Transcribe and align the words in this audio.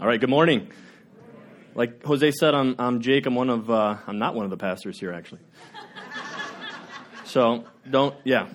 All 0.00 0.06
right, 0.06 0.18
good 0.18 0.30
morning. 0.30 0.70
Like 1.74 2.02
Jose 2.06 2.30
said, 2.30 2.54
I'm, 2.54 2.74
I'm 2.78 3.02
Jake. 3.02 3.26
I'm 3.26 3.34
one 3.34 3.50
of, 3.50 3.70
uh, 3.70 3.98
I'm 4.06 4.18
not 4.18 4.34
one 4.34 4.46
of 4.46 4.50
the 4.50 4.56
pastors 4.56 4.98
here, 4.98 5.12
actually. 5.12 5.42
So 7.24 7.66
don't, 7.88 8.16
yeah. 8.24 8.48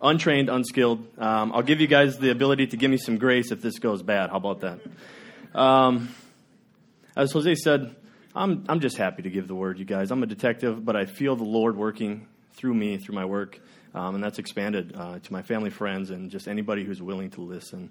Untrained, 0.00 0.48
unskilled. 0.48 1.06
Um, 1.18 1.52
I'll 1.52 1.60
give 1.60 1.82
you 1.82 1.86
guys 1.86 2.16
the 2.16 2.30
ability 2.30 2.68
to 2.68 2.78
give 2.78 2.90
me 2.90 2.96
some 2.96 3.18
grace 3.18 3.52
if 3.52 3.60
this 3.60 3.78
goes 3.78 4.02
bad. 4.02 4.30
How 4.30 4.38
about 4.38 4.62
that? 4.62 4.80
Um, 5.54 6.14
as 7.14 7.30
Jose 7.32 7.56
said, 7.56 7.94
I'm, 8.34 8.64
I'm 8.66 8.80
just 8.80 8.96
happy 8.96 9.20
to 9.20 9.28
give 9.28 9.48
the 9.48 9.54
word, 9.54 9.78
you 9.78 9.84
guys. 9.84 10.10
I'm 10.10 10.22
a 10.22 10.26
detective, 10.26 10.82
but 10.82 10.96
I 10.96 11.04
feel 11.04 11.36
the 11.36 11.44
Lord 11.44 11.76
working 11.76 12.26
through 12.54 12.72
me, 12.72 12.96
through 12.96 13.16
my 13.16 13.26
work, 13.26 13.60
um, 13.94 14.14
and 14.14 14.24
that's 14.24 14.38
expanded 14.38 14.94
uh, 14.96 15.18
to 15.18 15.30
my 15.30 15.42
family, 15.42 15.68
friends, 15.68 16.08
and 16.08 16.30
just 16.30 16.48
anybody 16.48 16.84
who's 16.84 17.02
willing 17.02 17.28
to 17.32 17.42
listen. 17.42 17.90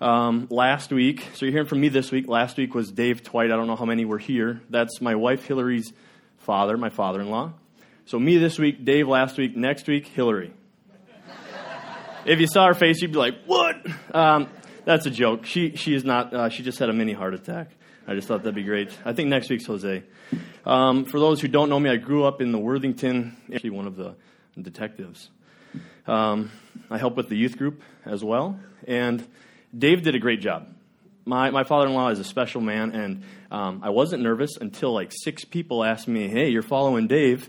Um, 0.00 0.48
last 0.50 0.90
week, 0.90 1.28
so 1.34 1.44
you're 1.44 1.52
hearing 1.52 1.68
from 1.68 1.80
me 1.80 1.88
this 1.88 2.10
week. 2.10 2.26
Last 2.26 2.56
week 2.56 2.74
was 2.74 2.90
Dave 2.90 3.22
Twite. 3.22 3.52
I 3.52 3.56
don't 3.56 3.68
know 3.68 3.76
how 3.76 3.84
many 3.84 4.04
were 4.04 4.18
here. 4.18 4.60
That's 4.68 5.00
my 5.00 5.14
wife 5.14 5.44
Hillary's 5.44 5.92
father, 6.38 6.76
my 6.76 6.90
father 6.90 7.20
in 7.20 7.30
law. 7.30 7.52
So 8.06 8.18
me 8.18 8.36
this 8.36 8.58
week, 8.58 8.84
Dave 8.84 9.06
last 9.06 9.38
week, 9.38 9.56
next 9.56 9.86
week, 9.86 10.06
Hillary. 10.08 10.52
if 12.26 12.40
you 12.40 12.48
saw 12.48 12.66
her 12.66 12.74
face, 12.74 13.00
you'd 13.00 13.12
be 13.12 13.18
like, 13.18 13.44
what? 13.46 13.76
Um, 14.12 14.48
that's 14.84 15.06
a 15.06 15.10
joke. 15.10 15.46
She, 15.46 15.76
she 15.76 15.94
is 15.94 16.04
not, 16.04 16.34
uh, 16.34 16.48
she 16.48 16.64
just 16.64 16.80
had 16.80 16.88
a 16.88 16.92
mini 16.92 17.12
heart 17.12 17.34
attack. 17.34 17.70
I 18.06 18.14
just 18.14 18.26
thought 18.26 18.38
that'd 18.38 18.56
be 18.56 18.64
great. 18.64 18.90
I 19.04 19.12
think 19.12 19.28
next 19.28 19.48
week's 19.48 19.66
Jose. 19.66 20.02
Um, 20.66 21.04
for 21.04 21.20
those 21.20 21.40
who 21.40 21.46
don't 21.46 21.68
know 21.68 21.78
me, 21.78 21.90
I 21.90 21.96
grew 21.96 22.24
up 22.24 22.40
in 22.40 22.50
the 22.50 22.58
Worthington, 22.58 23.36
actually 23.54 23.70
one 23.70 23.86
of 23.86 23.94
the 23.94 24.16
detectives. 24.60 25.30
Um, 26.06 26.50
I 26.90 26.98
help 26.98 27.16
with 27.16 27.28
the 27.28 27.36
youth 27.36 27.56
group 27.56 27.82
as 28.04 28.24
well. 28.24 28.58
And 28.88 29.24
Dave 29.76 30.02
did 30.02 30.14
a 30.14 30.18
great 30.18 30.40
job. 30.40 30.68
My, 31.24 31.50
my 31.50 31.64
father 31.64 31.86
in 31.86 31.94
law 31.94 32.08
is 32.08 32.18
a 32.18 32.24
special 32.24 32.60
man, 32.60 32.90
and 32.92 33.22
um, 33.50 33.80
I 33.82 33.90
wasn't 33.90 34.22
nervous 34.22 34.56
until 34.60 34.92
like 34.92 35.12
six 35.12 35.44
people 35.44 35.82
asked 35.82 36.08
me, 36.08 36.28
Hey, 36.28 36.50
you're 36.50 36.62
following 36.62 37.06
Dave. 37.06 37.48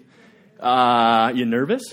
Uh, 0.60 1.34
you 1.36 1.46
nervous? 1.46 1.84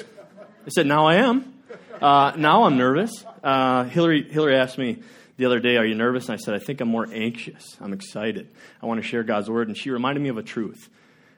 I 0.66 0.68
said, 0.68 0.86
Now 0.86 1.06
I 1.06 1.16
am. 1.16 1.54
Uh, 2.00 2.32
now 2.36 2.64
I'm 2.64 2.76
nervous. 2.76 3.24
Uh, 3.42 3.84
Hillary, 3.84 4.30
Hillary 4.30 4.56
asked 4.56 4.78
me 4.78 5.02
the 5.36 5.46
other 5.46 5.58
day, 5.58 5.78
Are 5.78 5.84
you 5.84 5.94
nervous? 5.96 6.28
And 6.28 6.34
I 6.34 6.36
said, 6.36 6.54
I 6.54 6.58
think 6.58 6.80
I'm 6.80 6.88
more 6.88 7.08
anxious. 7.10 7.76
I'm 7.80 7.92
excited. 7.92 8.52
I 8.80 8.86
want 8.86 9.02
to 9.02 9.06
share 9.06 9.24
God's 9.24 9.50
word. 9.50 9.66
And 9.66 9.76
she 9.76 9.90
reminded 9.90 10.20
me 10.22 10.28
of 10.28 10.38
a 10.38 10.42
truth. 10.42 10.88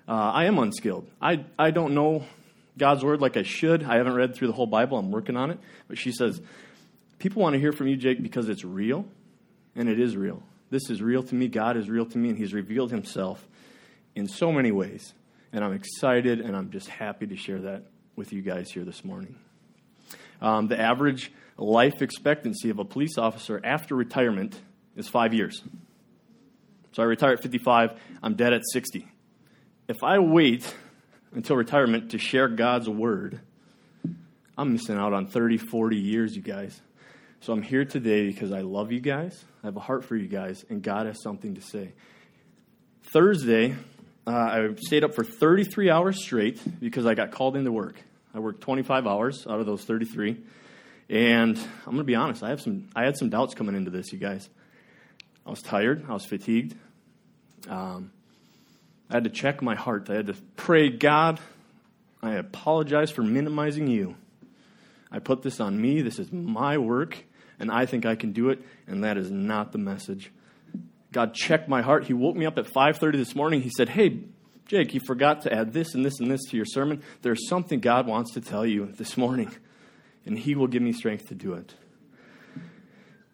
Uh, 0.07 0.13
I 0.13 0.45
am 0.47 0.59
unskilled. 0.59 1.09
I, 1.21 1.45
I 1.59 1.71
don't 1.71 1.95
know 1.95 2.25
God's 2.77 3.05
word 3.05 3.21
like 3.21 3.37
I 3.37 3.43
should. 3.43 3.85
I 3.85 3.97
haven't 3.97 4.15
read 4.15 4.35
through 4.35 4.49
the 4.49 4.55
whole 4.55 4.67
Bible. 4.67 4.99
I'm 4.99 5.11
working 5.11 5.37
on 5.37 5.51
it. 5.51 5.59
But 5.89 5.99
she 5.99 6.13
says, 6.13 6.41
People 7.23 7.41
want 7.41 7.53
to 7.53 7.61
hear 7.61 7.71
from 7.71 7.87
you, 7.87 7.95
Jake, 7.95 8.21
because 8.21 8.49
it's 8.49 8.65
real, 8.65 9.07
and 9.77 9.89
it 9.89 10.01
is 10.01 10.17
real. 10.17 10.43
This 10.71 10.91
is 10.91 11.01
real 11.01 11.23
to 11.23 11.37
me. 11.37 11.47
God 11.47 11.77
is 11.77 11.89
real 11.89 12.05
to 12.05 12.19
me, 12.19 12.31
and 12.31 12.37
He's 12.37 12.53
revealed 12.53 12.91
Himself 12.91 13.47
in 14.17 14.27
so 14.27 14.51
many 14.51 14.73
ways. 14.73 15.15
And 15.53 15.63
I'm 15.63 15.73
excited, 15.73 16.41
and 16.41 16.57
I'm 16.57 16.73
just 16.73 16.89
happy 16.89 17.29
to 17.29 17.37
share 17.37 17.61
that 17.61 17.85
with 18.17 18.33
you 18.33 18.43
guys 18.43 18.73
here 18.73 18.83
this 18.83 19.05
morning. 19.05 19.37
Um, 20.41 20.67
the 20.67 20.81
average 20.81 21.31
life 21.57 22.03
expectancy 22.03 22.71
of 22.71 22.81
a 22.81 22.85
police 22.85 23.17
officer 23.17 23.61
after 23.63 23.95
retirement 23.95 24.61
is 24.97 25.07
five 25.07 25.33
years. 25.33 25.63
So 26.91 27.05
I 27.05 27.07
retire 27.07 27.35
at 27.35 27.41
55, 27.41 28.01
I'm 28.21 28.35
dead 28.35 28.53
at 28.53 28.63
60. 28.73 29.07
If 29.87 30.03
I 30.03 30.19
wait 30.19 30.75
until 31.33 31.55
retirement 31.55 32.11
to 32.11 32.19
share 32.19 32.49
God's 32.49 32.89
word, 32.89 33.39
I'm 34.59 34.73
missing 34.73 34.99
out 34.99 35.13
on 35.13 35.29
30, 35.29 35.59
40 35.59 35.97
years, 35.97 36.35
you 36.35 36.43
guys. 36.43 36.81
So 37.43 37.53
I'm 37.53 37.63
here 37.63 37.85
today 37.85 38.29
because 38.29 38.53
I 38.53 38.61
love 38.61 38.93
you 38.93 39.01
guys. 39.01 39.45
I 39.65 39.67
have 39.67 39.77
a 39.77 39.81
heart 39.81 40.05
for 40.05 40.15
you 40.15 40.29
guys, 40.29 40.65
and 40.71 40.81
God 40.81 41.07
has 41.07 41.21
something 41.21 41.57
to 41.57 41.61
say. 41.61 41.93
Thursday, 43.13 43.75
uh, 44.25 44.31
I 44.31 44.69
stayed 44.77 45.03
up 45.03 45.13
for 45.13 45.25
33 45.25 45.91
hours 45.91 46.23
straight 46.23 46.61
because 46.79 47.05
I 47.05 47.15
got 47.15 47.33
called 47.33 47.57
into 47.57 47.73
work. 47.73 48.01
I 48.33 48.39
worked 48.39 48.61
25 48.61 49.09
hours 49.09 49.45
out 49.49 49.59
of 49.59 49.67
those 49.67 49.83
33. 49.83 50.37
And 51.11 51.59
I'm 51.59 51.85
going 51.87 51.97
to 51.97 52.05
be 52.05 52.15
honest, 52.15 52.45
I, 52.45 52.51
have 52.51 52.61
some, 52.61 52.89
I 52.95 53.03
had 53.03 53.17
some 53.17 53.29
doubts 53.29 53.55
coming 53.55 53.75
into 53.75 53.91
this, 53.91 54.13
you 54.13 54.21
guys. 54.21 54.49
I 55.45 55.51
was 55.51 55.63
tired, 55.63 56.05
I 56.09 56.13
was 56.13 56.25
fatigued. 56.25 56.77
Um, 57.69 58.13
I 59.11 59.15
had 59.15 59.25
to 59.25 59.31
check 59.31 59.63
my 59.63 59.75
heart. 59.75 60.09
I 60.11 60.15
had 60.15 60.29
to 60.29 60.37
pray, 60.55 60.91
God, 60.91 61.41
I 62.23 62.35
apologize 62.35 63.11
for 63.11 63.23
minimizing 63.23 63.89
you. 63.89 64.15
I 65.11 65.19
put 65.19 65.43
this 65.43 65.59
on 65.59 65.81
me. 65.83 66.03
This 66.03 66.21
is 66.21 66.31
my 66.31 66.79
work 66.79 67.25
and 67.63 67.71
I 67.71 67.87
think 67.87 68.05
I 68.05 68.17
can 68.17 68.33
do 68.33 68.51
it, 68.51 68.61
and 68.89 69.05
that 69.05 69.17
is 69.17 69.31
not 69.31 69.71
the 69.71 69.79
message. 69.79 70.33
God 71.13 71.33
checked 71.33 71.69
my 71.69 71.81
heart. 71.81 72.05
He 72.05 72.13
woke 72.13 72.35
me 72.35 72.45
up 72.45 72.59
at 72.59 72.67
5:30 72.67 73.17
this 73.17 73.37
morning. 73.37 73.63
He 73.63 73.71
said, 73.71 73.91
"Hey, 73.91 74.25
Jake, 74.67 74.93
you 74.95 75.01
forgot 75.07 75.43
to 75.43 75.53
add 75.53 75.73
this 75.73 75.95
and 75.95 76.05
this 76.05 76.19
and 76.19 76.29
this 76.29 76.41
to 76.51 76.57
your 76.57 76.67
sermon. 76.67 77.03
There's 77.23 77.49
something 77.49 77.79
God 77.79 78.09
wants 78.09 78.33
to 78.33 78.41
tell 78.41 78.67
you 78.67 78.87
this 78.97 79.17
morning, 79.17 79.53
and 80.27 80.37
He 80.37 80.57
will 80.57 80.67
give 80.67 80.83
me 80.83 80.93
strength 80.93 81.29
to 81.29 81.37
do 81.37 81.55
it." 81.55 81.75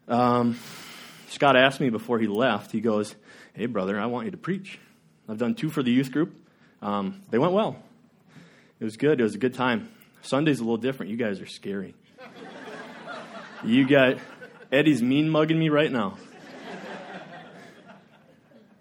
Um, 0.09 0.59
Scott 1.29 1.57
asked 1.57 1.81
me 1.81 1.89
before 1.89 2.19
he 2.19 2.27
left. 2.27 2.71
He 2.71 2.83
goes, 2.83 3.15
"Hey, 3.55 3.65
brother, 3.65 3.99
I 3.99 4.07
want 4.07 4.27
you 4.27 4.31
to 4.33 4.37
preach. 4.37 4.79
I've 5.27 5.39
done 5.39 5.55
two 5.55 5.71
for 5.71 5.83
the 5.83 5.91
youth 5.91 6.13
group. 6.13 6.35
Um, 6.83 7.23
they 7.31 7.39
went 7.39 7.55
well. 7.55 7.83
It 8.79 8.85
was 8.85 8.99
good. 8.99 9.21
It 9.21 9.23
was 9.23 9.37
a 9.37 9.39
good 9.39 9.55
time. 9.55 9.89
Sunday's 10.21 10.61
a 10.61 10.65
little 10.65 10.77
different. 10.77 11.11
You 11.11 11.17
guys 11.17 11.41
are 11.41 11.47
scary." 11.47 11.95
You 13.65 13.89
got 13.89 14.19
Eddie's 14.71 15.03
mean 15.03 15.29
mugging 15.29 15.59
me 15.59 15.69
right 15.69 15.91
now. 15.91 16.17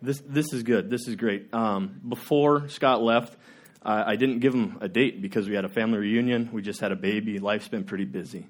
This 0.01 0.21
this 0.27 0.53
is 0.53 0.61
good. 0.61 0.89
This 0.91 1.07
is 1.07 1.15
great. 1.15 1.51
Um, 1.53 1.99
before 2.07 2.69
Scott 2.69 3.01
left, 3.01 3.35
I, 3.81 4.15
didn't 4.15 4.39
give 4.39 4.53
him 4.53 4.77
a 4.81 4.87
date 4.87 5.21
because 5.21 5.47
we 5.47 5.55
had 5.55 5.65
a 5.65 5.69
family 5.69 5.97
reunion. 5.97 6.49
We 6.51 6.61
just 6.61 6.79
had 6.79 6.91
a 6.91 6.95
baby. 6.95 7.39
Life's 7.39 7.67
been 7.67 7.85
pretty 7.85 8.05
busy. 8.05 8.45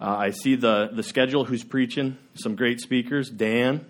Uh, 0.00 0.14
I 0.16 0.30
see 0.30 0.54
the 0.54 0.90
the 0.92 1.02
schedule. 1.02 1.44
Who's 1.44 1.64
preaching? 1.64 2.16
Some 2.34 2.54
great 2.54 2.80
speakers. 2.80 3.28
Dan. 3.28 3.84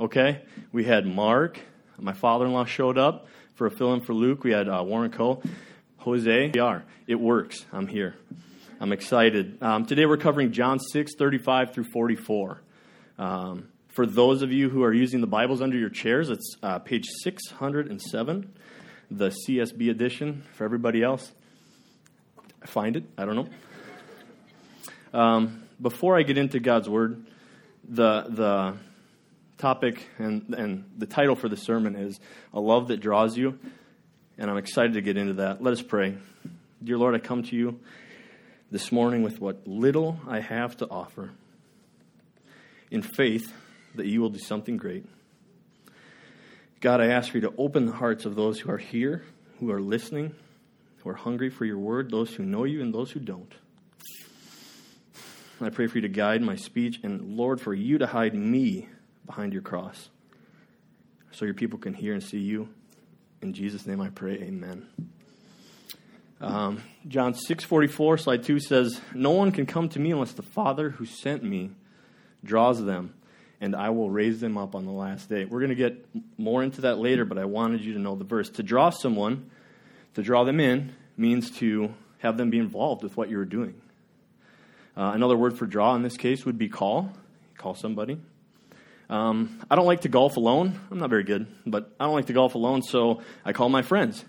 Okay. 0.00 0.42
We 0.72 0.84
had 0.84 1.06
Mark. 1.06 1.60
My 1.98 2.14
father-in-law 2.14 2.64
showed 2.64 2.96
up 2.96 3.26
for 3.54 3.66
a 3.66 3.70
fill-in 3.70 4.00
for 4.00 4.14
Luke. 4.14 4.44
We 4.44 4.52
had 4.52 4.68
uh, 4.68 4.82
Warren 4.84 5.10
Cole. 5.10 5.42
Jose. 5.98 6.50
We 6.54 6.60
are. 6.60 6.84
It 7.06 7.20
works. 7.20 7.66
I'm 7.70 7.86
here. 7.86 8.14
I'm 8.82 8.90
excited. 8.90 9.62
Um, 9.62 9.86
today 9.86 10.06
we're 10.06 10.16
covering 10.16 10.50
John 10.50 10.80
6, 10.80 11.14
35 11.14 11.72
through 11.72 11.84
44. 11.84 12.60
Um, 13.16 13.68
for 13.86 14.06
those 14.06 14.42
of 14.42 14.50
you 14.50 14.70
who 14.70 14.82
are 14.82 14.92
using 14.92 15.20
the 15.20 15.28
Bibles 15.28 15.62
under 15.62 15.78
your 15.78 15.88
chairs, 15.88 16.30
it's 16.30 16.56
uh, 16.64 16.80
page 16.80 17.06
607, 17.22 18.52
the 19.08 19.28
CSB 19.28 19.88
edition. 19.88 20.42
For 20.54 20.64
everybody 20.64 21.00
else, 21.00 21.30
find 22.66 22.96
it. 22.96 23.04
I 23.16 23.24
don't 23.24 23.36
know. 23.36 23.48
Um, 25.16 25.62
before 25.80 26.18
I 26.18 26.24
get 26.24 26.36
into 26.36 26.58
God's 26.58 26.88
Word, 26.88 27.24
the, 27.88 28.24
the 28.30 28.74
topic 29.58 30.08
and, 30.18 30.52
and 30.58 30.90
the 30.98 31.06
title 31.06 31.36
for 31.36 31.48
the 31.48 31.56
sermon 31.56 31.94
is 31.94 32.18
A 32.52 32.58
Love 32.58 32.88
That 32.88 32.96
Draws 32.96 33.36
You. 33.36 33.60
And 34.38 34.50
I'm 34.50 34.58
excited 34.58 34.94
to 34.94 35.02
get 35.02 35.16
into 35.16 35.34
that. 35.34 35.62
Let 35.62 35.70
us 35.70 35.82
pray. 35.82 36.16
Dear 36.82 36.98
Lord, 36.98 37.14
I 37.14 37.20
come 37.20 37.44
to 37.44 37.54
you 37.54 37.78
this 38.72 38.90
morning 38.90 39.22
with 39.22 39.38
what 39.38 39.68
little 39.68 40.18
I 40.26 40.40
have 40.40 40.78
to 40.78 40.88
offer 40.88 41.32
in 42.90 43.02
faith 43.02 43.52
that 43.94 44.06
you 44.06 44.22
will 44.22 44.30
do 44.30 44.38
something 44.38 44.78
great. 44.78 45.04
God, 46.80 47.02
I 47.02 47.08
ask 47.08 47.30
for 47.30 47.36
you 47.36 47.42
to 47.42 47.54
open 47.58 47.84
the 47.84 47.92
hearts 47.92 48.24
of 48.24 48.34
those 48.34 48.58
who 48.60 48.70
are 48.70 48.78
here, 48.78 49.24
who 49.60 49.70
are 49.70 49.80
listening, 49.80 50.34
who 51.02 51.10
are 51.10 51.14
hungry 51.14 51.50
for 51.50 51.66
your 51.66 51.76
word, 51.76 52.10
those 52.10 52.34
who 52.34 52.44
know 52.44 52.64
you 52.64 52.80
and 52.80 52.94
those 52.94 53.10
who 53.10 53.20
don't. 53.20 53.52
I 55.60 55.68
pray 55.68 55.86
for 55.86 55.98
you 55.98 56.02
to 56.02 56.08
guide 56.08 56.40
my 56.40 56.56
speech, 56.56 56.98
and 57.02 57.36
Lord, 57.36 57.60
for 57.60 57.74
you 57.74 57.98
to 57.98 58.06
hide 58.06 58.34
me 58.34 58.88
behind 59.26 59.52
your 59.52 59.60
cross 59.60 60.08
so 61.30 61.44
your 61.44 61.52
people 61.52 61.78
can 61.78 61.92
hear 61.92 62.14
and 62.14 62.22
see 62.22 62.40
you. 62.40 62.70
In 63.42 63.52
Jesus' 63.52 63.86
name 63.86 64.00
I 64.00 64.08
pray, 64.08 64.32
amen. 64.36 64.88
Um, 66.42 66.82
John 67.06 67.34
6:44, 67.34 68.18
slide 68.18 68.42
2 68.42 68.58
says, 68.58 69.00
"No 69.14 69.30
one 69.30 69.52
can 69.52 69.64
come 69.64 69.88
to 69.90 70.00
me 70.00 70.10
unless 70.10 70.32
the 70.32 70.42
Father 70.42 70.90
who 70.90 71.04
sent 71.04 71.44
me 71.44 71.70
draws 72.44 72.84
them, 72.84 73.14
and 73.60 73.76
I 73.76 73.90
will 73.90 74.10
raise 74.10 74.40
them 74.40 74.58
up 74.58 74.74
on 74.74 74.84
the 74.84 74.90
last 74.90 75.28
day." 75.28 75.44
We're 75.44 75.60
going 75.60 75.70
to 75.70 75.76
get 75.76 76.04
more 76.36 76.64
into 76.64 76.80
that 76.80 76.98
later, 76.98 77.24
but 77.24 77.38
I 77.38 77.44
wanted 77.44 77.82
you 77.82 77.92
to 77.94 78.00
know 78.00 78.16
the 78.16 78.24
verse. 78.24 78.50
To 78.50 78.62
draw 78.64 78.90
someone, 78.90 79.50
to 80.14 80.22
draw 80.22 80.42
them 80.42 80.58
in, 80.58 80.92
means 81.16 81.48
to 81.58 81.94
have 82.18 82.36
them 82.36 82.50
be 82.50 82.58
involved 82.58 83.04
with 83.04 83.16
what 83.16 83.30
you're 83.30 83.44
doing. 83.44 83.74
Uh, 84.96 85.12
another 85.14 85.36
word 85.36 85.56
for 85.56 85.66
draw 85.66 85.94
in 85.94 86.02
this 86.02 86.16
case 86.16 86.44
would 86.44 86.58
be 86.58 86.68
call. 86.68 87.12
Call 87.56 87.76
somebody. 87.76 88.18
Um, 89.08 89.60
I 89.70 89.76
don't 89.76 89.86
like 89.86 90.00
to 90.00 90.08
golf 90.08 90.36
alone. 90.36 90.80
I'm 90.90 90.98
not 90.98 91.10
very 91.10 91.22
good, 91.22 91.46
but 91.64 91.94
I 92.00 92.04
don't 92.06 92.14
like 92.14 92.26
to 92.26 92.32
golf 92.32 92.56
alone, 92.56 92.82
so 92.82 93.22
I 93.44 93.52
call 93.52 93.68
my 93.68 93.82
friends. 93.82 94.24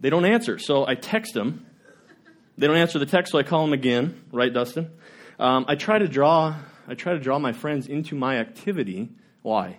They 0.00 0.10
don't 0.10 0.24
answer. 0.24 0.58
So 0.58 0.86
I 0.86 0.94
text 0.94 1.34
them. 1.34 1.66
They 2.58 2.66
don't 2.66 2.76
answer 2.76 2.98
the 2.98 3.06
text, 3.06 3.32
so 3.32 3.38
I 3.38 3.42
call 3.42 3.64
them 3.64 3.72
again. 3.72 4.22
Right, 4.32 4.52
Dustin? 4.52 4.90
Um, 5.38 5.64
I 5.68 5.76
try 5.76 5.98
to 5.98 6.08
draw. 6.08 6.56
I 6.88 6.94
try 6.94 7.12
to 7.12 7.20
draw 7.20 7.38
my 7.38 7.52
friends 7.52 7.86
into 7.86 8.14
my 8.14 8.38
activity. 8.38 9.10
Why? 9.42 9.78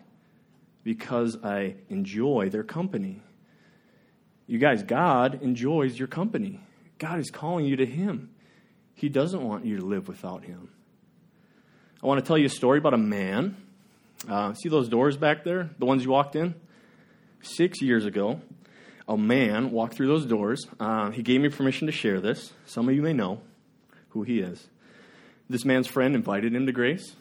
because 0.84 1.38
I 1.44 1.76
enjoy 1.90 2.50
their 2.50 2.64
company. 2.64 3.22
You 4.48 4.58
guys, 4.58 4.84
God 4.84 5.42
enjoys 5.42 5.98
your 5.98 6.08
company. 6.08 6.60
God 6.98 7.20
is 7.20 7.30
calling 7.32 7.66
you 7.66 7.78
to 7.78 7.86
Him. 7.86 8.32
He 8.94 9.10
doesn't 9.10 9.42
want 9.42 9.66
you 9.66 9.78
to 9.78 9.86
live 9.86 10.08
without 10.08 10.44
Him. 10.44 10.70
I 12.04 12.08
want 12.08 12.20
to 12.20 12.28
tell 12.28 12.38
you 12.38 12.46
a 12.46 12.50
story 12.50 12.80
about 12.80 12.94
a 12.94 12.98
man. 12.98 13.56
Uh, 14.28 14.54
see 14.54 14.70
those 14.70 14.90
doors 14.90 15.18
back 15.18 15.44
there? 15.44 15.70
The 15.80 15.86
ones 15.86 16.04
you 16.04 16.12
walked 16.12 16.36
in? 16.36 16.56
Six 17.42 17.82
years 17.82 18.06
ago, 18.06 18.42
a 19.08 19.18
man 19.18 19.72
walked 19.72 19.96
through 19.96 20.08
those 20.08 20.26
doors. 20.26 20.68
Uh, 20.80 21.12
he 21.12 21.22
gave 21.22 21.42
me 21.42 21.50
permission 21.50 21.88
to 21.88 21.92
share 21.92 22.20
this. 22.20 22.54
Some 22.66 22.88
of 22.88 22.96
you 22.96 23.02
may 23.02 23.14
know 23.14 23.42
who 24.10 24.24
he 24.24 24.40
is. 24.40 24.68
This 25.50 25.66
man's 25.66 25.88
friend 25.88 26.16
invited 26.16 26.56
him 26.56 26.66
to 26.66 26.72
Grace, 26.72 27.16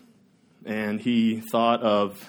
and 0.64 1.00
he 1.00 1.40
thought 1.40 1.82
of 1.82 2.28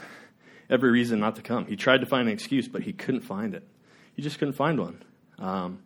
every 0.70 0.90
reason 0.90 1.20
not 1.20 1.36
to 1.36 1.42
come. 1.42 1.66
He 1.66 1.76
tried 1.76 2.02
to 2.02 2.08
find 2.08 2.28
an 2.28 2.34
excuse, 2.34 2.68
but 2.68 2.84
he 2.84 2.94
couldn't 2.94 3.22
find 3.22 3.54
it. 3.54 3.68
He 4.16 4.22
just 4.22 4.40
couldn't 4.40 4.56
find 4.56 4.80
one. 4.80 5.04
Um, 5.38 5.80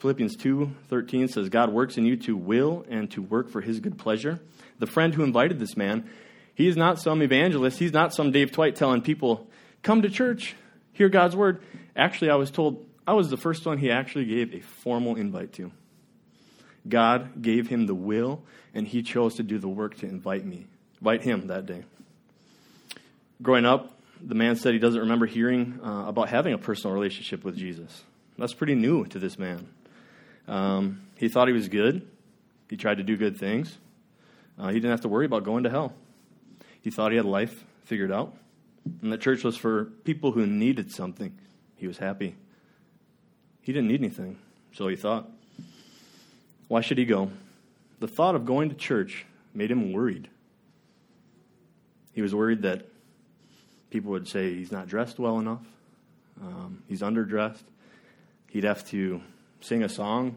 Philippians 0.00 0.36
2:13 0.36 1.28
says 1.28 1.48
God 1.48 1.72
works 1.72 1.96
in 1.96 2.04
you 2.04 2.16
to 2.18 2.36
will 2.36 2.84
and 2.88 3.10
to 3.12 3.22
work 3.22 3.48
for 3.48 3.60
his 3.60 3.80
good 3.80 3.98
pleasure. 3.98 4.40
The 4.78 4.86
friend 4.86 5.14
who 5.14 5.22
invited 5.22 5.58
this 5.58 5.76
man, 5.76 6.08
he 6.54 6.68
is 6.68 6.76
not 6.76 7.00
some 7.00 7.22
evangelist, 7.22 7.78
he's 7.78 7.92
not 7.92 8.12
some 8.14 8.30
Dave 8.30 8.52
Twite 8.52 8.76
telling 8.76 9.00
people, 9.00 9.48
"Come 9.82 10.02
to 10.02 10.10
church, 10.10 10.54
hear 10.96 11.08
God's 11.08 11.36
word." 11.36 11.62
Actually, 11.94 12.30
I 12.30 12.36
was 12.36 12.50
told 12.50 12.84
I 13.06 13.12
was 13.12 13.30
the 13.30 13.36
first 13.36 13.64
one 13.64 13.78
he 13.78 13.90
actually 13.90 14.24
gave 14.24 14.52
a 14.54 14.60
formal 14.60 15.14
invite 15.16 15.52
to. 15.54 15.70
God 16.88 17.42
gave 17.42 17.68
him 17.68 17.86
the 17.86 17.94
will 17.94 18.42
and 18.74 18.86
he 18.86 19.02
chose 19.02 19.36
to 19.36 19.42
do 19.42 19.58
the 19.58 19.68
work 19.68 19.96
to 19.98 20.06
invite 20.06 20.44
me, 20.44 20.66
invite 21.00 21.22
him 21.22 21.48
that 21.48 21.66
day. 21.66 21.84
Growing 23.42 23.64
up, 23.64 23.98
the 24.20 24.34
man 24.34 24.56
said 24.56 24.72
he 24.72 24.78
doesn't 24.78 25.00
remember 25.00 25.26
hearing 25.26 25.78
uh, 25.84 26.04
about 26.06 26.28
having 26.28 26.52
a 26.52 26.58
personal 26.58 26.94
relationship 26.94 27.44
with 27.44 27.56
Jesus. 27.56 28.02
That's 28.38 28.54
pretty 28.54 28.74
new 28.74 29.04
to 29.06 29.18
this 29.18 29.38
man. 29.38 29.68
Um, 30.48 31.02
he 31.16 31.28
thought 31.28 31.48
he 31.48 31.54
was 31.54 31.68
good. 31.68 32.06
He 32.68 32.76
tried 32.76 32.98
to 32.98 33.02
do 33.02 33.16
good 33.16 33.36
things. 33.36 33.76
Uh, 34.58 34.68
he 34.68 34.74
didn't 34.74 34.90
have 34.90 35.02
to 35.02 35.08
worry 35.08 35.26
about 35.26 35.44
going 35.44 35.64
to 35.64 35.70
hell. 35.70 35.94
He 36.82 36.90
thought 36.90 37.10
he 37.10 37.16
had 37.16 37.26
life 37.26 37.64
figured 37.84 38.12
out. 38.12 38.34
And 39.02 39.12
the 39.12 39.18
church 39.18 39.42
was 39.42 39.56
for 39.56 39.86
people 40.04 40.32
who 40.32 40.46
needed 40.46 40.92
something. 40.92 41.36
He 41.76 41.86
was 41.86 41.98
happy. 41.98 42.36
He 43.60 43.72
didn't 43.72 43.88
need 43.88 44.00
anything, 44.00 44.38
so 44.72 44.86
he 44.86 44.96
thought. 44.96 45.28
Why 46.68 46.80
should 46.80 46.98
he 46.98 47.04
go? 47.04 47.30
The 47.98 48.08
thought 48.08 48.34
of 48.34 48.44
going 48.44 48.68
to 48.70 48.76
church 48.76 49.26
made 49.54 49.70
him 49.70 49.92
worried. 49.92 50.28
He 52.12 52.22
was 52.22 52.34
worried 52.34 52.62
that 52.62 52.86
people 53.90 54.12
would 54.12 54.28
say 54.28 54.54
he's 54.54 54.72
not 54.72 54.86
dressed 54.86 55.18
well 55.18 55.38
enough, 55.38 55.62
um, 56.40 56.82
he's 56.88 57.02
underdressed. 57.02 57.62
He'd 58.50 58.64
have 58.64 58.86
to 58.90 59.20
sing 59.60 59.82
a 59.82 59.88
song. 59.88 60.36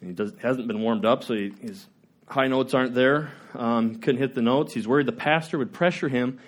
And 0.00 0.10
he 0.10 0.14
does, 0.14 0.32
hasn't 0.40 0.66
been 0.66 0.80
warmed 0.80 1.04
up, 1.04 1.24
so 1.24 1.34
he, 1.34 1.52
his 1.60 1.86
high 2.26 2.48
notes 2.48 2.74
aren't 2.74 2.94
there. 2.94 3.32
Um, 3.54 3.96
couldn't 3.96 4.20
hit 4.20 4.34
the 4.34 4.42
notes. 4.42 4.74
He's 4.74 4.86
worried 4.86 5.06
the 5.06 5.12
pastor 5.12 5.58
would 5.58 5.72
pressure 5.72 6.08
him 6.08 6.38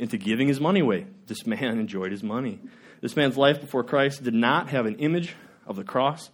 into 0.00 0.16
giving 0.16 0.48
his 0.48 0.58
money 0.58 0.80
away. 0.80 1.06
This 1.26 1.46
man 1.46 1.60
enjoyed 1.78 2.10
his 2.10 2.24
money. 2.24 2.58
This 3.02 3.14
man's 3.14 3.36
life 3.36 3.60
before 3.60 3.84
Christ 3.84 4.24
did 4.24 4.34
not 4.34 4.70
have 4.70 4.86
an 4.86 4.96
image 4.96 5.36
of 5.66 5.76
the 5.76 5.84
cross. 5.84 6.30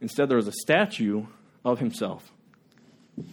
Instead, 0.00 0.28
there 0.28 0.36
was 0.36 0.46
a 0.46 0.52
statue 0.52 1.26
of 1.64 1.80
himself. 1.80 2.30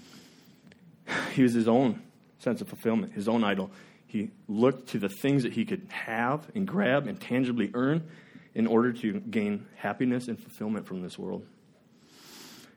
He 1.33 1.43
was 1.43 1.53
his 1.53 1.67
own 1.67 2.01
sense 2.39 2.61
of 2.61 2.67
fulfillment, 2.67 3.13
his 3.13 3.29
own 3.29 3.43
idol. 3.43 3.71
He 4.07 4.31
looked 4.47 4.89
to 4.89 4.99
the 4.99 5.07
things 5.07 5.43
that 5.43 5.53
he 5.53 5.63
could 5.65 5.87
have 5.89 6.49
and 6.55 6.67
grab 6.67 7.07
and 7.07 7.21
tangibly 7.21 7.69
earn 7.73 8.09
in 8.55 8.65
order 8.65 8.91
to 8.91 9.19
gain 9.19 9.67
happiness 9.75 10.27
and 10.27 10.37
fulfillment 10.37 10.87
from 10.87 11.01
this 11.03 11.17
world. 11.17 11.45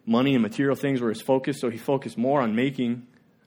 Money 0.04 0.34
and 0.34 0.42
material 0.42 0.76
things 0.76 1.00
were 1.00 1.08
his 1.08 1.22
focus, 1.22 1.58
so 1.60 1.70
he 1.70 1.78
focused 1.78 2.18
more 2.18 2.40
on 2.40 2.54
making 2.54 3.06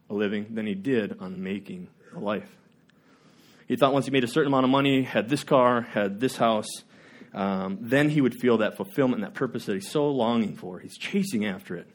a 0.10 0.14
living 0.14 0.48
than 0.56 0.66
he 0.66 0.74
did 0.74 1.18
on 1.20 1.42
making 1.44 1.88
a 2.16 2.20
life. 2.20 2.50
He 3.68 3.76
thought 3.76 3.94
once 3.94 4.06
he 4.06 4.12
made 4.12 4.24
a 4.24 4.28
certain 4.28 4.48
amount 4.48 4.66
of 4.66 4.70
money, 4.70 5.04
had 5.04 5.30
this 5.30 5.44
car, 5.44 5.82
had 5.82 6.20
this 6.20 6.38
house, 6.38 6.68
um, 7.34 7.78
then 7.82 8.10
he 8.10 8.22
would 8.22 8.36
feel 8.36 8.58
that 8.58 8.78
fulfillment 8.78 9.24
and 9.24 9.24
that 9.24 9.34
purpose 9.34 9.66
that 9.66 9.74
he's 9.74 9.90
so 9.90 10.10
longing 10.10 10.56
for. 10.56 10.80
He's 10.80 10.98
chasing 10.98 11.46
after 11.46 11.76
it. 11.76 11.88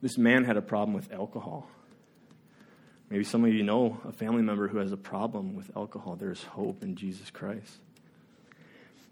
This 0.00 0.16
man 0.16 0.44
had 0.44 0.56
a 0.56 0.62
problem 0.62 0.94
with 0.94 1.12
alcohol. 1.12 1.68
Maybe 3.10 3.24
some 3.24 3.44
of 3.44 3.52
you 3.52 3.62
know 3.62 4.00
a 4.08 4.12
family 4.12 4.42
member 4.42 4.68
who 4.68 4.78
has 4.78 4.90
a 4.90 4.96
problem 4.96 5.54
with 5.54 5.70
alcohol. 5.76 6.16
There's 6.16 6.42
hope 6.42 6.82
in 6.82 6.96
Jesus 6.96 7.30
Christ. 7.30 7.78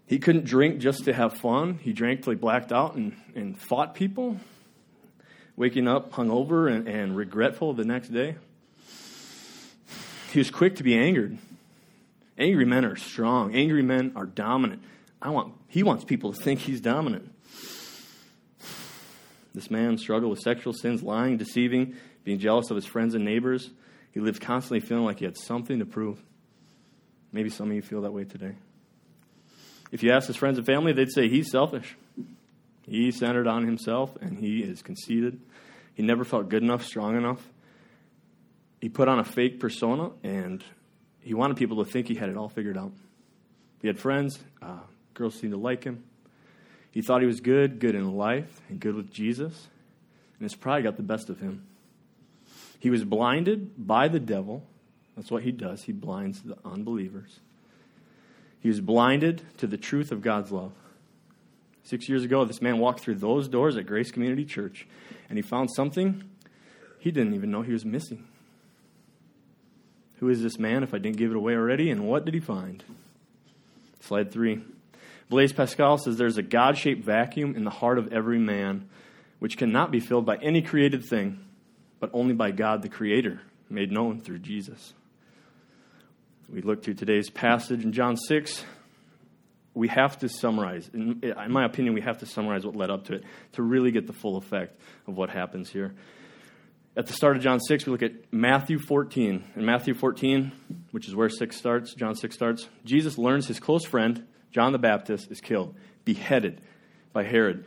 He 0.07 0.17
couldn't 0.17 0.45
drink 0.45 0.79
just 0.79 1.05
to 1.05 1.13
have 1.13 1.37
fun. 1.37 1.77
He 1.77 1.93
drank 1.93 2.23
till 2.23 2.31
he 2.31 2.37
blacked 2.37 2.71
out 2.71 2.95
and, 2.95 3.15
and 3.35 3.57
fought 3.57 3.93
people, 3.93 4.37
waking 5.55 5.87
up 5.87 6.11
hungover 6.11 6.69
and, 6.69 6.87
and 6.87 7.15
regretful 7.15 7.73
the 7.73 7.85
next 7.85 8.09
day. 8.09 8.37
He 10.31 10.39
was 10.39 10.49
quick 10.49 10.77
to 10.77 10.83
be 10.83 10.97
angered. 10.97 11.37
Angry 12.37 12.65
men 12.65 12.85
are 12.85 12.95
strong. 12.95 13.53
Angry 13.53 13.83
men 13.83 14.13
are 14.15 14.25
dominant. 14.25 14.81
I 15.21 15.29
want, 15.29 15.53
he 15.67 15.83
wants 15.83 16.03
people 16.03 16.33
to 16.33 16.41
think 16.41 16.61
he's 16.61 16.81
dominant. 16.81 17.31
This 19.53 19.69
man 19.69 19.97
struggled 19.97 20.31
with 20.31 20.39
sexual 20.39 20.73
sins, 20.73 21.03
lying, 21.03 21.37
deceiving, 21.37 21.95
being 22.23 22.39
jealous 22.39 22.69
of 22.69 22.75
his 22.75 22.85
friends 22.85 23.13
and 23.13 23.25
neighbors. 23.25 23.69
He 24.11 24.19
lived 24.19 24.41
constantly 24.41 24.79
feeling 24.79 25.03
like 25.03 25.19
he 25.19 25.25
had 25.25 25.37
something 25.37 25.79
to 25.79 25.85
prove. 25.85 26.21
Maybe 27.33 27.49
some 27.49 27.69
of 27.69 27.75
you 27.75 27.81
feel 27.81 28.01
that 28.01 28.13
way 28.13 28.23
today. 28.23 28.55
If 29.91 30.03
you 30.03 30.11
ask 30.11 30.27
his 30.27 30.37
friends 30.37 30.57
and 30.57 30.65
family, 30.65 30.93
they'd 30.93 31.11
say 31.11 31.27
he's 31.27 31.51
selfish. 31.51 31.97
He's 32.83 33.19
centered 33.19 33.47
on 33.47 33.65
himself 33.65 34.15
and 34.21 34.37
he 34.37 34.63
is 34.63 34.81
conceited. 34.81 35.39
He 35.93 36.03
never 36.03 36.23
felt 36.23 36.49
good 36.49 36.63
enough, 36.63 36.85
strong 36.85 37.17
enough. 37.17 37.45
He 38.81 38.89
put 38.89 39.07
on 39.07 39.19
a 39.19 39.23
fake 39.23 39.59
persona 39.59 40.09
and 40.23 40.63
he 41.21 41.35
wanted 41.35 41.55
people 41.55 41.85
to 41.85 41.89
think 41.89 42.07
he 42.07 42.15
had 42.15 42.29
it 42.29 42.35
all 42.35 42.49
figured 42.49 42.77
out. 42.77 42.91
He 43.79 43.87
had 43.87 43.99
friends, 43.99 44.39
uh, 44.61 44.79
girls 45.13 45.35
seemed 45.35 45.53
to 45.53 45.59
like 45.59 45.83
him. 45.83 46.03
He 46.89 47.01
thought 47.01 47.21
he 47.21 47.27
was 47.27 47.39
good, 47.39 47.79
good 47.79 47.95
in 47.95 48.17
life, 48.17 48.61
and 48.67 48.79
good 48.79 48.95
with 48.95 49.11
Jesus, 49.11 49.69
and 50.37 50.43
his 50.43 50.55
pride 50.55 50.83
got 50.83 50.97
the 50.97 51.03
best 51.03 51.29
of 51.29 51.39
him. 51.39 51.65
He 52.79 52.89
was 52.89 53.05
blinded 53.05 53.87
by 53.87 54.09
the 54.09 54.19
devil. 54.19 54.63
That's 55.15 55.31
what 55.31 55.43
he 55.43 55.51
does, 55.51 55.83
he 55.83 55.93
blinds 55.93 56.41
the 56.41 56.57
unbelievers. 56.65 57.39
He 58.59 58.67
was 58.67 58.81
blinded 58.81 59.41
to 59.57 59.67
the 59.67 59.77
truth 59.77 60.11
of 60.11 60.21
God's 60.21 60.51
love. 60.51 60.73
Six 61.83 62.09
years 62.09 62.23
ago, 62.23 62.45
this 62.45 62.61
man 62.61 62.77
walked 62.77 62.99
through 62.99 63.15
those 63.15 63.47
doors 63.47 63.77
at 63.77 63.85
Grace 63.85 64.11
Community 64.11 64.45
Church, 64.45 64.85
and 65.29 65.37
he 65.37 65.41
found 65.41 65.69
something 65.71 66.23
he 66.99 67.09
didn't 67.09 67.33
even 67.33 67.51
know 67.51 67.61
he 67.61 67.73
was 67.73 67.85
missing. 67.85 68.27
Who 70.21 70.29
is 70.29 70.41
this 70.41 70.57
man, 70.57 70.83
if 70.83 70.93
I 70.93 70.97
didn't 70.97 71.17
give 71.17 71.31
it 71.31 71.37
away 71.37 71.55
already, 71.55 71.89
and 71.89 72.07
what 72.07 72.23
did 72.23 72.33
he 72.33 72.39
find? 72.39 72.81
Slide 73.99 74.31
three. 74.31 74.61
Blaise 75.29 75.51
Pascal 75.51 75.97
says 75.97 76.17
there's 76.17 76.37
a 76.37 76.43
God 76.43 76.77
shaped 76.77 77.03
vacuum 77.03 77.55
in 77.55 77.65
the 77.65 77.69
heart 77.69 77.97
of 77.97 78.13
every 78.13 78.39
man, 78.39 78.87
which 79.39 79.57
cannot 79.57 79.91
be 79.91 79.99
filled 79.99 80.25
by 80.25 80.37
any 80.37 80.61
created 80.61 81.03
thing, 81.03 81.39
but 81.99 82.09
only 82.13 82.33
by 82.33 82.51
God 82.51 82.81
the 82.81 82.89
Creator, 82.89 83.41
made 83.69 83.91
known 83.91 84.21
through 84.21 84.39
Jesus 84.39 84.93
we 86.51 86.61
look 86.61 86.83
to 86.83 86.93
today's 86.93 87.29
passage 87.29 87.83
in 87.83 87.93
John 87.93 88.17
6, 88.17 88.65
we 89.73 89.87
have 89.87 90.17
to 90.19 90.27
summarize. 90.27 90.89
In, 90.93 91.21
in, 91.23 91.51
my 91.51 91.65
opinion, 91.65 91.93
we 91.93 92.01
have 92.01 92.17
to 92.19 92.25
summarize 92.25 92.65
what 92.65 92.75
led 92.75 92.89
up 92.89 93.05
to 93.05 93.15
it 93.15 93.23
to 93.53 93.63
really 93.63 93.91
get 93.91 94.05
the 94.05 94.13
full 94.13 94.35
effect 94.35 94.77
of 95.07 95.15
what 95.15 95.29
happens 95.29 95.69
here. 95.69 95.93
At 96.95 97.07
the 97.07 97.13
start 97.13 97.37
of 97.37 97.41
John 97.41 97.61
6, 97.61 97.85
we 97.85 97.91
look 97.93 98.03
at 98.03 98.33
Matthew 98.33 98.77
14. 98.77 99.45
In 99.55 99.65
Matthew 99.65 99.93
14, 99.93 100.51
which 100.91 101.07
is 101.07 101.15
where 101.15 101.29
6 101.29 101.55
starts, 101.55 101.93
John 101.93 102.15
6 102.15 102.35
starts, 102.35 102.67
Jesus 102.83 103.17
learns 103.17 103.47
his 103.47 103.61
close 103.61 103.85
friend, 103.85 104.27
John 104.51 104.73
the 104.73 104.77
Baptist, 104.77 105.31
is 105.31 105.39
killed, 105.39 105.73
beheaded 106.03 106.59
by 107.13 107.23
Herod. 107.23 107.63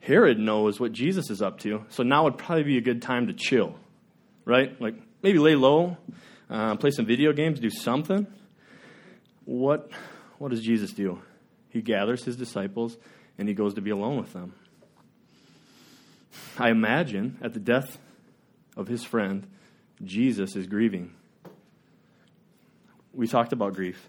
Herod 0.00 0.40
knows 0.40 0.80
what 0.80 0.90
Jesus 0.90 1.30
is 1.30 1.40
up 1.40 1.60
to, 1.60 1.84
so 1.90 2.02
now 2.02 2.24
would 2.24 2.38
probably 2.38 2.64
be 2.64 2.76
a 2.76 2.80
good 2.80 3.02
time 3.02 3.28
to 3.28 3.32
chill, 3.32 3.76
right? 4.44 4.80
Like 4.80 4.96
maybe 5.22 5.38
lay 5.38 5.54
low, 5.54 5.96
uh, 6.50 6.74
play 6.74 6.90
some 6.90 7.06
video 7.06 7.32
games, 7.32 7.60
do 7.60 7.70
something. 7.70 8.26
What, 9.44 9.92
what 10.38 10.50
does 10.50 10.60
Jesus 10.60 10.92
do? 10.92 11.20
He 11.68 11.82
gathers 11.82 12.24
his 12.24 12.34
disciples 12.34 12.96
and 13.38 13.46
he 13.46 13.54
goes 13.54 13.74
to 13.74 13.80
be 13.80 13.90
alone 13.90 14.16
with 14.16 14.32
them. 14.32 14.54
I 16.58 16.70
imagine 16.70 17.38
at 17.42 17.52
the 17.52 17.60
death 17.60 17.98
of 18.76 18.88
his 18.88 19.04
friend, 19.04 19.46
Jesus 20.04 20.56
is 20.56 20.66
grieving. 20.66 21.12
We 23.14 23.26
talked 23.26 23.52
about 23.52 23.74
grief. 23.74 24.08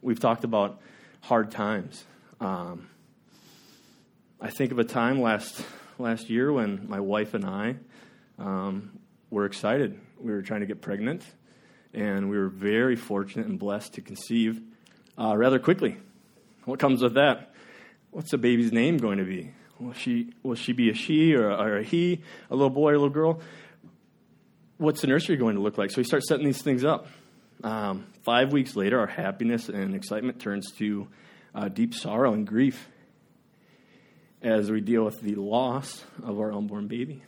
We've 0.00 0.18
talked 0.18 0.44
about 0.44 0.80
hard 1.20 1.52
times. 1.52 2.04
Um, 2.40 2.88
I 4.40 4.50
think 4.50 4.72
of 4.72 4.80
a 4.80 4.84
time 4.84 5.20
last 5.20 5.64
last 5.98 6.28
year 6.28 6.52
when 6.52 6.88
my 6.88 6.98
wife 6.98 7.34
and 7.34 7.44
I 7.44 7.76
um, 8.38 8.98
were 9.30 9.46
excited. 9.46 10.00
We 10.18 10.32
were 10.32 10.42
trying 10.42 10.60
to 10.60 10.66
get 10.66 10.80
pregnant, 10.80 11.22
and 11.94 12.28
we 12.28 12.36
were 12.36 12.48
very 12.48 12.96
fortunate 12.96 13.46
and 13.46 13.58
blessed 13.58 13.94
to 13.94 14.00
conceive 14.00 14.60
uh, 15.16 15.36
rather 15.36 15.60
quickly. 15.60 15.96
What 16.64 16.80
comes 16.80 17.02
with 17.02 17.14
that? 17.14 17.54
What's 18.10 18.30
the 18.30 18.38
baby's 18.38 18.72
name 18.72 18.98
going 18.98 19.18
to 19.18 19.24
be? 19.24 19.52
Will 19.78 19.94
she, 19.94 20.32
will 20.42 20.54
she 20.54 20.72
be 20.72 20.90
a 20.90 20.94
she 20.94 21.34
or 21.34 21.48
a, 21.48 21.56
or 21.56 21.78
a 21.78 21.82
he, 21.82 22.22
a 22.50 22.54
little 22.54 22.70
boy 22.70 22.90
or 22.90 22.94
a 22.94 22.98
little 22.98 23.10
girl? 23.10 23.40
What's 24.82 25.00
the 25.00 25.06
nursery 25.06 25.36
going 25.36 25.54
to 25.54 25.62
look 25.62 25.78
like? 25.78 25.92
So 25.92 25.98
we 25.98 26.04
start 26.04 26.24
setting 26.24 26.44
these 26.44 26.60
things 26.60 26.84
up. 26.84 27.06
Um, 27.62 28.08
five 28.24 28.52
weeks 28.52 28.74
later, 28.74 28.98
our 28.98 29.06
happiness 29.06 29.68
and 29.68 29.94
excitement 29.94 30.40
turns 30.40 30.72
to 30.78 31.06
uh, 31.54 31.68
deep 31.68 31.94
sorrow 31.94 32.32
and 32.32 32.44
grief 32.44 32.88
as 34.42 34.72
we 34.72 34.80
deal 34.80 35.04
with 35.04 35.20
the 35.20 35.36
loss 35.36 36.04
of 36.24 36.40
our 36.40 36.52
unborn 36.52 36.88
baby. 36.88 37.22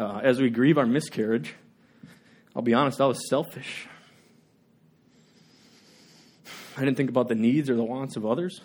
Uh, 0.00 0.20
as 0.24 0.40
we 0.40 0.50
grieve 0.50 0.78
our 0.78 0.86
miscarriage, 0.86 1.54
I'll 2.56 2.62
be 2.62 2.74
honest, 2.74 3.00
I 3.00 3.06
was 3.06 3.28
selfish. 3.28 3.86
I 6.76 6.80
didn't 6.80 6.96
think 6.96 7.10
about 7.10 7.28
the 7.28 7.36
needs 7.36 7.70
or 7.70 7.76
the 7.76 7.84
wants 7.84 8.16
of 8.16 8.26
others. 8.26 8.62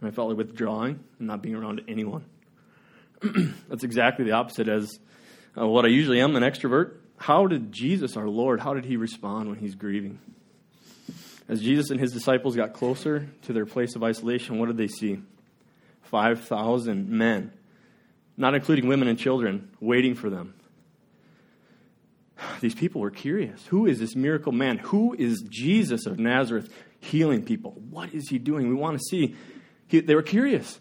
And 0.00 0.08
I 0.08 0.10
felt 0.10 0.30
like 0.30 0.36
withdrawing 0.36 0.98
and 1.20 1.28
not 1.28 1.42
being 1.42 1.54
around 1.54 1.82
anyone. 1.86 2.24
That's 3.68 3.84
exactly 3.84 4.24
the 4.24 4.32
opposite 4.32 4.68
as 4.68 4.98
uh, 5.58 5.66
what 5.66 5.84
I 5.84 5.88
usually 5.88 6.20
am 6.20 6.36
an 6.36 6.42
extrovert. 6.42 6.96
How 7.16 7.46
did 7.46 7.72
Jesus, 7.72 8.16
our 8.16 8.28
Lord, 8.28 8.60
how 8.60 8.74
did 8.74 8.84
he 8.84 8.96
respond 8.96 9.48
when 9.48 9.58
he's 9.58 9.74
grieving? 9.74 10.18
As 11.48 11.62
Jesus 11.62 11.90
and 11.90 12.00
his 12.00 12.12
disciples 12.12 12.56
got 12.56 12.74
closer 12.74 13.28
to 13.42 13.52
their 13.52 13.66
place 13.66 13.94
of 13.94 14.02
isolation, 14.02 14.58
what 14.58 14.66
did 14.66 14.76
they 14.76 14.88
see? 14.88 15.20
5,000 16.02 17.08
men, 17.08 17.52
not 18.36 18.54
including 18.54 18.88
women 18.88 19.08
and 19.08 19.18
children, 19.18 19.70
waiting 19.80 20.14
for 20.14 20.28
them. 20.28 20.54
These 22.60 22.74
people 22.74 23.00
were 23.00 23.10
curious. 23.10 23.64
Who 23.66 23.86
is 23.86 23.98
this 23.98 24.14
miracle 24.14 24.52
man? 24.52 24.78
Who 24.78 25.14
is 25.14 25.42
Jesus 25.48 26.06
of 26.06 26.18
Nazareth 26.18 26.72
healing 27.00 27.44
people? 27.44 27.72
What 27.90 28.12
is 28.12 28.28
he 28.28 28.38
doing? 28.38 28.68
We 28.68 28.74
want 28.74 28.98
to 28.98 29.04
see. 29.04 29.36
He, 29.86 30.00
they 30.00 30.14
were 30.14 30.22
curious. 30.22 30.80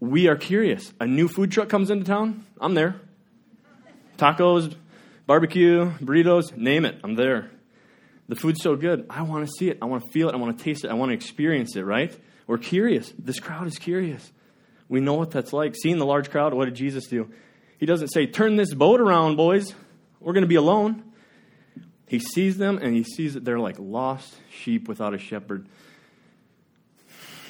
We 0.00 0.28
are 0.28 0.36
curious. 0.36 0.92
A 0.98 1.06
new 1.06 1.28
food 1.28 1.52
truck 1.52 1.68
comes 1.68 1.90
into 1.90 2.04
town, 2.04 2.46
I'm 2.60 2.74
there. 2.74 2.96
Tacos, 4.16 4.74
barbecue, 5.26 5.90
burritos, 5.98 6.56
name 6.56 6.84
it, 6.84 6.98
I'm 7.04 7.14
there. 7.14 7.50
The 8.28 8.36
food's 8.36 8.62
so 8.62 8.76
good. 8.76 9.06
I 9.10 9.22
want 9.22 9.44
to 9.44 9.52
see 9.58 9.70
it. 9.70 9.78
I 9.82 9.86
want 9.86 10.04
to 10.04 10.10
feel 10.12 10.28
it. 10.28 10.34
I 10.34 10.38
want 10.38 10.56
to 10.56 10.62
taste 10.62 10.84
it. 10.84 10.90
I 10.90 10.94
want 10.94 11.10
to 11.10 11.14
experience 11.14 11.74
it, 11.74 11.82
right? 11.82 12.16
We're 12.46 12.58
curious. 12.58 13.12
This 13.18 13.40
crowd 13.40 13.66
is 13.66 13.76
curious. 13.76 14.30
We 14.88 15.00
know 15.00 15.14
what 15.14 15.32
that's 15.32 15.52
like. 15.52 15.74
Seeing 15.74 15.98
the 15.98 16.06
large 16.06 16.30
crowd, 16.30 16.54
what 16.54 16.66
did 16.66 16.76
Jesus 16.76 17.08
do? 17.08 17.28
He 17.78 17.86
doesn't 17.86 18.08
say, 18.08 18.26
Turn 18.26 18.54
this 18.54 18.72
boat 18.72 19.00
around, 19.00 19.34
boys. 19.34 19.74
We're 20.20 20.32
going 20.32 20.42
to 20.42 20.48
be 20.48 20.54
alone. 20.54 21.02
He 22.06 22.20
sees 22.20 22.56
them 22.56 22.78
and 22.78 22.94
he 22.94 23.02
sees 23.02 23.34
that 23.34 23.44
they're 23.44 23.58
like 23.58 23.76
lost 23.80 24.32
sheep 24.50 24.86
without 24.86 25.12
a 25.12 25.18
shepherd. 25.18 25.66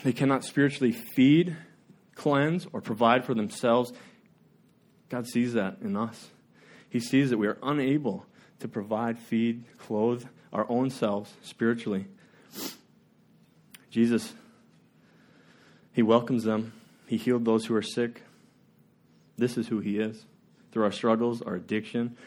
They 0.03 0.13
cannot 0.15 0.45
spiritually 0.45 0.93
feed, 0.93 1.57
cleanse, 2.21 2.67
or 2.75 2.83
provide 2.83 3.25
for 3.25 3.33
themselves. 3.33 3.95
God 5.09 5.27
sees 5.27 5.55
that 5.55 5.79
in 5.81 5.97
us. 5.97 6.29
He 6.91 7.01
sees 7.01 7.31
that 7.31 7.39
we 7.39 7.47
are 7.47 7.57
unable 7.63 8.27
to 8.59 8.69
provide, 8.69 9.19
feed, 9.19 9.65
clothe, 9.79 10.27
our 10.53 10.67
own 10.69 10.91
selves 10.91 11.33
spiritually. 11.43 12.05
Jesus, 13.91 14.35
He 15.95 16.03
welcomes 16.03 16.45
them. 16.45 16.75
He 17.07 17.17
healed 17.17 17.47
those 17.47 17.65
who 17.65 17.75
are 17.75 17.83
sick. 17.83 18.23
This 19.39 19.57
is 19.57 19.69
who 19.69 19.81
He 19.81 19.99
is. 19.99 20.27
Through 20.73 20.85
our 20.85 20.93
struggles, 20.93 21.41
our 21.41 21.55
addiction, 21.55 22.19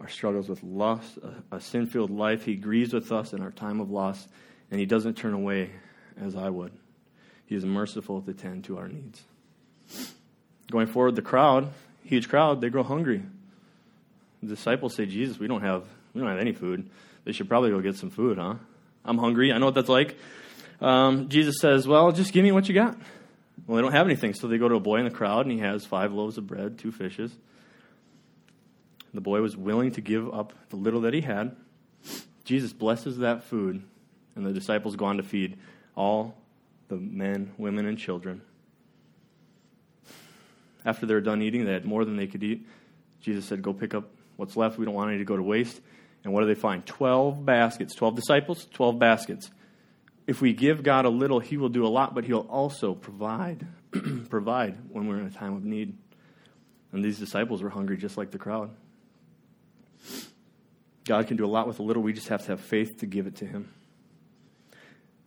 our 0.00 0.08
struggles 0.08 0.48
with 0.48 0.62
lust, 0.62 1.18
a, 1.50 1.56
a 1.56 1.60
sin 1.60 1.86
filled 1.86 2.10
life, 2.10 2.46
He 2.46 2.54
grieves 2.54 2.94
with 2.94 3.12
us 3.12 3.34
in 3.34 3.42
our 3.42 3.52
time 3.52 3.78
of 3.80 3.90
loss, 3.90 4.26
and 4.70 4.80
He 4.80 4.86
doesn't 4.86 5.18
turn 5.18 5.34
away 5.34 5.70
as 6.18 6.34
I 6.34 6.48
would. 6.48 6.72
He 7.44 7.54
is 7.54 7.66
merciful 7.66 8.22
to 8.22 8.32
tend 8.32 8.64
to 8.64 8.78
our 8.78 8.88
needs. 8.88 9.24
Going 10.70 10.86
forward, 10.86 11.14
the 11.14 11.22
crowd, 11.22 11.70
huge 12.04 12.28
crowd, 12.28 12.60
they 12.60 12.68
grow 12.68 12.82
hungry. 12.82 13.22
The 14.42 14.48
disciples 14.48 14.94
say, 14.94 15.06
Jesus, 15.06 15.38
we 15.38 15.46
don't 15.46 15.62
have, 15.62 15.84
we 16.14 16.20
don't 16.20 16.30
have 16.30 16.40
any 16.40 16.52
food 16.52 16.88
they 17.24 17.32
should 17.32 17.48
probably 17.48 17.70
go 17.70 17.80
get 17.80 17.96
some 17.96 18.10
food, 18.10 18.38
huh? 18.38 18.54
I'm 19.04 19.18
hungry. 19.18 19.52
I 19.52 19.58
know 19.58 19.66
what 19.66 19.74
that's 19.74 19.88
like. 19.88 20.16
Um, 20.80 21.28
Jesus 21.28 21.58
says, 21.60 21.88
Well, 21.88 22.12
just 22.12 22.32
give 22.32 22.44
me 22.44 22.52
what 22.52 22.68
you 22.68 22.74
got. 22.74 22.96
Well, 23.66 23.76
they 23.76 23.82
don't 23.82 23.92
have 23.92 24.06
anything, 24.06 24.34
so 24.34 24.46
they 24.46 24.58
go 24.58 24.68
to 24.68 24.74
a 24.74 24.80
boy 24.80 24.98
in 24.98 25.04
the 25.04 25.10
crowd, 25.10 25.46
and 25.46 25.52
he 25.52 25.60
has 25.60 25.86
five 25.86 26.12
loaves 26.12 26.38
of 26.38 26.46
bread, 26.46 26.78
two 26.78 26.92
fishes. 26.92 27.34
The 29.14 29.20
boy 29.20 29.40
was 29.40 29.56
willing 29.56 29.92
to 29.92 30.00
give 30.00 30.32
up 30.34 30.52
the 30.70 30.76
little 30.76 31.02
that 31.02 31.14
he 31.14 31.20
had. 31.20 31.56
Jesus 32.44 32.72
blesses 32.72 33.18
that 33.18 33.44
food, 33.44 33.82
and 34.34 34.44
the 34.44 34.52
disciples 34.52 34.96
go 34.96 35.06
on 35.06 35.16
to 35.16 35.22
feed 35.22 35.56
all 35.96 36.36
the 36.88 36.96
men, 36.96 37.52
women, 37.56 37.86
and 37.86 37.96
children. 37.96 38.42
After 40.84 41.06
they 41.06 41.14
were 41.14 41.20
done 41.20 41.42
eating, 41.42 41.64
they 41.64 41.72
had 41.72 41.84
more 41.84 42.04
than 42.04 42.16
they 42.16 42.26
could 42.26 42.42
eat. 42.42 42.66
Jesus 43.20 43.46
said, 43.46 43.62
Go 43.62 43.72
pick 43.72 43.94
up 43.94 44.10
what's 44.36 44.56
left. 44.56 44.78
We 44.78 44.84
don't 44.84 44.94
want 44.94 45.10
any 45.10 45.18
to 45.18 45.24
go 45.24 45.36
to 45.36 45.42
waste. 45.42 45.80
And 46.24 46.32
what 46.32 46.40
do 46.40 46.46
they 46.46 46.54
find? 46.54 46.84
12 46.84 47.44
baskets. 47.44 47.94
12 47.94 48.16
disciples, 48.16 48.66
12 48.72 48.98
baskets. 48.98 49.50
If 50.26 50.40
we 50.40 50.52
give 50.52 50.82
God 50.82 51.04
a 51.04 51.10
little, 51.10 51.40
He 51.40 51.56
will 51.56 51.68
do 51.68 51.86
a 51.86 51.88
lot, 51.88 52.14
but 52.14 52.24
He'll 52.24 52.46
also 52.50 52.94
provide. 52.94 53.66
provide 54.30 54.78
when 54.90 55.06
we're 55.06 55.18
in 55.18 55.26
a 55.26 55.30
time 55.30 55.54
of 55.54 55.64
need. 55.64 55.96
And 56.92 57.04
these 57.04 57.18
disciples 57.18 57.62
were 57.62 57.70
hungry 57.70 57.96
just 57.96 58.16
like 58.16 58.30
the 58.30 58.38
crowd. 58.38 58.70
God 61.04 61.26
can 61.26 61.36
do 61.36 61.44
a 61.44 61.48
lot 61.48 61.66
with 61.66 61.78
a 61.78 61.82
little. 61.82 62.02
We 62.02 62.12
just 62.12 62.28
have 62.28 62.42
to 62.42 62.52
have 62.52 62.60
faith 62.60 62.98
to 63.00 63.06
give 63.06 63.26
it 63.26 63.36
to 63.36 63.46
Him. 63.46 63.72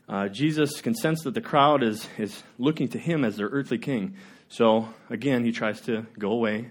Uh, 0.09 0.27
Jesus 0.29 0.81
can 0.81 0.95
sense 0.95 1.23
that 1.23 1.33
the 1.33 1.41
crowd 1.41 1.83
is, 1.83 2.07
is 2.17 2.41
looking 2.57 2.87
to 2.89 2.97
Him 2.97 3.23
as 3.23 3.35
their 3.35 3.47
earthly 3.47 3.77
king. 3.77 4.15
So, 4.49 4.89
again, 5.09 5.43
He 5.43 5.51
tries 5.51 5.81
to 5.81 6.05
go 6.17 6.31
away, 6.31 6.69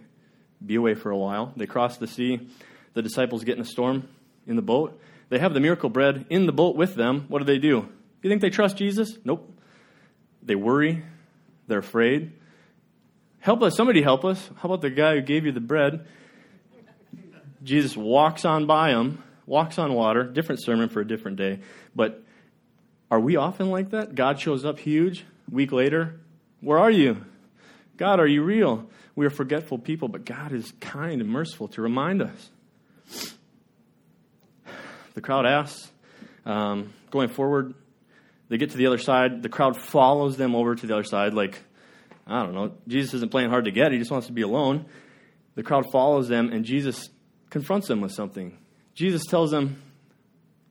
be 0.64 0.74
away 0.74 0.94
for 0.94 1.10
a 1.10 1.16
while. 1.16 1.52
They 1.56 1.66
cross 1.66 1.96
the 1.96 2.06
sea. 2.06 2.48
The 2.94 3.02
disciples 3.02 3.44
get 3.44 3.56
in 3.56 3.62
a 3.62 3.66
storm 3.66 4.08
in 4.46 4.56
the 4.56 4.62
boat. 4.62 4.98
They 5.28 5.38
have 5.38 5.54
the 5.54 5.60
miracle 5.60 5.90
bread 5.90 6.24
in 6.30 6.46
the 6.46 6.52
boat 6.52 6.76
with 6.76 6.94
them. 6.94 7.26
What 7.28 7.40
do 7.40 7.44
they 7.44 7.58
do? 7.58 7.88
You 8.22 8.30
think 8.30 8.40
they 8.40 8.50
trust 8.50 8.76
Jesus? 8.76 9.18
Nope. 9.24 9.52
They 10.42 10.54
worry. 10.54 11.04
They're 11.66 11.78
afraid. 11.78 12.32
Help 13.40 13.62
us. 13.62 13.76
Somebody 13.76 14.02
help 14.02 14.24
us. 14.24 14.50
How 14.56 14.68
about 14.68 14.80
the 14.80 14.90
guy 14.90 15.14
who 15.14 15.20
gave 15.20 15.44
you 15.44 15.52
the 15.52 15.60
bread? 15.60 16.06
Jesus 17.62 17.96
walks 17.96 18.44
on 18.44 18.66
by 18.66 18.92
them, 18.92 19.22
walks 19.44 19.78
on 19.78 19.92
water. 19.92 20.24
Different 20.24 20.62
sermon 20.62 20.88
for 20.88 21.00
a 21.00 21.06
different 21.06 21.36
day. 21.36 21.58
But 21.94 22.22
are 23.10 23.20
we 23.20 23.36
often 23.36 23.70
like 23.70 23.90
that? 23.90 24.14
God 24.14 24.40
shows 24.40 24.64
up 24.64 24.78
huge. 24.78 25.24
week 25.50 25.72
later, 25.72 26.18
where 26.60 26.78
are 26.78 26.90
you? 26.90 27.24
God, 27.96 28.20
are 28.20 28.26
you 28.26 28.42
real? 28.42 28.88
We 29.14 29.26
are 29.26 29.30
forgetful 29.30 29.78
people, 29.78 30.08
but 30.08 30.24
God 30.24 30.52
is 30.52 30.72
kind 30.80 31.20
and 31.20 31.30
merciful 31.30 31.68
to 31.68 31.82
remind 31.82 32.22
us. 32.22 32.50
The 35.14 35.20
crowd 35.22 35.46
asks. 35.46 35.90
Um, 36.44 36.92
going 37.10 37.28
forward, 37.28 37.74
they 38.48 38.58
get 38.58 38.70
to 38.70 38.76
the 38.76 38.86
other 38.86 38.98
side. 38.98 39.42
The 39.42 39.48
crowd 39.48 39.80
follows 39.80 40.36
them 40.36 40.54
over 40.54 40.74
to 40.74 40.86
the 40.86 40.94
other 40.94 41.04
side. 41.04 41.34
Like, 41.34 41.58
I 42.26 42.42
don't 42.42 42.54
know. 42.54 42.74
Jesus 42.86 43.14
isn't 43.14 43.30
playing 43.30 43.50
hard 43.50 43.64
to 43.64 43.70
get. 43.70 43.92
He 43.92 43.98
just 43.98 44.10
wants 44.10 44.26
to 44.28 44.32
be 44.32 44.42
alone. 44.42 44.86
The 45.54 45.62
crowd 45.62 45.86
follows 45.90 46.28
them, 46.28 46.52
and 46.52 46.64
Jesus 46.64 47.08
confronts 47.50 47.88
them 47.88 48.00
with 48.00 48.12
something. 48.12 48.58
Jesus 48.94 49.24
tells 49.24 49.50
them, 49.50 49.82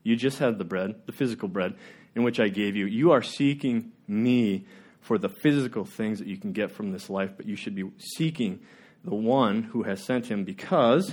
You 0.03 0.15
just 0.15 0.37
had 0.39 0.57
the 0.57 0.63
bread, 0.63 0.95
the 1.07 1.11
physical 1.11 1.49
bread, 1.49 1.73
in 2.13 2.23
which 2.23 2.39
I 2.39 2.47
gave 2.47 2.75
you. 2.75 2.85
You 2.85 3.11
are 3.11 3.21
seeking 3.21 3.91
me 4.07 4.65
for 5.05 5.19
the 5.19 5.29
physical 5.29 5.85
things 5.85 6.17
that 6.17 6.27
you 6.27 6.35
can 6.35 6.51
get 6.51 6.71
from 6.71 6.91
this 6.91 7.11
life, 7.11 7.29
but 7.37 7.45
you 7.45 7.55
should 7.55 7.75
be 7.75 7.83
seeking 8.17 8.59
the 9.03 9.13
one 9.13 9.61
who 9.61 9.83
has 9.83 10.03
sent 10.03 10.25
him 10.25 10.43
because 10.43 11.11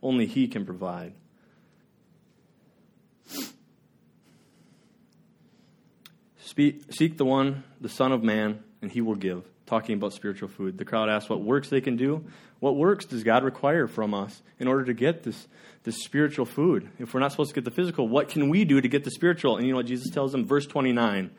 only 0.00 0.24
he 0.24 0.46
can 0.46 0.64
provide. 0.64 1.14
Seek 6.38 7.16
the 7.16 7.24
one, 7.24 7.64
the 7.80 7.88
Son 7.88 8.12
of 8.12 8.22
Man, 8.22 8.62
and 8.80 8.92
he 8.92 9.00
will 9.00 9.16
give. 9.16 9.42
Talking 9.66 9.96
about 9.96 10.12
spiritual 10.12 10.48
food. 10.48 10.78
The 10.78 10.84
crowd 10.84 11.08
asks 11.08 11.28
what 11.28 11.42
works 11.42 11.68
they 11.68 11.80
can 11.80 11.96
do. 11.96 12.24
What 12.60 12.76
works 12.76 13.04
does 13.04 13.24
God 13.24 13.42
require 13.42 13.88
from 13.88 14.14
us 14.14 14.42
in 14.60 14.68
order 14.68 14.84
to 14.84 14.94
get 14.94 15.24
this, 15.24 15.48
this 15.82 16.04
spiritual 16.04 16.44
food? 16.44 16.88
If 17.00 17.12
we're 17.12 17.20
not 17.20 17.32
supposed 17.32 17.50
to 17.50 17.54
get 17.56 17.64
the 17.64 17.72
physical, 17.72 18.06
what 18.06 18.28
can 18.28 18.48
we 18.48 18.64
do 18.64 18.80
to 18.80 18.86
get 18.86 19.02
the 19.02 19.10
spiritual? 19.10 19.56
And 19.56 19.66
you 19.66 19.72
know 19.72 19.78
what 19.78 19.86
Jesus 19.86 20.10
tells 20.12 20.30
them? 20.30 20.46
Verse 20.46 20.66
29, 20.66 21.32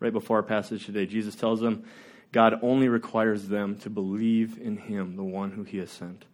right 0.00 0.12
before 0.12 0.38
our 0.38 0.42
passage 0.42 0.86
today, 0.86 1.06
Jesus 1.06 1.34
tells 1.34 1.60
them 1.60 1.84
God 2.32 2.58
only 2.62 2.88
requires 2.88 3.48
them 3.48 3.76
to 3.78 3.90
believe 3.90 4.58
in 4.60 4.76
him, 4.76 5.16
the 5.16 5.24
one 5.24 5.52
who 5.52 5.62
he 5.62 5.78
has 5.78 5.90
sent. 5.90 6.24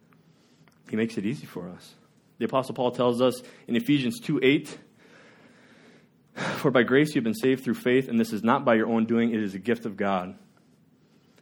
He 0.88 0.97
makes 0.97 1.16
it 1.16 1.25
easy 1.25 1.47
for 1.47 1.69
us. 1.69 1.95
The 2.38 2.47
Apostle 2.47 2.75
Paul 2.75 2.90
tells 2.90 3.23
us 3.23 3.40
in 3.69 3.76
Ephesians 3.76 4.19
2 4.21 4.40
8, 4.42 4.78
For 6.35 6.71
by 6.71 6.83
grace 6.83 7.14
you've 7.14 7.25
been 7.25 7.35
saved 7.35 7.62
through 7.62 7.75
faith, 7.75 8.09
and 8.09 8.19
this 8.19 8.33
is 8.33 8.42
not 8.42 8.64
by 8.64 8.75
your 8.75 8.88
own 8.88 9.04
doing, 9.04 9.33
it 9.33 9.40
is 9.40 9.54
a 9.54 9.59
gift 9.59 9.87
of 9.87 9.97
God. 9.97 10.35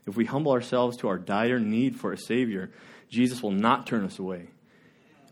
If 0.07 0.17
we 0.17 0.25
humble 0.25 0.53
ourselves 0.53 0.97
to 0.99 1.09
our 1.09 1.19
dire 1.19 1.59
need 1.59 1.97
for 1.97 2.13
a 2.13 2.19
Savior, 2.19 2.71
Jesus 3.09 3.43
will 3.43 3.53
not 3.53 3.87
turn 3.87 4.05
us 4.05 4.19
away. 4.19 4.49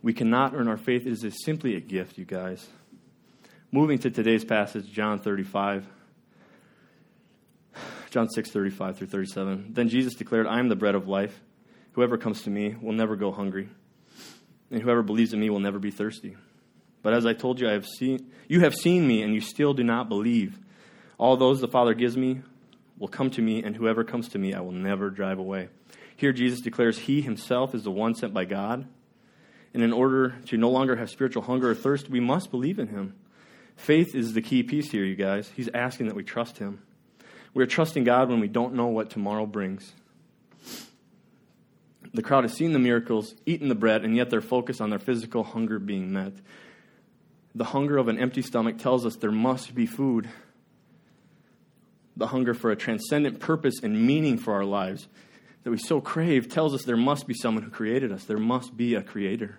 We 0.02 0.12
cannot 0.12 0.54
earn 0.54 0.68
our 0.68 0.76
faith. 0.76 1.07
It 1.07 1.12
is 1.12 1.45
simply 1.45 1.75
a 1.75 1.80
gift, 1.80 2.18
you 2.18 2.25
guys. 2.25 2.66
Moving 3.73 3.99
to 3.99 4.11
today's 4.11 4.45
passage, 4.45 4.90
John 4.90 5.18
35. 5.18 5.87
John 8.10 8.28
6, 8.28 8.50
35 8.50 8.98
through 8.98 9.06
37. 9.08 9.72
Then 9.74 9.88
Jesus 9.88 10.14
declared, 10.14 10.46
I 10.46 10.58
am 10.58 10.68
the 10.68 10.76
bread 10.76 10.94
of 10.94 11.08
life. 11.08 11.40
Whoever 11.92 12.16
comes 12.16 12.42
to 12.42 12.50
me 12.50 12.76
will 12.80 12.92
never 12.92 13.16
go 13.16 13.32
hungry, 13.32 13.68
and 14.70 14.80
whoever 14.80 15.02
believes 15.02 15.32
in 15.32 15.40
me 15.40 15.50
will 15.50 15.60
never 15.60 15.78
be 15.78 15.90
thirsty. 15.90 16.36
But 17.02 17.12
as 17.12 17.26
I 17.26 17.32
told 17.32 17.60
you, 17.60 17.68
I 17.68 17.72
have 17.72 17.86
seen, 17.86 18.30
you 18.48 18.60
have 18.60 18.74
seen 18.74 19.06
me, 19.06 19.22
and 19.22 19.34
you 19.34 19.40
still 19.40 19.74
do 19.74 19.82
not 19.82 20.08
believe. 20.08 20.58
All 21.18 21.36
those 21.36 21.60
the 21.60 21.68
Father 21.68 21.94
gives 21.94 22.16
me 22.16 22.42
will 22.98 23.08
come 23.08 23.30
to 23.30 23.42
me, 23.42 23.62
and 23.62 23.74
whoever 23.74 24.04
comes 24.04 24.28
to 24.30 24.38
me, 24.38 24.54
I 24.54 24.60
will 24.60 24.72
never 24.72 25.10
drive 25.10 25.38
away. 25.38 25.68
Here, 26.16 26.32
Jesus 26.32 26.60
declares 26.60 26.98
he 26.98 27.20
himself 27.20 27.74
is 27.74 27.84
the 27.84 27.90
one 27.90 28.14
sent 28.14 28.34
by 28.34 28.44
God. 28.44 28.86
And 29.74 29.82
in 29.82 29.92
order 29.92 30.36
to 30.46 30.56
no 30.56 30.70
longer 30.70 30.96
have 30.96 31.10
spiritual 31.10 31.42
hunger 31.42 31.70
or 31.70 31.74
thirst, 31.74 32.08
we 32.08 32.20
must 32.20 32.50
believe 32.50 32.78
in 32.78 32.88
him. 32.88 33.14
Faith 33.76 34.14
is 34.14 34.32
the 34.32 34.42
key 34.42 34.62
piece 34.62 34.90
here, 34.90 35.04
you 35.04 35.14
guys. 35.14 35.50
He's 35.54 35.68
asking 35.72 36.06
that 36.06 36.16
we 36.16 36.24
trust 36.24 36.58
him. 36.58 36.82
We 37.58 37.64
are 37.64 37.66
trusting 37.66 38.04
God 38.04 38.28
when 38.28 38.38
we 38.38 38.46
don't 38.46 38.74
know 38.74 38.86
what 38.86 39.10
tomorrow 39.10 39.44
brings. 39.44 39.92
The 42.14 42.22
crowd 42.22 42.44
has 42.44 42.52
seen 42.52 42.72
the 42.72 42.78
miracles, 42.78 43.34
eaten 43.46 43.68
the 43.68 43.74
bread, 43.74 44.04
and 44.04 44.14
yet 44.14 44.30
they're 44.30 44.40
focused 44.40 44.80
on 44.80 44.90
their 44.90 45.00
physical 45.00 45.42
hunger 45.42 45.80
being 45.80 46.12
met. 46.12 46.34
The 47.56 47.64
hunger 47.64 47.96
of 47.98 48.06
an 48.06 48.16
empty 48.16 48.42
stomach 48.42 48.78
tells 48.78 49.04
us 49.04 49.16
there 49.16 49.32
must 49.32 49.74
be 49.74 49.86
food. 49.86 50.28
The 52.16 52.28
hunger 52.28 52.54
for 52.54 52.70
a 52.70 52.76
transcendent 52.76 53.40
purpose 53.40 53.80
and 53.82 54.06
meaning 54.06 54.38
for 54.38 54.54
our 54.54 54.64
lives 54.64 55.08
that 55.64 55.72
we 55.72 55.78
so 55.78 56.00
crave 56.00 56.48
tells 56.48 56.74
us 56.74 56.84
there 56.84 56.96
must 56.96 57.26
be 57.26 57.34
someone 57.34 57.64
who 57.64 57.70
created 57.70 58.12
us. 58.12 58.22
There 58.22 58.38
must 58.38 58.76
be 58.76 58.94
a 58.94 59.02
creator. 59.02 59.58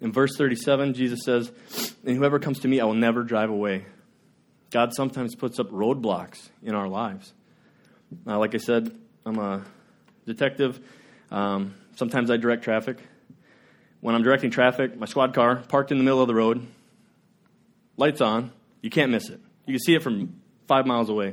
In 0.00 0.12
verse 0.12 0.36
37, 0.36 0.94
Jesus 0.94 1.24
says, 1.24 1.50
And 2.06 2.16
whoever 2.16 2.38
comes 2.38 2.60
to 2.60 2.68
me, 2.68 2.78
I 2.78 2.84
will 2.84 2.94
never 2.94 3.24
drive 3.24 3.50
away. 3.50 3.86
God 4.76 4.92
sometimes 4.92 5.34
puts 5.34 5.58
up 5.58 5.70
roadblocks 5.70 6.50
in 6.62 6.74
our 6.74 6.86
lives. 6.86 7.32
Uh, 8.26 8.38
like 8.38 8.54
I 8.54 8.58
said, 8.58 8.94
I'm 9.24 9.38
a 9.38 9.64
detective. 10.26 10.78
Um, 11.30 11.74
sometimes 11.94 12.30
I 12.30 12.36
direct 12.36 12.62
traffic. 12.62 12.98
When 14.02 14.14
I'm 14.14 14.22
directing 14.22 14.50
traffic, 14.50 14.94
my 14.98 15.06
squad 15.06 15.32
car 15.32 15.56
parked 15.56 15.92
in 15.92 15.96
the 15.96 16.04
middle 16.04 16.20
of 16.20 16.28
the 16.28 16.34
road, 16.34 16.66
lights 17.96 18.20
on, 18.20 18.52
you 18.82 18.90
can't 18.90 19.10
miss 19.10 19.30
it. 19.30 19.40
You 19.64 19.72
can 19.72 19.80
see 19.80 19.94
it 19.94 20.02
from 20.02 20.42
five 20.68 20.84
miles 20.84 21.08
away. 21.08 21.32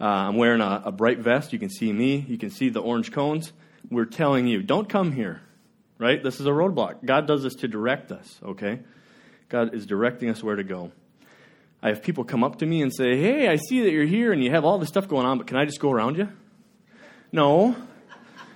Uh, 0.00 0.04
I'm 0.04 0.36
wearing 0.36 0.60
a, 0.60 0.82
a 0.84 0.92
bright 0.92 1.18
vest. 1.18 1.52
You 1.52 1.58
can 1.58 1.70
see 1.70 1.92
me. 1.92 2.24
You 2.28 2.38
can 2.38 2.50
see 2.50 2.68
the 2.68 2.80
orange 2.80 3.10
cones. 3.10 3.52
We're 3.90 4.04
telling 4.04 4.46
you, 4.46 4.62
don't 4.62 4.88
come 4.88 5.10
here, 5.10 5.40
right? 5.98 6.22
This 6.22 6.38
is 6.38 6.46
a 6.46 6.50
roadblock. 6.50 7.04
God 7.04 7.26
does 7.26 7.42
this 7.42 7.56
to 7.56 7.66
direct 7.66 8.12
us, 8.12 8.38
okay? 8.44 8.78
God 9.48 9.74
is 9.74 9.86
directing 9.86 10.30
us 10.30 10.40
where 10.40 10.54
to 10.54 10.62
go. 10.62 10.92
I 11.84 11.88
have 11.88 12.02
people 12.02 12.24
come 12.24 12.42
up 12.42 12.60
to 12.60 12.66
me 12.66 12.80
and 12.80 12.92
say, 12.92 13.18
Hey, 13.18 13.46
I 13.46 13.56
see 13.56 13.82
that 13.82 13.90
you're 13.90 14.06
here 14.06 14.32
and 14.32 14.42
you 14.42 14.50
have 14.50 14.64
all 14.64 14.78
this 14.78 14.88
stuff 14.88 15.06
going 15.06 15.26
on, 15.26 15.36
but 15.36 15.46
can 15.46 15.58
I 15.58 15.66
just 15.66 15.80
go 15.80 15.92
around 15.92 16.16
you? 16.16 16.30
No. 17.30 17.76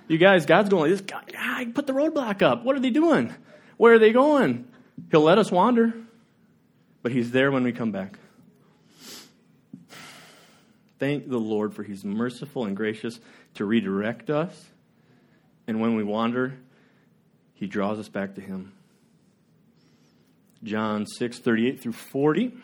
You 0.09 0.17
guys, 0.17 0.47
God's 0.47 0.71
going 0.71 0.91
like 0.91 0.99
this. 0.99 1.23
God, 1.31 1.75
put 1.75 1.87
the 1.87 1.93
roadblock 1.93 2.41
up. 2.41 2.65
What 2.65 2.75
are 2.75 2.81
they 2.81 2.89
doing? 2.89 3.35
Where 3.77 3.93
are 3.93 3.99
they 3.99 4.13
going? 4.13 4.67
He'll 5.11 5.21
let 5.21 5.37
us 5.37 5.53
wander, 5.53 5.93
but 7.03 7.13
He's 7.13 7.31
there 7.31 7.53
when 7.53 7.65
we 7.65 7.73
come 7.73 7.93
back. 7.93 8.19
Thank 10.99 11.29
the 11.29 11.39
Lord 11.39 11.75
for 11.75 11.83
He's 11.83 12.07
merciful 12.07 12.65
and 12.65 12.75
gracious 12.75 13.21
to 13.55 13.67
redirect 13.67 14.31
us. 14.31 14.71
And 15.67 15.83
when 15.83 15.97
we 15.97 16.03
wander, 16.03 16.59
He 17.53 17.67
draws 17.67 17.99
us 17.99 18.09
back 18.09 18.37
to 18.37 18.41
Him. 18.41 18.73
John 20.65 21.07
6, 21.07 21.39
38 21.41 21.83
through 21.83 21.93
40. 21.93 22.55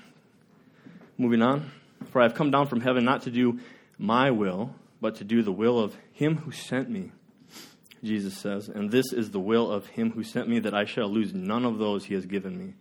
Moving 1.16 1.42
on. 1.42 1.70
For 2.10 2.20
I 2.20 2.24
have 2.24 2.34
come 2.34 2.50
down 2.50 2.66
from 2.66 2.80
heaven 2.80 3.04
not 3.04 3.22
to 3.22 3.30
do 3.30 3.60
my 3.98 4.30
will, 4.30 4.74
but 5.00 5.16
to 5.16 5.24
do 5.24 5.42
the 5.42 5.52
will 5.52 5.78
of 5.78 5.96
Him 6.12 6.38
who 6.38 6.50
sent 6.50 6.90
me. 6.90 7.12
Jesus 8.02 8.36
says, 8.36 8.68
And 8.68 8.90
this 8.90 9.12
is 9.12 9.30
the 9.30 9.40
will 9.40 9.70
of 9.70 9.86
Him 9.86 10.12
who 10.12 10.22
sent 10.22 10.48
me, 10.48 10.58
that 10.60 10.74
I 10.74 10.84
shall 10.84 11.08
lose 11.08 11.32
none 11.32 11.64
of 11.64 11.78
those 11.78 12.04
He 12.04 12.14
has 12.14 12.26
given 12.26 12.58
me, 12.58 12.74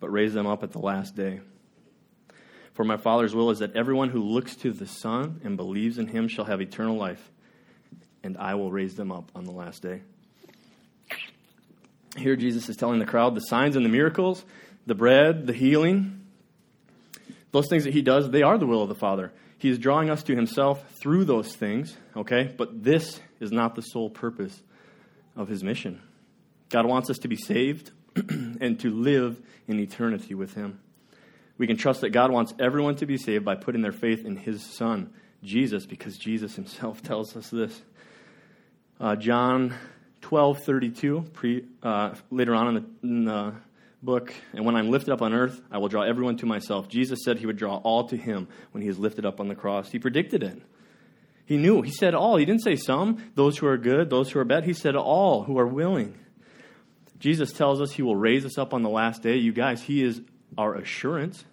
but 0.00 0.10
raise 0.10 0.34
them 0.34 0.46
up 0.46 0.62
at 0.62 0.72
the 0.72 0.78
last 0.78 1.14
day. 1.14 1.40
For 2.78 2.84
my 2.84 2.96
Father's 2.96 3.34
will 3.34 3.50
is 3.50 3.58
that 3.58 3.74
everyone 3.74 4.10
who 4.10 4.22
looks 4.22 4.54
to 4.56 4.70
the 4.70 4.86
Son 4.86 5.40
and 5.42 5.56
believes 5.56 5.98
in 5.98 6.06
him 6.06 6.28
shall 6.28 6.44
have 6.44 6.60
eternal 6.60 6.96
life, 6.96 7.28
and 8.22 8.36
I 8.36 8.54
will 8.54 8.70
raise 8.70 8.94
them 8.94 9.10
up 9.10 9.32
on 9.34 9.42
the 9.44 9.50
last 9.50 9.82
day. 9.82 10.02
Here, 12.16 12.36
Jesus 12.36 12.68
is 12.68 12.76
telling 12.76 13.00
the 13.00 13.04
crowd 13.04 13.34
the 13.34 13.40
signs 13.40 13.74
and 13.74 13.84
the 13.84 13.90
miracles, 13.90 14.44
the 14.86 14.94
bread, 14.94 15.48
the 15.48 15.52
healing, 15.52 16.17
those 17.50 17.68
things 17.68 17.84
that 17.84 17.94
he 17.94 18.02
does, 18.02 18.30
they 18.30 18.42
are 18.42 18.58
the 18.58 18.66
will 18.66 18.82
of 18.82 18.88
the 18.88 18.94
Father. 18.94 19.32
He 19.58 19.68
is 19.68 19.78
drawing 19.78 20.10
us 20.10 20.22
to 20.24 20.36
himself 20.36 20.84
through 21.00 21.24
those 21.24 21.54
things, 21.54 21.96
okay? 22.16 22.54
But 22.56 22.84
this 22.84 23.20
is 23.40 23.50
not 23.50 23.74
the 23.74 23.82
sole 23.82 24.10
purpose 24.10 24.62
of 25.36 25.48
his 25.48 25.64
mission. 25.64 26.00
God 26.68 26.86
wants 26.86 27.10
us 27.10 27.18
to 27.18 27.28
be 27.28 27.36
saved 27.36 27.90
and 28.16 28.78
to 28.80 28.90
live 28.90 29.40
in 29.66 29.80
eternity 29.80 30.34
with 30.34 30.54
him. 30.54 30.80
We 31.56 31.66
can 31.66 31.76
trust 31.76 32.02
that 32.02 32.10
God 32.10 32.30
wants 32.30 32.54
everyone 32.60 32.96
to 32.96 33.06
be 33.06 33.16
saved 33.16 33.44
by 33.44 33.56
putting 33.56 33.82
their 33.82 33.92
faith 33.92 34.24
in 34.24 34.36
his 34.36 34.62
Son, 34.62 35.12
Jesus, 35.42 35.86
because 35.86 36.16
Jesus 36.16 36.54
himself 36.54 37.02
tells 37.02 37.36
us 37.36 37.50
this. 37.50 37.82
Uh, 39.00 39.16
John 39.16 39.74
12, 40.20 40.58
32, 40.64 41.24
pre, 41.32 41.64
uh, 41.82 42.14
later 42.30 42.54
on 42.54 42.68
in 42.68 42.74
the, 42.74 43.06
in 43.08 43.24
the 43.24 43.54
book, 44.02 44.32
and 44.52 44.64
when 44.64 44.76
I'm 44.76 44.90
lifted 44.90 45.12
up 45.12 45.22
on 45.22 45.32
earth, 45.32 45.60
I 45.70 45.78
will 45.78 45.88
draw 45.88 46.02
everyone 46.02 46.36
to 46.38 46.46
myself. 46.46 46.88
Jesus 46.88 47.20
said 47.24 47.38
he 47.38 47.46
would 47.46 47.56
draw 47.56 47.76
all 47.78 48.08
to 48.08 48.16
him 48.16 48.48
when 48.72 48.82
he 48.82 48.88
is 48.88 48.98
lifted 48.98 49.26
up 49.26 49.40
on 49.40 49.48
the 49.48 49.54
cross. 49.54 49.90
He 49.90 49.98
predicted 49.98 50.42
it. 50.42 50.60
He 51.44 51.56
knew. 51.56 51.82
He 51.82 51.90
said 51.90 52.14
all. 52.14 52.36
He 52.36 52.44
didn't 52.44 52.62
say 52.62 52.76
some, 52.76 53.32
those 53.34 53.58
who 53.58 53.66
are 53.66 53.78
good, 53.78 54.10
those 54.10 54.30
who 54.30 54.38
are 54.38 54.44
bad. 54.44 54.64
He 54.64 54.74
said 54.74 54.94
all 54.94 55.44
who 55.44 55.58
are 55.58 55.66
willing. 55.66 56.18
Jesus 57.18 57.52
tells 57.52 57.80
us 57.80 57.92
he 57.92 58.02
will 58.02 58.16
raise 58.16 58.44
us 58.44 58.58
up 58.58 58.72
on 58.74 58.82
the 58.82 58.90
last 58.90 59.22
day. 59.22 59.36
You 59.36 59.52
guys, 59.52 59.82
he 59.82 60.02
is 60.02 60.20
our 60.56 60.74
assurance. 60.74 61.44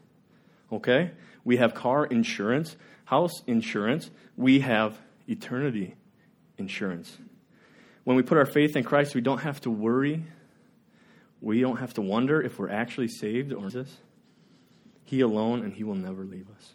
Okay? 0.72 1.12
We 1.44 1.58
have 1.58 1.74
car 1.74 2.06
insurance, 2.06 2.76
house 3.06 3.42
insurance, 3.48 4.10
we 4.36 4.60
have 4.60 4.98
eternity 5.28 5.96
insurance. 6.58 7.18
When 8.04 8.18
we 8.18 8.24
put 8.24 8.38
our 8.38 8.46
faith 8.46 8.76
in 8.76 8.84
Christ, 8.84 9.16
we 9.16 9.22
don't 9.22 9.40
have 9.40 9.62
to 9.62 9.72
worry. 9.72 10.24
We 11.42 11.62
don't 11.62 11.78
have 11.78 11.94
to 11.96 12.02
wonder 12.02 12.42
if 12.42 12.58
we're 12.58 12.70
actually 12.70 13.08
saved 13.08 13.54
or 13.54 13.70
this. 13.70 13.98
He 15.04 15.22
alone, 15.22 15.64
and 15.64 15.74
He 15.74 15.84
will 15.84 15.96
never 15.96 16.24
leave 16.24 16.48
us. 16.58 16.74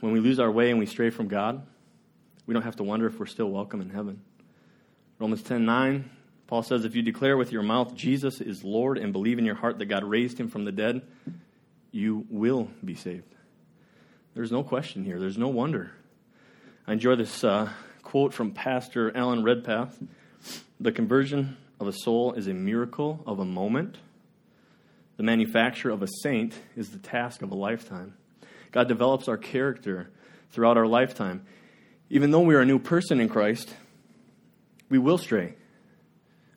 When 0.00 0.12
we 0.12 0.20
lose 0.20 0.38
our 0.38 0.50
way 0.50 0.70
and 0.70 0.78
we 0.78 0.86
stray 0.86 1.10
from 1.10 1.28
God, 1.28 1.66
we 2.46 2.54
don't 2.54 2.62
have 2.62 2.76
to 2.76 2.82
wonder 2.82 3.06
if 3.06 3.18
we're 3.18 3.26
still 3.26 3.50
welcome 3.50 3.80
in 3.80 3.90
heaven. 3.90 4.20
Romans 5.18 5.42
10 5.42 5.64
9 5.64 6.10
Paul 6.46 6.62
says, 6.62 6.84
If 6.84 6.94
you 6.94 7.02
declare 7.02 7.36
with 7.36 7.52
your 7.52 7.62
mouth 7.62 7.94
Jesus 7.94 8.40
is 8.40 8.62
Lord 8.62 8.98
and 8.98 9.12
believe 9.12 9.38
in 9.38 9.44
your 9.44 9.54
heart 9.54 9.78
that 9.78 9.86
God 9.86 10.04
raised 10.04 10.38
him 10.38 10.48
from 10.48 10.64
the 10.64 10.72
dead, 10.72 11.02
you 11.90 12.26
will 12.30 12.68
be 12.84 12.94
saved. 12.94 13.34
There's 14.34 14.52
no 14.52 14.62
question 14.62 15.04
here. 15.04 15.18
There's 15.18 15.38
no 15.38 15.48
wonder. 15.48 15.92
I 16.86 16.92
enjoy 16.92 17.16
this 17.16 17.42
uh, 17.42 17.70
quote 18.02 18.32
from 18.32 18.52
Pastor 18.52 19.16
Alan 19.16 19.42
Redpath 19.42 19.98
The 20.78 20.92
conversion 20.92 21.56
of 21.78 21.88
a 21.88 21.92
soul 21.92 22.32
is 22.32 22.46
a 22.46 22.54
miracle 22.54 23.22
of 23.26 23.38
a 23.38 23.44
moment. 23.44 23.98
The 25.16 25.22
manufacture 25.22 25.90
of 25.90 26.02
a 26.02 26.08
saint 26.22 26.54
is 26.76 26.90
the 26.90 26.98
task 26.98 27.42
of 27.42 27.50
a 27.50 27.54
lifetime. 27.54 28.14
God 28.72 28.88
develops 28.88 29.28
our 29.28 29.38
character 29.38 30.10
throughout 30.50 30.76
our 30.76 30.86
lifetime. 30.86 31.46
Even 32.10 32.30
though 32.30 32.40
we 32.40 32.54
are 32.54 32.60
a 32.60 32.66
new 32.66 32.78
person 32.78 33.20
in 33.20 33.28
Christ, 33.28 33.74
we 34.88 34.98
will 34.98 35.18
stray. 35.18 35.54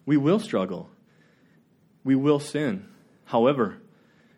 We 0.05 0.17
will 0.17 0.39
struggle. 0.39 0.89
We 2.03 2.15
will 2.15 2.39
sin. 2.39 2.87
However, 3.25 3.77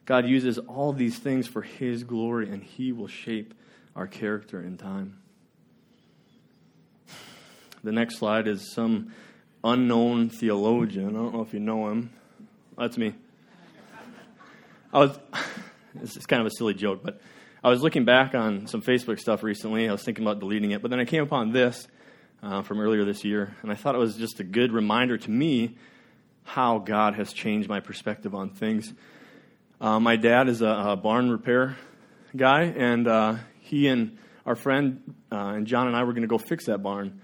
God 0.05 0.27
uses 0.27 0.57
all 0.57 0.93
these 0.93 1.17
things 1.17 1.47
for 1.47 1.61
His 1.61 2.03
glory, 2.03 2.49
and 2.49 2.63
He 2.63 2.91
will 2.91 3.07
shape 3.07 3.53
our 3.95 4.07
character 4.07 4.61
in 4.61 4.77
time. 4.77 5.17
The 7.83 7.91
next 7.91 8.17
slide 8.17 8.47
is 8.47 8.73
some 8.73 9.13
unknown 9.63 10.29
theologian. 10.29 11.09
I 11.09 11.19
don't 11.19 11.33
know 11.33 11.41
if 11.41 11.53
you 11.53 11.59
know 11.59 11.89
him. 11.89 12.11
That's 12.77 12.97
me. 12.97 13.15
I 14.93 14.99
was. 14.99 15.19
This 15.93 16.15
is 16.15 16.25
kind 16.25 16.39
of 16.39 16.47
a 16.47 16.51
silly 16.51 16.73
joke, 16.73 17.01
but 17.03 17.19
I 17.61 17.69
was 17.69 17.81
looking 17.81 18.05
back 18.05 18.33
on 18.33 18.67
some 18.67 18.81
Facebook 18.81 19.19
stuff 19.19 19.43
recently. 19.43 19.89
I 19.89 19.91
was 19.91 20.01
thinking 20.01 20.23
about 20.23 20.39
deleting 20.39 20.71
it, 20.71 20.81
but 20.81 20.89
then 20.89 21.01
I 21.01 21.05
came 21.05 21.21
upon 21.21 21.51
this 21.51 21.85
uh, 22.41 22.61
from 22.61 22.79
earlier 22.79 23.03
this 23.03 23.25
year, 23.25 23.55
and 23.61 23.69
I 23.69 23.75
thought 23.75 23.93
it 23.93 23.97
was 23.97 24.15
just 24.15 24.39
a 24.39 24.45
good 24.45 24.71
reminder 24.71 25.17
to 25.17 25.29
me 25.29 25.75
how 26.43 26.79
God 26.79 27.15
has 27.15 27.33
changed 27.33 27.69
my 27.69 27.81
perspective 27.81 28.33
on 28.33 28.51
things. 28.51 28.93
Uh, 29.79 29.99
my 29.99 30.15
dad 30.15 30.47
is 30.47 30.61
a, 30.61 30.67
a, 30.67 30.95
barn 30.95 31.29
repair 31.29 31.77
guy, 32.35 32.63
and 32.63 33.07
uh, 33.07 33.35
he 33.59 33.87
and 33.87 34.17
our 34.45 34.55
friend 34.55 35.13
uh, 35.31 35.53
and 35.55 35.67
John 35.67 35.87
and 35.87 35.95
I 35.95 36.03
were 36.03 36.13
going 36.13 36.23
to 36.23 36.27
go 36.27 36.37
fix 36.37 36.65
that 36.65 36.81
barn. 36.81 37.21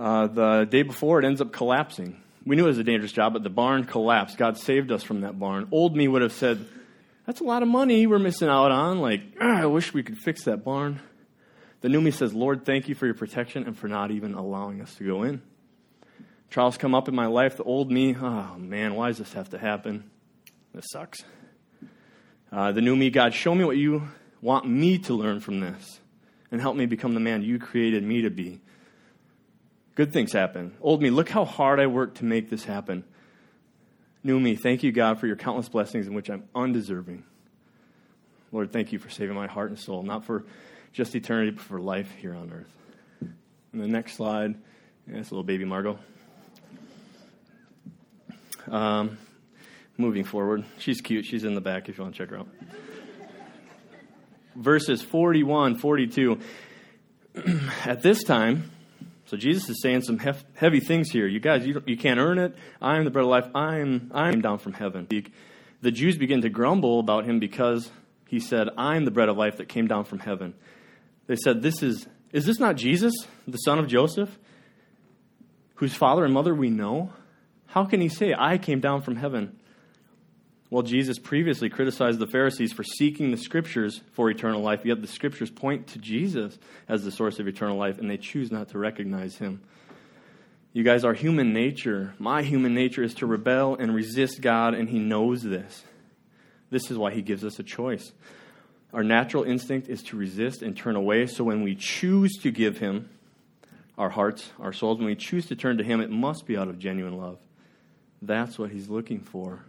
Uh, 0.00 0.28
the 0.28 0.64
day 0.64 0.82
before, 0.82 1.18
it 1.18 1.26
ends 1.26 1.42
up 1.42 1.52
collapsing. 1.52 2.18
we 2.46 2.56
knew 2.56 2.64
it 2.64 2.68
was 2.68 2.78
a 2.78 2.84
dangerous 2.84 3.12
job, 3.12 3.34
but 3.34 3.42
the 3.42 3.50
barn 3.50 3.84
collapsed. 3.84 4.38
God 4.38 4.56
saved 4.56 4.90
us 4.90 5.02
from 5.02 5.20
that 5.20 5.38
barn. 5.38 5.68
Old 5.70 5.94
me 5.94 6.08
would 6.08 6.22
have 6.22 6.32
said, 6.32 6.66
That's 7.26 7.42
a 7.42 7.44
lot 7.44 7.62
of 7.62 7.68
money 7.68 8.06
we're 8.06 8.18
missing 8.18 8.48
out 8.48 8.70
on. 8.70 9.00
Like, 9.00 9.20
I 9.38 9.66
wish 9.66 9.92
we 9.92 10.02
could 10.02 10.16
fix 10.16 10.44
that 10.44 10.64
barn. 10.64 11.00
The 11.82 11.90
new 11.90 12.00
me 12.00 12.12
says, 12.12 12.32
Lord, 12.32 12.64
thank 12.64 12.88
you 12.88 12.94
for 12.94 13.04
your 13.04 13.14
protection 13.14 13.64
and 13.64 13.76
for 13.76 13.88
not 13.88 14.10
even 14.10 14.32
allowing 14.32 14.80
us 14.80 14.94
to 14.94 15.04
go 15.04 15.22
in. 15.22 15.42
Trials 16.48 16.78
come 16.78 16.94
up 16.94 17.06
in 17.06 17.14
my 17.14 17.26
life. 17.26 17.58
The 17.58 17.64
old 17.64 17.92
me, 17.92 18.16
oh 18.16 18.56
man, 18.56 18.94
why 18.94 19.08
does 19.08 19.18
this 19.18 19.34
have 19.34 19.50
to 19.50 19.58
happen? 19.58 20.10
This 20.72 20.86
sucks. 20.90 21.22
Uh, 22.50 22.72
the 22.72 22.80
new 22.80 22.96
me, 22.96 23.10
God, 23.10 23.34
show 23.34 23.54
me 23.54 23.64
what 23.64 23.76
you 23.76 24.08
want 24.40 24.66
me 24.66 24.96
to 25.00 25.12
learn 25.12 25.40
from 25.40 25.60
this 25.60 26.00
and 26.50 26.58
help 26.58 26.74
me 26.74 26.86
become 26.86 27.12
the 27.12 27.20
man 27.20 27.42
you 27.42 27.58
created 27.58 28.02
me 28.02 28.22
to 28.22 28.30
be. 28.30 28.60
Good 30.00 30.14
things 30.14 30.32
happen. 30.32 30.74
Old 30.80 31.02
me, 31.02 31.10
look 31.10 31.28
how 31.28 31.44
hard 31.44 31.78
I 31.78 31.86
worked 31.86 32.16
to 32.20 32.24
make 32.24 32.48
this 32.48 32.64
happen. 32.64 33.04
New 34.24 34.40
me, 34.40 34.56
thank 34.56 34.82
you, 34.82 34.92
God, 34.92 35.20
for 35.20 35.26
your 35.26 35.36
countless 35.36 35.68
blessings 35.68 36.06
in 36.06 36.14
which 36.14 36.30
I'm 36.30 36.44
undeserving. 36.54 37.22
Lord, 38.50 38.72
thank 38.72 38.92
you 38.92 38.98
for 38.98 39.10
saving 39.10 39.34
my 39.34 39.46
heart 39.46 39.68
and 39.68 39.78
soul, 39.78 40.02
not 40.02 40.24
for 40.24 40.46
just 40.94 41.14
eternity, 41.14 41.50
but 41.50 41.60
for 41.62 41.78
life 41.78 42.10
here 42.12 42.34
on 42.34 42.50
earth. 42.50 42.72
And 43.74 43.82
the 43.82 43.88
next 43.88 44.14
slide, 44.14 44.54
yeah, 45.06 45.18
it's 45.18 45.30
little 45.30 45.44
baby 45.44 45.66
Margot. 45.66 45.98
Um, 48.68 49.18
moving 49.98 50.24
forward, 50.24 50.64
she's 50.78 51.02
cute. 51.02 51.26
She's 51.26 51.44
in 51.44 51.54
the 51.54 51.60
back 51.60 51.90
if 51.90 51.98
you 51.98 52.04
want 52.04 52.14
to 52.14 52.18
check 52.22 52.30
her 52.30 52.38
out. 52.38 52.48
Verses 54.56 55.02
41, 55.02 55.76
42. 55.76 56.40
At 57.84 58.00
this 58.00 58.24
time, 58.24 58.70
so 59.30 59.36
Jesus 59.36 59.68
is 59.68 59.80
saying 59.80 60.02
some 60.02 60.18
hef- 60.18 60.44
heavy 60.56 60.80
things 60.80 61.08
here. 61.08 61.28
You 61.28 61.38
guys, 61.38 61.64
you, 61.64 61.80
you 61.86 61.96
can't 61.96 62.18
earn 62.18 62.40
it. 62.40 62.56
I 62.82 62.96
am 62.96 63.04
the 63.04 63.12
bread 63.12 63.24
of 63.24 63.30
life. 63.30 63.46
I 63.54 63.78
am, 63.78 64.10
I 64.12 64.30
am 64.30 64.40
down 64.40 64.58
from 64.58 64.72
heaven. 64.72 65.06
The 65.82 65.92
Jews 65.92 66.18
begin 66.18 66.40
to 66.40 66.48
grumble 66.48 66.98
about 66.98 67.26
him 67.26 67.38
because 67.38 67.92
he 68.26 68.40
said, 68.40 68.70
I 68.76 68.96
am 68.96 69.04
the 69.04 69.12
bread 69.12 69.28
of 69.28 69.36
life 69.36 69.58
that 69.58 69.68
came 69.68 69.86
down 69.86 70.02
from 70.02 70.18
heaven. 70.18 70.54
They 71.28 71.36
said, 71.36 71.62
This 71.62 71.80
is, 71.80 72.08
is 72.32 72.44
this 72.44 72.58
not 72.58 72.74
Jesus, 72.74 73.14
the 73.46 73.58
son 73.58 73.78
of 73.78 73.86
Joseph, 73.86 74.36
whose 75.76 75.94
father 75.94 76.24
and 76.24 76.34
mother 76.34 76.52
we 76.52 76.68
know? 76.68 77.12
How 77.66 77.84
can 77.84 78.00
he 78.00 78.08
say, 78.08 78.34
I 78.36 78.58
came 78.58 78.80
down 78.80 79.02
from 79.02 79.14
heaven? 79.14 79.59
Well, 80.70 80.82
Jesus 80.84 81.18
previously 81.18 81.68
criticized 81.68 82.20
the 82.20 82.28
Pharisees 82.28 82.72
for 82.72 82.84
seeking 82.84 83.32
the 83.32 83.36
scriptures 83.36 84.00
for 84.12 84.30
eternal 84.30 84.62
life, 84.62 84.84
yet 84.84 85.00
the 85.00 85.08
scriptures 85.08 85.50
point 85.50 85.88
to 85.88 85.98
Jesus 85.98 86.58
as 86.88 87.04
the 87.04 87.10
source 87.10 87.40
of 87.40 87.48
eternal 87.48 87.76
life, 87.76 87.98
and 87.98 88.08
they 88.08 88.16
choose 88.16 88.52
not 88.52 88.68
to 88.68 88.78
recognize 88.78 89.36
him. 89.36 89.60
You 90.72 90.84
guys, 90.84 91.04
our 91.04 91.14
human 91.14 91.52
nature, 91.52 92.14
my 92.20 92.42
human 92.42 92.72
nature, 92.72 93.02
is 93.02 93.14
to 93.14 93.26
rebel 93.26 93.74
and 93.74 93.92
resist 93.92 94.40
God, 94.40 94.74
and 94.74 94.88
he 94.88 95.00
knows 95.00 95.42
this. 95.42 95.82
This 96.70 96.88
is 96.88 96.96
why 96.96 97.10
he 97.10 97.22
gives 97.22 97.44
us 97.44 97.58
a 97.58 97.64
choice. 97.64 98.12
Our 98.92 99.04
natural 99.04 99.44
instinct 99.44 99.88
is 99.88 100.02
to 100.04 100.16
resist 100.16 100.62
and 100.62 100.76
turn 100.76 100.96
away. 100.96 101.26
So 101.26 101.44
when 101.44 101.62
we 101.62 101.76
choose 101.76 102.32
to 102.42 102.50
give 102.50 102.78
Him 102.78 103.08
our 103.96 104.10
hearts, 104.10 104.50
our 104.58 104.72
souls, 104.72 104.98
when 104.98 105.06
we 105.06 105.14
choose 105.14 105.46
to 105.46 105.56
turn 105.56 105.78
to 105.78 105.84
Him, 105.84 106.00
it 106.00 106.10
must 106.10 106.46
be 106.46 106.56
out 106.56 106.68
of 106.68 106.78
genuine 106.78 107.16
love. 107.16 107.38
That's 108.20 108.58
what 108.58 108.70
He's 108.70 108.88
looking 108.88 109.20
for. 109.20 109.64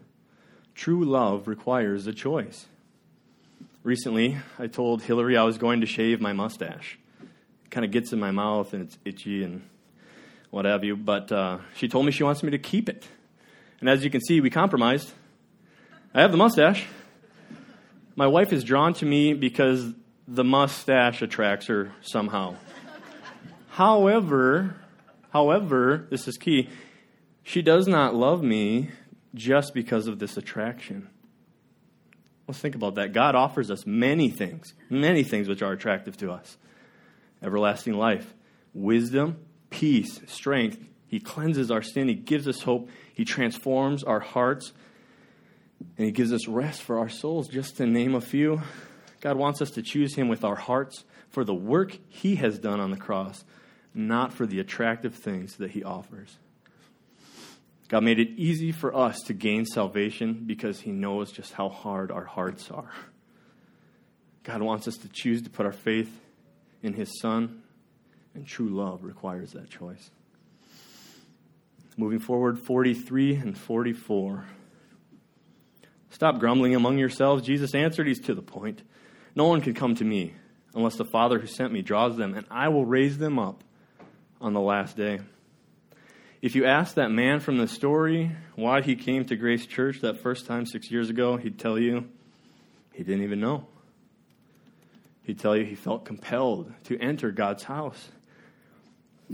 True 0.76 1.04
love 1.06 1.48
requires 1.48 2.08
a 2.08 2.14
choice. 2.14 2.66
Recently, 3.84 4.38
I 4.60 4.68
told 4.68 5.04
Hillary 5.04 5.38
I 5.38 5.44
was 5.44 5.58
going 5.58 5.82
to 5.82 5.88
shave 5.88 6.22
my 6.22 6.34
mustache. 6.34 7.00
It 7.22 7.72
kind 7.72 7.86
of 7.86 7.92
gets 7.92 8.14
in 8.14 8.20
my 8.20 8.32
mouth 8.32 8.74
and 8.74 8.84
it's 8.84 8.98
itchy 9.04 9.44
and 9.44 9.64
what 10.52 10.66
have 10.66 10.84
you, 10.84 10.96
but 10.96 11.32
uh, 11.32 11.60
she 11.76 11.88
told 11.88 12.06
me 12.06 12.12
she 12.12 12.24
wants 12.24 12.44
me 12.44 12.52
to 12.52 12.60
keep 12.60 12.90
it. 12.90 13.08
And 13.80 13.90
as 13.90 14.04
you 14.04 14.10
can 14.10 14.22
see, 14.22 14.42
we 14.42 14.50
compromised. 14.50 15.12
I 16.14 16.22
have 16.22 16.32
the 16.32 16.38
mustache. 16.38 16.86
My 18.16 18.28
wife 18.28 18.54
is 18.54 18.64
drawn 18.64 18.94
to 18.96 19.06
me 19.06 19.34
because 19.34 19.94
the 20.28 20.44
mustache 20.44 21.22
attracts 21.22 21.68
her 21.68 21.92
somehow. 22.02 22.56
however, 23.70 24.76
however, 25.32 26.06
this 26.10 26.28
is 26.28 26.38
key, 26.38 26.70
she 27.44 27.62
does 27.62 27.88
not 27.88 28.14
love 28.14 28.44
me 28.44 28.92
just 29.34 29.74
because 29.74 30.08
of 30.08 30.20
this 30.20 30.38
attraction. 30.38 31.10
Let's 32.48 32.60
think 32.60 32.76
about 32.76 32.96
that. 32.96 33.14
God 33.14 33.36
offers 33.36 33.72
us 33.72 33.86
many 33.86 34.30
things, 34.30 34.74
many 34.90 35.24
things 35.24 35.48
which 35.48 35.62
are 35.62 35.72
attractive 35.72 36.18
to 36.18 36.32
us 36.32 36.58
everlasting 37.44 37.94
life, 37.94 38.34
wisdom, 38.74 39.38
peace, 39.70 40.22
strength. 40.28 40.78
He 41.08 41.20
cleanses 41.20 41.72
our 41.72 41.82
sin, 41.82 42.08
He 42.08 42.14
gives 42.14 42.48
us 42.48 42.62
hope, 42.62 42.90
He 43.14 43.26
transforms 43.26 44.04
our 44.04 44.20
hearts 44.20 44.74
and 45.98 46.06
He 46.06 46.12
gives 46.12 46.32
us 46.32 46.48
rest 46.48 46.82
for 46.82 47.00
our 47.00 47.10
souls, 47.10 47.48
just 47.48 47.78
to 47.78 47.86
name 47.86 48.16
a 48.16 48.22
few. 48.22 48.62
God 49.22 49.38
wants 49.38 49.62
us 49.62 49.72
to 49.72 49.82
choose 49.82 50.16
Him 50.16 50.28
with 50.28 50.44
our 50.44 50.56
hearts 50.56 51.04
for 51.30 51.44
the 51.44 51.54
work 51.54 51.98
He 52.10 52.36
has 52.36 52.60
done 52.60 52.80
on 52.80 52.92
the 52.92 52.98
cross, 52.98 53.44
not 53.94 54.34
for 54.34 54.46
the 54.46 54.60
attractive 54.60 55.16
things 55.16 55.56
that 55.58 55.72
He 55.72 55.84
offers. 55.84 56.38
God 57.92 58.06
made 58.06 58.20
it 58.20 58.30
easy 58.38 58.72
for 58.72 58.96
us 58.96 59.20
to 59.24 59.34
gain 59.34 59.66
salvation 59.66 60.46
because 60.46 60.80
He 60.80 60.94
knows 60.94 61.30
just 61.30 61.52
how 61.52 61.68
hard 61.68 62.10
our 62.10 62.24
hearts 62.24 62.72
are. 62.72 62.90
God 64.44 64.62
wants 64.62 64.88
us 64.88 64.96
to 64.96 65.10
choose 65.10 65.42
to 65.42 65.50
put 65.50 65.66
our 65.66 65.74
faith 65.74 66.10
in 66.82 66.94
His 66.94 67.20
Son, 67.20 67.64
and 68.34 68.48
true 68.48 68.70
love 68.70 69.04
requires 69.04 69.52
that 69.52 69.70
choice. 69.70 70.10
Moving 71.98 72.20
forward, 72.20 72.60
43 72.60 73.36
and 73.36 73.58
44. 73.58 74.46
Stop 76.12 76.40
grumbling 76.40 76.76
among 76.76 76.98
yourselves. 76.98 77.44
Jesus 77.44 77.76
answered, 77.76 78.08
He's 78.08 78.22
to 78.22 78.34
the 78.34 78.42
point. 78.42 78.84
No 79.36 79.48
one 79.48 79.60
can 79.60 79.74
come 79.74 79.96
to 79.96 80.06
me 80.06 80.34
unless 80.74 80.96
the 80.96 81.04
Father 81.04 81.40
who 81.40 81.48
sent 81.48 81.74
me 81.74 81.82
draws 81.82 82.16
them, 82.16 82.36
and 82.36 82.46
I 82.50 82.70
will 82.70 82.86
raise 82.86 83.18
them 83.18 83.38
up 83.38 83.66
on 84.40 84.54
the 84.54 84.62
last 84.62 84.96
day. 84.96 85.20
If 86.42 86.56
you 86.56 86.66
ask 86.66 86.96
that 86.96 87.12
man 87.12 87.40
from 87.40 87.58
the 87.58 87.68
story 87.68 88.32
why 88.56 88.82
he 88.82 88.96
came 88.96 89.26
to 89.26 89.36
Grace 89.36 89.68
Church 89.68 90.02
that 90.02 90.18
first 90.18 90.48
time 90.48 90.66
six 90.66 90.90
years 90.90 91.10
ago, 91.10 91.38
he'd 91.38 91.60
tell 91.60 91.78
you 91.78 92.06
he 92.94 93.04
didn't 93.04 93.24
even 93.24 93.40
know. 93.40 93.68
He'd 95.24 95.40
tell 95.40 95.56
you 95.56 95.64
he 95.66 95.76
felt 95.76 96.04
compelled 96.04 96.74
to 96.86 96.98
enter 97.00 97.30
God's 97.30 97.64
house. 97.64 98.10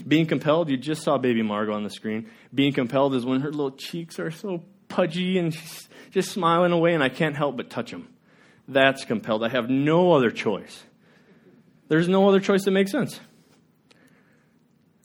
Being 0.05 0.25
compelled, 0.25 0.69
you 0.69 0.75
just 0.75 1.01
saw 1.01 1.17
baby 1.17 1.41
Margot 1.41 1.73
on 1.73 1.83
the 1.83 1.89
screen. 1.89 2.29
Being 2.53 2.73
compelled 2.73 3.15
is 3.15 3.25
when 3.25 3.39
her 3.39 3.51
little 3.51 3.71
cheeks 3.71 4.19
are 4.19 4.29
so 4.29 4.63
pudgy 4.89 5.37
and 5.37 5.53
she's 5.53 5.87
just 6.11 6.31
smiling 6.31 6.73
away, 6.73 6.93
and 6.93 7.01
I 7.01 7.09
can't 7.09 7.37
help 7.37 7.55
but 7.55 7.69
touch 7.69 7.91
him. 7.91 8.09
That's 8.67 9.05
compelled. 9.05 9.45
I 9.45 9.49
have 9.49 9.69
no 9.69 10.11
other 10.11 10.29
choice. 10.29 10.83
There's 11.87 12.09
no 12.09 12.27
other 12.27 12.41
choice 12.41 12.65
that 12.65 12.71
makes 12.71 12.91
sense. 12.91 13.19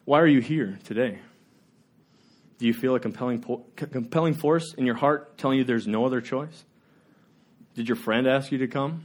Why 0.04 0.20
are 0.20 0.26
you 0.26 0.40
here 0.40 0.80
today? 0.84 1.20
Do 2.62 2.68
you 2.68 2.75
feel 2.75 2.94
a 2.94 3.01
compelling, 3.01 3.44
compelling 3.75 4.35
force 4.35 4.72
in 4.79 4.87
your 4.87 4.94
heart 4.94 5.37
telling 5.37 5.59
you 5.59 5.64
there's 5.64 5.88
no 5.88 6.07
other 6.07 6.20
choice? 6.20 6.64
Did 7.75 7.88
your 7.88 7.96
friend 7.96 8.25
ask 8.29 8.53
you 8.53 8.59
to 8.59 8.68
come? 8.68 9.03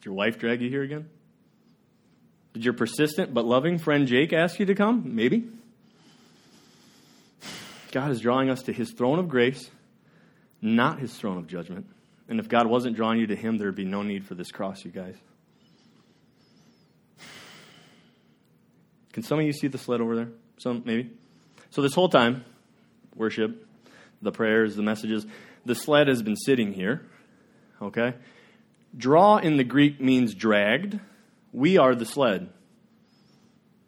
Did 0.00 0.06
your 0.06 0.14
wife 0.14 0.36
drag 0.36 0.60
you 0.60 0.68
here 0.68 0.82
again? 0.82 1.08
Did 2.54 2.64
your 2.64 2.74
persistent 2.74 3.32
but 3.32 3.44
loving 3.44 3.78
friend 3.78 4.08
Jake 4.08 4.32
ask 4.32 4.58
you 4.58 4.66
to 4.66 4.74
come? 4.74 5.14
Maybe. 5.14 5.48
God 7.92 8.10
is 8.10 8.18
drawing 8.18 8.50
us 8.50 8.64
to 8.64 8.72
his 8.72 8.90
throne 8.90 9.20
of 9.20 9.28
grace 9.28 9.70
not 10.60 10.98
his 10.98 11.14
throne 11.14 11.38
of 11.38 11.46
judgment. 11.46 11.86
And 12.28 12.40
if 12.40 12.48
God 12.48 12.66
wasn't 12.66 12.96
drawing 12.96 13.20
you 13.20 13.28
to 13.28 13.36
him, 13.36 13.58
there 13.58 13.68
would 13.68 13.76
be 13.76 13.84
no 13.84 14.02
need 14.02 14.26
for 14.26 14.34
this 14.34 14.50
cross, 14.50 14.84
you 14.84 14.90
guys. 14.90 15.14
Can 19.12 19.22
some 19.22 19.38
of 19.38 19.46
you 19.46 19.52
see 19.52 19.68
the 19.68 19.78
sled 19.78 20.00
over 20.00 20.16
there? 20.16 20.30
Some, 20.58 20.82
maybe? 20.84 21.10
So, 21.70 21.80
this 21.80 21.94
whole 21.94 22.08
time, 22.08 22.44
worship, 23.16 23.66
the 24.20 24.32
prayers, 24.32 24.76
the 24.76 24.82
messages, 24.82 25.26
the 25.64 25.74
sled 25.74 26.08
has 26.08 26.22
been 26.22 26.36
sitting 26.36 26.72
here. 26.72 27.06
Okay? 27.80 28.14
Draw 28.96 29.38
in 29.38 29.56
the 29.56 29.64
Greek 29.64 30.00
means 30.00 30.34
dragged. 30.34 30.98
We 31.52 31.78
are 31.78 31.94
the 31.94 32.06
sled. 32.06 32.50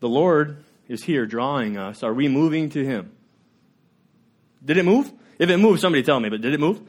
The 0.01 0.09
Lord 0.09 0.65
is 0.89 1.03
here 1.03 1.27
drawing 1.27 1.77
us. 1.77 2.03
Are 2.03 2.13
we 2.13 2.29
moving 2.29 2.71
to 2.71 2.85
Him? 2.85 3.13
Did 4.65 4.77
it 4.77 4.85
move? 4.85 5.11
If 5.39 5.51
it 5.51 5.57
moved, 5.59 5.81
somebody 5.81 6.03
tell 6.03 6.21
me, 6.21 6.29
but 6.29 6.41
did 6.41 6.55
it 6.55 6.61
move? 6.61 6.81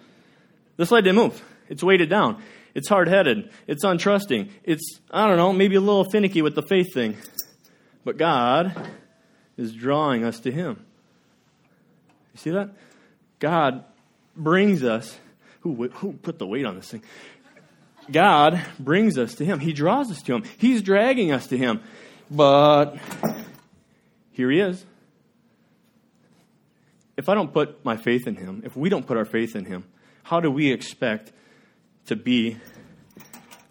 The 0.77 0.85
sled 0.85 1.03
didn't 1.03 1.17
move. 1.17 1.43
It's 1.69 1.83
weighted 1.83 2.09
down. 2.09 2.41
It's 2.73 2.89
hard 2.89 3.07
headed. 3.07 3.49
It's 3.67 3.85
untrusting. 3.85 4.49
It's, 4.63 4.99
I 5.09 5.27
don't 5.27 5.37
know, 5.37 5.53
maybe 5.53 5.75
a 5.75 5.81
little 5.81 6.03
finicky 6.03 6.41
with 6.41 6.55
the 6.55 6.61
faith 6.61 6.93
thing. 6.93 7.15
But 8.03 8.17
God 8.17 8.75
is 9.57 9.73
drawing 9.73 10.23
us 10.23 10.41
to 10.41 10.51
Him. 10.51 10.85
You 12.35 12.39
see 12.39 12.49
that? 12.51 12.69
God 13.39 13.85
brings 14.35 14.83
us. 14.83 15.17
Who, 15.61 15.87
who 15.87 16.11
put 16.13 16.37
the 16.37 16.45
weight 16.45 16.65
on 16.65 16.75
this 16.75 16.91
thing? 16.91 17.01
God 18.11 18.61
brings 18.77 19.17
us 19.17 19.35
to 19.35 19.45
Him. 19.45 19.59
He 19.59 19.71
draws 19.71 20.11
us 20.11 20.21
to 20.23 20.35
Him. 20.35 20.43
He's 20.57 20.81
dragging 20.81 21.31
us 21.31 21.47
to 21.47 21.57
Him. 21.57 21.79
But 22.29 22.97
here 24.31 24.51
He 24.51 24.59
is. 24.59 24.85
if 27.17 27.29
I 27.29 27.35
don't 27.35 27.53
put 27.53 27.83
my 27.85 27.97
faith 27.97 28.27
in 28.27 28.35
him, 28.35 28.61
if 28.65 28.75
we 28.75 28.89
don't 28.89 29.07
put 29.07 29.17
our 29.17 29.25
faith 29.25 29.55
in 29.55 29.65
him, 29.65 29.85
how 30.23 30.39
do 30.39 30.51
we 30.51 30.71
expect 30.71 31.31
to 32.07 32.15
be 32.15 32.57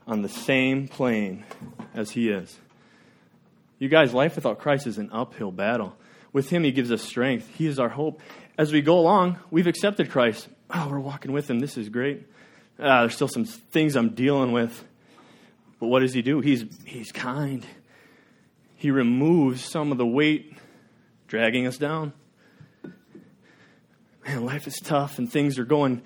on 0.07 0.23
the 0.23 0.29
same 0.29 0.89
plane 0.89 1.45
as 1.95 2.11
he 2.11 2.31
is? 2.31 2.59
You 3.79 3.89
guys, 3.89 4.15
life 4.15 4.37
without 4.37 4.59
Christ 4.59 4.87
is 4.87 4.99
an 4.99 5.11
uphill 5.13 5.51
battle. 5.53 5.97
With 6.33 6.49
him, 6.49 6.65
he 6.65 6.73
gives 6.73 6.91
us 6.91 7.03
strength. 7.03 7.49
He 7.55 7.67
is 7.67 7.79
our 7.79 7.91
hope. 7.91 8.21
As 8.57 8.73
we 8.73 8.83
go 8.83 8.99
along, 8.99 9.39
we've 9.51 9.67
accepted 9.67 10.11
Christ. 10.11 10.49
Oh, 10.71 10.89
we're 10.89 11.01
walking 11.01 11.33
with 11.33 11.51
him. 11.51 11.59
This 11.59 11.77
is 11.77 11.89
great. 11.89 12.27
Uh, 12.79 13.01
there's 13.01 13.15
still 13.15 13.29
some 13.29 13.45
things 13.45 13.97
I'm 13.97 14.11
dealing 14.11 14.53
with. 14.53 14.85
But 15.81 15.89
what 15.89 16.01
does 16.01 16.15
he 16.15 16.23
do? 16.23 16.41
He's, 16.41 16.65
he's 16.85 17.11
kind. 17.11 17.67
He 18.77 18.91
removes 18.91 19.65
some 19.65 19.93
of 19.93 19.99
the 19.99 20.07
weight 20.07 20.57
dragging 21.27 21.67
us 21.67 21.79
down. 21.79 22.13
Man, 24.25 24.45
life 24.45 24.67
is 24.67 24.77
tough 24.77 25.19
and 25.19 25.31
things 25.31 25.59
are 25.59 25.65
going 25.65 26.03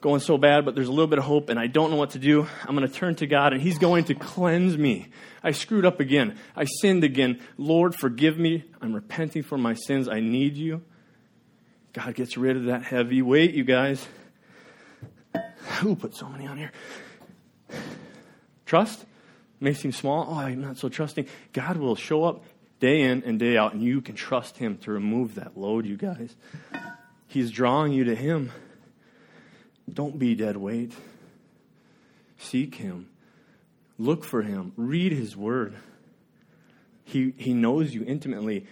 going 0.00 0.20
so 0.20 0.38
bad, 0.38 0.64
but 0.64 0.76
there's 0.76 0.86
a 0.86 0.92
little 0.92 1.08
bit 1.08 1.18
of 1.18 1.24
hope 1.24 1.48
and 1.48 1.58
I 1.58 1.66
don't 1.66 1.90
know 1.90 1.96
what 1.96 2.10
to 2.10 2.20
do. 2.20 2.46
I'm 2.64 2.76
going 2.76 2.86
to 2.86 2.94
turn 2.94 3.16
to 3.16 3.26
God 3.26 3.52
and 3.52 3.60
He's 3.60 3.78
going 3.78 4.04
to 4.04 4.14
cleanse 4.14 4.76
me. 4.76 5.08
I 5.42 5.50
screwed 5.50 5.84
up 5.84 5.98
again. 5.98 6.38
I 6.54 6.64
sinned 6.64 7.02
again. 7.02 7.40
Lord, 7.56 7.96
forgive 7.96 8.38
me. 8.38 8.64
I'm 8.80 8.94
repenting 8.94 9.42
for 9.42 9.58
my 9.58 9.74
sins. 9.74 10.08
I 10.08 10.20
need 10.20 10.56
you. 10.56 10.82
God 11.92 12.14
gets 12.14 12.36
rid 12.36 12.56
of 12.56 12.64
that 12.66 12.82
heavy 12.82 13.22
weight, 13.22 13.54
you 13.54 13.64
guys. 13.64 14.06
Who 15.80 15.96
put 15.96 16.14
so 16.14 16.28
many 16.28 16.46
on 16.46 16.56
here? 16.56 16.72
Trust 18.66 19.04
may 19.60 19.72
seem 19.72 19.92
small. 19.92 20.26
Oh, 20.28 20.38
I'm 20.38 20.60
not 20.60 20.76
so 20.76 20.88
trusting. 20.88 21.26
God 21.52 21.76
will 21.76 21.96
show 21.96 22.24
up 22.24 22.44
day 22.80 23.02
in 23.02 23.22
and 23.24 23.38
day 23.38 23.56
out, 23.56 23.72
and 23.72 23.82
you 23.82 24.00
can 24.00 24.14
trust 24.14 24.58
Him 24.58 24.78
to 24.78 24.92
remove 24.92 25.34
that 25.36 25.56
load, 25.56 25.86
you 25.86 25.96
guys. 25.96 26.34
He's 27.26 27.50
drawing 27.50 27.92
you 27.92 28.04
to 28.04 28.14
Him. 28.14 28.52
Don't 29.92 30.18
be 30.18 30.34
dead 30.34 30.56
weight. 30.56 30.92
Seek 32.38 32.76
Him. 32.76 33.08
Look 33.98 34.24
for 34.24 34.42
Him. 34.42 34.72
Read 34.76 35.12
His 35.12 35.36
Word. 35.36 35.74
He, 37.04 37.32
he 37.36 37.54
knows 37.54 37.94
you 37.94 38.04
intimately. 38.04 38.66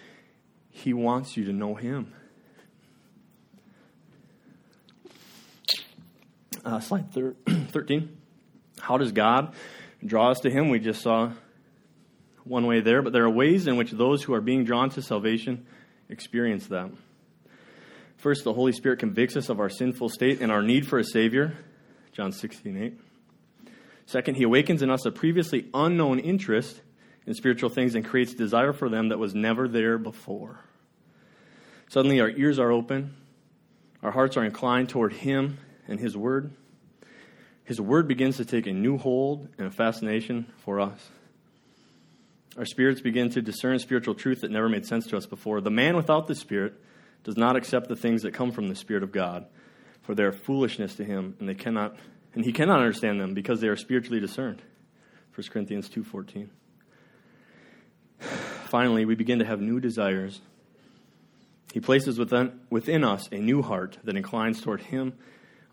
He 0.71 0.93
wants 0.93 1.37
you 1.37 1.45
to 1.47 1.53
know 1.53 1.75
Him. 1.75 2.13
Uh, 6.67 6.81
slide 6.81 7.13
thir- 7.13 7.37
13. 7.47 8.17
How 8.81 8.99
does 8.99 9.13
God 9.13 9.55
draw 10.05 10.33
us 10.33 10.41
to 10.41 10.51
Him? 10.51 10.69
We 10.69 10.81
just 10.81 11.01
saw 11.01 11.31
one 12.43 12.67
way 12.67 12.81
there, 12.81 13.03
but 13.03 13.13
there 13.13 13.23
are 13.23 13.31
ways 13.31 13.69
in 13.69 13.77
which 13.77 13.93
those 13.93 14.25
who 14.25 14.35
are 14.35 14.41
being 14.41 14.65
drawn 14.65 14.91
to 14.91 15.01
salvation 15.01 15.65
experience 16.09 16.67
that. 16.67 16.91
First, 18.17 18.43
the 18.43 18.53
Holy 18.53 18.73
Spirit 18.73 18.99
convicts 18.99 19.37
us 19.37 19.49
of 19.49 19.61
our 19.61 19.71
sinful 19.71 20.09
state 20.09 20.41
and 20.41 20.51
our 20.51 20.61
need 20.61 20.89
for 20.89 20.99
a 20.99 21.05
Savior. 21.05 21.57
John 22.11 22.33
16, 22.33 22.77
8. 22.77 23.71
Second, 24.07 24.35
He 24.35 24.43
awakens 24.43 24.83
in 24.83 24.91
us 24.91 25.07
a 25.07 25.13
previously 25.13 25.69
unknown 25.73 26.19
interest 26.19 26.81
in 27.27 27.35
spiritual 27.35 27.71
things 27.71 27.95
and 27.95 28.05
creates 28.05 28.35
desire 28.35 28.73
for 28.73 28.89
them 28.89 29.11
that 29.11 29.21
was 29.21 29.37
never 29.37 29.69
there 29.69 29.99
before. 29.99 30.59
Suddenly, 31.91 32.21
our 32.21 32.31
ears 32.31 32.59
are 32.59 32.73
open, 32.73 33.15
our 34.03 34.11
hearts 34.11 34.37
are 34.37 34.45
inclined 34.45 34.89
toward 34.89 35.13
Him 35.13 35.59
and 35.89 36.01
His 36.01 36.17
Word. 36.17 36.53
His 37.65 37.81
Word 37.81 38.09
begins 38.09 38.37
to 38.37 38.45
take 38.45 38.67
a 38.67 38.73
new 38.73 38.97
hold 38.99 39.49
and 39.59 39.67
a 39.67 39.71
fascination 39.71 40.47
for 40.59 40.81
us. 40.81 41.11
Our 42.57 42.65
spirits 42.65 43.01
begin 43.01 43.31
to 43.31 43.43
discern 43.43 43.79
spiritual 43.79 44.15
truth 44.15 44.41
that 44.41 44.51
never 44.51 44.69
made 44.69 44.87
sense 44.87 45.07
to 45.09 45.17
us 45.17 45.27
before. 45.27 45.61
The 45.61 45.71
man 45.71 45.97
without 45.97 46.27
the 46.27 46.35
Spirit 46.35 46.75
does 47.25 47.37
not 47.37 47.57
accept 47.57 47.89
the 47.89 47.97
things 47.97 48.23
that 48.23 48.33
come 48.33 48.53
from 48.53 48.69
the 48.69 48.75
Spirit 48.75 49.03
of 49.03 49.13
God, 49.13 49.47
for 50.03 50.15
they 50.15 50.23
are 50.23 50.33
foolishness 50.33 50.95
to 50.95 51.05
him, 51.05 51.37
and 51.39 51.49
they 51.49 51.55
cannot 51.55 51.97
and 52.35 52.45
he 52.45 52.53
cannot 52.53 52.81
understand 52.81 53.19
them 53.19 53.33
because 53.33 53.61
they 53.61 53.69
are 53.69 53.77
spiritually 53.77 54.21
discerned. 54.21 54.63
1 55.35 55.49
Corinthians 55.51 55.89
2:14. 55.89 56.49
Finally, 58.69 59.07
we 59.07 59.15
begin 59.15 59.39
to 59.39 59.45
have 59.45 59.61
new 59.61 59.81
desires. 59.81 60.41
He 61.73 61.81
places 61.81 62.19
within, 62.19 62.61
within 62.71 63.05
us 63.05 63.29
a 63.33 63.39
new 63.39 63.63
heart 63.63 63.99
that 64.05 64.17
inclines 64.17 64.61
toward 64.61 64.83
him 64.83 65.15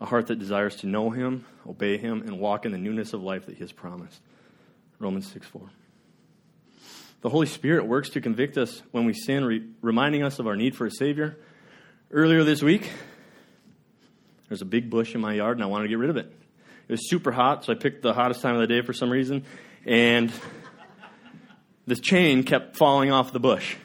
a 0.04 0.06
heart 0.06 0.26
that 0.26 0.38
desires 0.38 0.76
to 0.76 0.86
know 0.86 1.08
him, 1.08 1.46
obey 1.66 1.96
him, 1.96 2.20
and 2.20 2.38
walk 2.38 2.66
in 2.66 2.72
the 2.72 2.78
newness 2.78 3.14
of 3.14 3.22
life 3.22 3.46
that 3.46 3.54
he 3.54 3.60
has 3.60 3.72
promised. 3.72 4.20
Romans 4.98 5.26
6 5.32 5.46
4. 5.46 5.62
The 7.22 7.30
Holy 7.30 7.46
Spirit 7.46 7.86
works 7.86 8.10
to 8.10 8.20
convict 8.20 8.58
us 8.58 8.82
when 8.90 9.06
we 9.06 9.14
sin, 9.14 9.46
re- 9.46 9.66
reminding 9.80 10.22
us 10.22 10.38
of 10.38 10.46
our 10.46 10.56
need 10.56 10.76
for 10.76 10.84
a 10.84 10.90
Savior. 10.90 11.38
Earlier 12.10 12.44
this 12.44 12.62
week, 12.62 12.90
there's 14.48 14.60
a 14.60 14.66
big 14.66 14.90
bush 14.90 15.14
in 15.14 15.22
my 15.22 15.32
yard, 15.32 15.56
and 15.56 15.64
I 15.64 15.68
wanted 15.68 15.84
to 15.84 15.88
get 15.88 15.98
rid 15.98 16.10
of 16.10 16.18
it. 16.18 16.30
It 16.86 16.92
was 16.92 17.08
super 17.08 17.32
hot, 17.32 17.64
so 17.64 17.72
I 17.72 17.76
picked 17.76 18.02
the 18.02 18.12
hottest 18.12 18.42
time 18.42 18.56
of 18.56 18.60
the 18.60 18.66
day 18.66 18.82
for 18.82 18.92
some 18.92 19.08
reason, 19.08 19.46
and 19.86 20.30
this 21.86 22.00
chain 22.00 22.44
kept 22.44 22.76
falling 22.76 23.10
off 23.10 23.32
the 23.32 23.40
bush. 23.40 23.76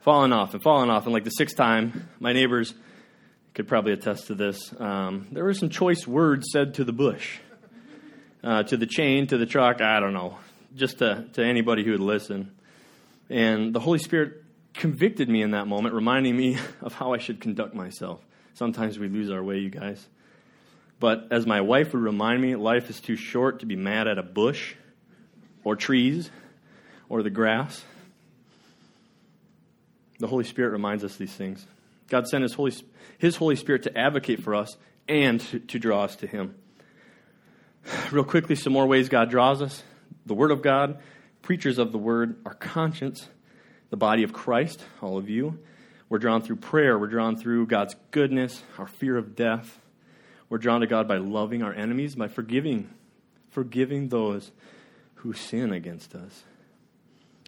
Falling 0.00 0.34
off 0.34 0.52
and 0.52 0.62
falling 0.62 0.90
off, 0.90 1.04
and 1.04 1.14
like 1.14 1.24
the 1.24 1.30
sixth 1.30 1.56
time, 1.56 2.10
my 2.20 2.34
neighbors 2.34 2.74
could 3.56 3.66
probably 3.66 3.92
attest 3.92 4.26
to 4.26 4.34
this. 4.34 4.70
Um, 4.78 5.28
there 5.32 5.42
were 5.42 5.54
some 5.54 5.70
choice 5.70 6.06
words 6.06 6.48
said 6.52 6.74
to 6.74 6.84
the 6.84 6.92
bush, 6.92 7.38
uh, 8.44 8.64
to 8.64 8.76
the 8.76 8.84
chain, 8.84 9.26
to 9.28 9.38
the 9.38 9.46
truck. 9.46 9.80
I 9.80 9.98
don't 9.98 10.12
know, 10.12 10.36
just 10.74 10.98
to, 10.98 11.24
to 11.32 11.42
anybody 11.42 11.82
who 11.82 11.92
would 11.92 12.00
listen. 12.00 12.54
And 13.30 13.74
the 13.74 13.80
Holy 13.80 13.98
Spirit 13.98 14.44
convicted 14.74 15.30
me 15.30 15.40
in 15.40 15.52
that 15.52 15.66
moment, 15.66 15.94
reminding 15.94 16.36
me 16.36 16.58
of 16.82 16.92
how 16.92 17.14
I 17.14 17.18
should 17.18 17.40
conduct 17.40 17.74
myself. 17.74 18.20
Sometimes 18.52 18.98
we 18.98 19.08
lose 19.08 19.30
our 19.30 19.42
way, 19.42 19.56
you 19.56 19.70
guys. 19.70 20.06
But 21.00 21.28
as 21.30 21.46
my 21.46 21.62
wife 21.62 21.94
would 21.94 22.02
remind 22.02 22.42
me, 22.42 22.56
life 22.56 22.90
is 22.90 23.00
too 23.00 23.16
short 23.16 23.60
to 23.60 23.66
be 23.66 23.74
mad 23.74 24.06
at 24.06 24.18
a 24.18 24.22
bush 24.22 24.74
or 25.64 25.76
trees 25.76 26.30
or 27.08 27.22
the 27.22 27.30
grass. 27.30 27.82
The 30.18 30.26
Holy 30.26 30.44
Spirit 30.44 30.72
reminds 30.72 31.04
us 31.04 31.16
these 31.16 31.32
things. 31.32 31.66
God 32.08 32.28
sent 32.28 32.42
His 32.42 32.54
Holy, 32.54 32.72
His 33.18 33.36
Holy 33.36 33.56
Spirit 33.56 33.82
to 33.84 33.98
advocate 33.98 34.42
for 34.42 34.54
us 34.54 34.76
and 35.08 35.40
to, 35.40 35.58
to 35.60 35.78
draw 35.78 36.04
us 36.04 36.16
to 36.16 36.26
Him. 36.26 36.54
Real 38.10 38.24
quickly, 38.24 38.56
some 38.56 38.72
more 38.72 38.86
ways 38.86 39.08
God 39.08 39.30
draws 39.30 39.62
us 39.62 39.82
the 40.24 40.34
Word 40.34 40.50
of 40.50 40.62
God, 40.62 40.98
preachers 41.42 41.78
of 41.78 41.92
the 41.92 41.98
Word, 41.98 42.36
our 42.44 42.54
conscience, 42.54 43.28
the 43.90 43.96
body 43.96 44.24
of 44.24 44.32
Christ, 44.32 44.82
all 45.00 45.16
of 45.16 45.30
you. 45.30 45.58
We're 46.08 46.18
drawn 46.18 46.42
through 46.42 46.56
prayer, 46.56 46.98
we're 46.98 47.06
drawn 47.06 47.36
through 47.36 47.66
God's 47.66 47.94
goodness, 48.10 48.62
our 48.78 48.86
fear 48.86 49.16
of 49.16 49.34
death. 49.34 49.80
We're 50.48 50.58
drawn 50.58 50.80
to 50.80 50.86
God 50.86 51.08
by 51.08 51.16
loving 51.18 51.62
our 51.62 51.72
enemies, 51.72 52.14
by 52.14 52.28
forgiving, 52.28 52.90
forgiving 53.50 54.08
those 54.08 54.52
who 55.16 55.32
sin 55.32 55.72
against 55.72 56.14
us. 56.14 56.44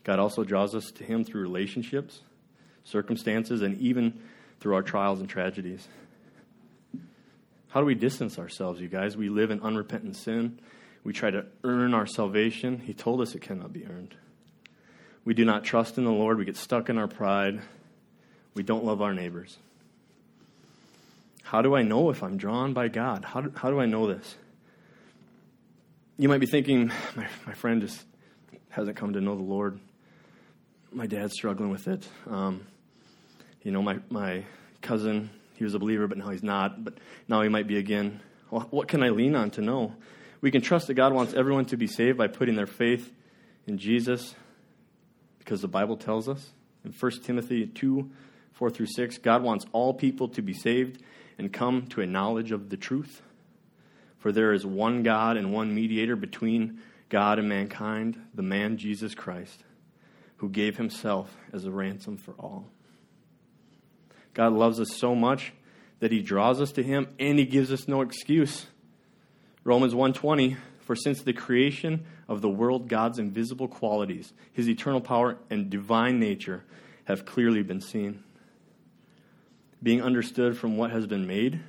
God 0.03 0.18
also 0.18 0.42
draws 0.42 0.75
us 0.75 0.90
to 0.92 1.05
Him 1.05 1.25
through 1.25 1.42
relationships, 1.42 2.23
circumstances, 2.83 3.62
and 3.62 3.79
even 3.79 4.21
through 4.61 4.75
our 4.75 4.83
trials 4.83 5.21
and 5.21 5.29
tragedies. 5.29 5.87
How 7.68 7.81
do 7.81 7.87
we 7.87 7.94
distance 7.94 8.38
ourselves, 8.38 8.81
you 8.81 8.88
guys? 8.88 9.16
We 9.16 9.29
live 9.29 9.51
in 9.51 9.61
unrepentant 9.61 10.16
sin. 10.16 10.59
We 11.05 11.12
try 11.12 11.31
to 11.31 11.47
earn 11.64 11.94
our 11.94 12.07
salvation. 12.07 12.79
He 12.79 12.94
told 12.94 13.21
us 13.21 13.35
it 13.35 13.42
cannot 13.42 13.73
be 13.73 13.87
earned. 13.87 14.14
We 15.25 15.35
do 15.35 15.44
not 15.44 15.64
trust 15.64 15.99
in 15.99 16.05
the 16.05 16.11
Lord. 16.11 16.38
We 16.38 16.44
get 16.44 16.57
stuck 16.57 16.88
in 16.88 16.99
our 16.99 17.09
pride. 17.09 17.61
We 18.55 18.62
don't 18.62 18.85
love 18.85 19.03
our 19.03 19.12
neighbors. 19.12 19.59
How 21.42 21.62
do 21.62 21.77
I 21.77 21.83
know 21.83 22.11
if 22.11 22.23
I'm 22.23 22.37
drawn 22.37 22.73
by 22.73 22.88
God? 22.88 23.25
How 23.25 23.40
do, 23.40 23.53
how 23.55 23.71
do 23.71 23.81
I 23.81 23.87
know 23.87 24.07
this? 24.07 24.37
You 26.18 26.29
might 26.29 26.40
be 26.40 26.47
thinking, 26.47 26.90
my, 27.16 27.27
my 27.47 27.55
friend 27.55 27.81
just 27.81 28.05
hasn't 28.71 28.97
come 28.97 29.12
to 29.12 29.21
know 29.21 29.37
the 29.37 29.42
Lord. 29.42 29.79
My 30.92 31.07
dad's 31.07 31.35
struggling 31.35 31.71
with 31.71 31.88
it. 31.88 32.09
Um, 32.29 32.66
you 33.68 33.72
know, 33.72 33.83
my, 33.83 33.98
my 34.09 34.44
cousin, 34.81 35.28
he 35.57 35.62
was 35.62 35.74
a 35.74 35.78
believer, 35.78 36.07
but 36.07 36.16
now 36.16 36.31
he's 36.31 36.42
not. 36.42 36.83
But 36.83 36.94
now 37.28 37.42
he 37.42 37.50
might 37.50 37.66
be 37.66 37.76
again. 37.76 38.22
Well, 38.50 38.66
what 38.70 38.88
can 38.88 39.02
I 39.02 39.11
lean 39.11 39.37
on 39.37 39.50
to 39.50 39.61
know? 39.61 39.94
We 40.40 40.50
can 40.50 40.62
trust 40.62 40.87
that 40.87 40.94
God 40.94 41.12
wants 41.12 41.35
everyone 41.35 41.66
to 41.66 41.76
be 41.76 41.87
saved 41.87 42.16
by 42.16 42.28
putting 42.28 42.57
their 42.57 42.66
faith 42.66 43.12
in 43.66 43.76
Jesus 43.76 44.35
because 45.38 45.61
the 45.61 45.68
Bible 45.68 45.98
tells 45.98 46.31
us 46.31 46.52
in 46.83 46.92
1 46.92 47.12
Timothy 47.22 47.66
2 47.66 48.11
4 48.54 48.70
through 48.70 48.87
6, 48.87 49.18
God 49.18 49.42
wants 49.42 49.66
all 49.72 49.92
people 49.92 50.28
to 50.28 50.40
be 50.40 50.54
saved 50.54 51.02
and 51.37 51.52
come 51.52 51.88
to 51.88 52.00
a 52.00 52.07
knowledge 52.07 52.52
of 52.52 52.70
the 52.70 52.78
truth. 52.78 53.20
For 54.16 54.33
there 54.33 54.54
is 54.54 54.64
one 54.64 55.02
God 55.02 55.37
and 55.37 55.52
one 55.52 55.74
mediator 55.74 56.16
between 56.16 56.81
God 57.11 57.38
and 57.38 57.50
mankind, 57.50 58.18
the 58.33 58.42
man 58.42 58.78
Jesus 58.78 59.14
Christ, 59.14 59.62
who 60.38 60.48
gave 60.48 60.78
himself 60.78 61.37
as 61.52 61.66
a 61.66 61.70
ransom 61.70 62.16
for 62.16 62.33
all. 62.38 62.70
God 64.38 64.53
loves 64.53 64.79
us 64.79 64.94
so 64.94 65.16
much 65.16 65.53
that 65.98 66.12
he 66.12 66.22
draws 66.22 66.61
us 66.61 66.70
to 66.72 66.83
him 66.85 67.09
and 67.18 67.40
he 67.40 67.44
gives 67.44 67.72
us 67.72 67.88
no 67.88 68.03
excuse. 68.03 68.68
Romans 69.64 69.94
1:20 69.94 70.57
For 70.79 70.94
since 70.94 71.20
the 71.20 71.33
creation 71.33 72.07
of 72.29 72.40
the 72.40 72.48
world 72.48 72.88
God's 72.88 73.18
invisible 73.18 73.66
qualities, 73.66 74.33
his 74.53 74.68
eternal 74.68 75.01
power 75.01 75.38
and 75.51 75.68
divine 75.68 76.20
nature 76.20 76.62
have 77.07 77.27
clearly 77.27 77.64
been 77.64 77.81
seen. 77.81 78.22
being 79.83 80.03
understood 80.03 80.57
from 80.57 80.77
what 80.77 80.90
has 80.90 81.07
been 81.07 81.27
made, 81.27 81.61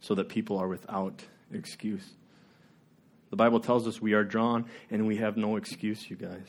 so 0.00 0.14
that 0.14 0.28
people 0.28 0.56
are 0.56 0.68
without 0.68 1.24
excuse. 1.52 2.14
The 3.28 3.36
Bible 3.36 3.60
tells 3.60 3.86
us 3.86 4.00
we 4.00 4.14
are 4.14 4.24
drawn 4.24 4.64
and 4.90 5.06
we 5.06 5.16
have 5.16 5.36
no 5.36 5.56
excuse, 5.56 6.08
you 6.10 6.16
guys. 6.16 6.48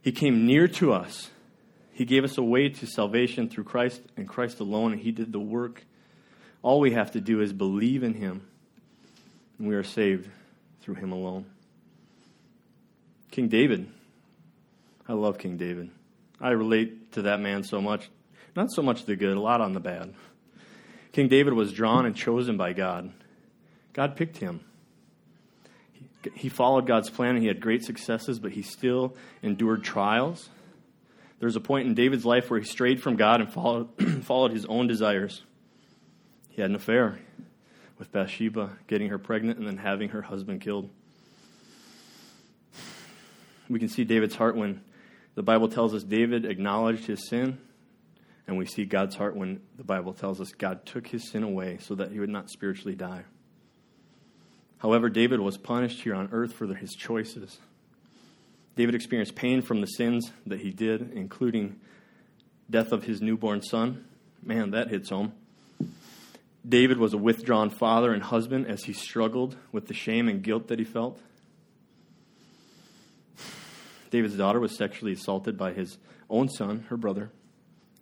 He 0.00 0.10
came 0.10 0.46
near 0.46 0.68
to 0.68 0.92
us. 0.92 1.30
He 1.94 2.04
gave 2.04 2.24
us 2.24 2.36
a 2.36 2.42
way 2.42 2.68
to 2.68 2.86
salvation 2.86 3.48
through 3.48 3.64
Christ 3.64 4.02
and 4.16 4.28
Christ 4.28 4.58
alone, 4.58 4.92
and 4.92 5.00
He 5.00 5.12
did 5.12 5.32
the 5.32 5.40
work. 5.40 5.84
All 6.60 6.80
we 6.80 6.90
have 6.90 7.12
to 7.12 7.20
do 7.20 7.40
is 7.40 7.52
believe 7.52 8.02
in 8.02 8.14
Him, 8.14 8.42
and 9.58 9.68
we 9.68 9.76
are 9.76 9.84
saved 9.84 10.28
through 10.82 10.96
Him 10.96 11.12
alone. 11.12 11.46
King 13.30 13.48
David. 13.48 13.86
I 15.08 15.12
love 15.12 15.38
King 15.38 15.56
David. 15.56 15.90
I 16.40 16.50
relate 16.50 17.12
to 17.12 17.22
that 17.22 17.40
man 17.40 17.62
so 17.62 17.80
much. 17.80 18.10
Not 18.56 18.72
so 18.72 18.82
much 18.82 19.04
the 19.04 19.14
good, 19.14 19.36
a 19.36 19.40
lot 19.40 19.60
on 19.60 19.72
the 19.72 19.80
bad. 19.80 20.14
King 21.12 21.28
David 21.28 21.52
was 21.52 21.72
drawn 21.72 22.06
and 22.06 22.16
chosen 22.16 22.56
by 22.56 22.72
God. 22.72 23.12
God 23.92 24.16
picked 24.16 24.38
him. 24.38 24.60
He 26.34 26.48
followed 26.48 26.86
God's 26.86 27.10
plan 27.10 27.36
and 27.36 27.42
he 27.42 27.48
had 27.48 27.60
great 27.60 27.84
successes, 27.84 28.40
but 28.40 28.52
he 28.52 28.62
still 28.62 29.14
endured 29.42 29.84
trials. 29.84 30.48
There 31.38 31.46
was 31.46 31.56
a 31.56 31.60
point 31.60 31.86
in 31.86 31.94
David's 31.94 32.24
life 32.24 32.50
where 32.50 32.60
he 32.60 32.66
strayed 32.66 33.02
from 33.02 33.16
God 33.16 33.40
and 33.40 33.52
followed, 33.52 33.88
followed 34.24 34.52
his 34.52 34.64
own 34.66 34.86
desires. 34.86 35.42
He 36.48 36.60
had 36.60 36.70
an 36.70 36.76
affair 36.76 37.18
with 37.98 38.12
Bathsheba, 38.12 38.78
getting 38.86 39.08
her 39.08 39.18
pregnant 39.18 39.58
and 39.58 39.66
then 39.66 39.78
having 39.78 40.10
her 40.10 40.22
husband 40.22 40.60
killed. 40.60 40.90
We 43.68 43.78
can 43.78 43.88
see 43.88 44.04
David's 44.04 44.36
heart 44.36 44.56
when 44.56 44.82
the 45.34 45.42
Bible 45.42 45.68
tells 45.68 45.94
us 45.94 46.02
David 46.02 46.44
acknowledged 46.44 47.06
his 47.06 47.28
sin, 47.28 47.58
and 48.46 48.56
we 48.56 48.66
see 48.66 48.84
God's 48.84 49.16
heart 49.16 49.36
when 49.36 49.60
the 49.76 49.84
Bible 49.84 50.12
tells 50.12 50.40
us 50.40 50.52
God 50.52 50.86
took 50.86 51.06
his 51.06 51.28
sin 51.30 51.42
away 51.42 51.78
so 51.80 51.94
that 51.94 52.12
he 52.12 52.20
would 52.20 52.28
not 52.28 52.50
spiritually 52.50 52.94
die. 52.94 53.24
However, 54.78 55.08
David 55.08 55.40
was 55.40 55.56
punished 55.56 56.02
here 56.02 56.14
on 56.14 56.28
earth 56.30 56.52
for 56.52 56.72
his 56.74 56.92
choices. 56.94 57.58
David 58.76 58.94
experienced 58.94 59.34
pain 59.34 59.62
from 59.62 59.80
the 59.80 59.86
sins 59.86 60.32
that 60.46 60.60
he 60.60 60.70
did, 60.70 61.12
including 61.14 61.80
death 62.68 62.92
of 62.92 63.04
his 63.04 63.20
newborn 63.20 63.62
son. 63.62 64.04
Man, 64.42 64.72
that 64.72 64.88
hits 64.88 65.10
home. 65.10 65.32
David 66.66 66.98
was 66.98 67.12
a 67.12 67.18
withdrawn 67.18 67.70
father 67.70 68.12
and 68.12 68.22
husband 68.22 68.66
as 68.66 68.84
he 68.84 68.92
struggled 68.92 69.56
with 69.70 69.86
the 69.86 69.94
shame 69.94 70.28
and 70.28 70.42
guilt 70.42 70.68
that 70.68 70.78
he 70.78 70.84
felt. 70.84 71.20
David's 74.10 74.36
daughter 74.36 74.60
was 74.60 74.76
sexually 74.76 75.12
assaulted 75.12 75.58
by 75.58 75.72
his 75.72 75.98
own 76.30 76.48
son, 76.48 76.86
her 76.88 76.96
brother, 76.96 77.30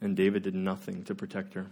and 0.01 0.17
David 0.17 0.43
did 0.43 0.55
nothing 0.55 1.03
to 1.05 1.15
protect 1.15 1.55
her. 1.55 1.71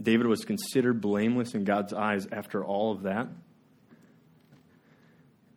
David 0.00 0.26
was 0.26 0.44
considered 0.44 1.00
blameless 1.00 1.54
in 1.54 1.64
God's 1.64 1.92
eyes 1.92 2.26
after 2.32 2.64
all 2.64 2.92
of 2.92 3.02
that. 3.02 3.28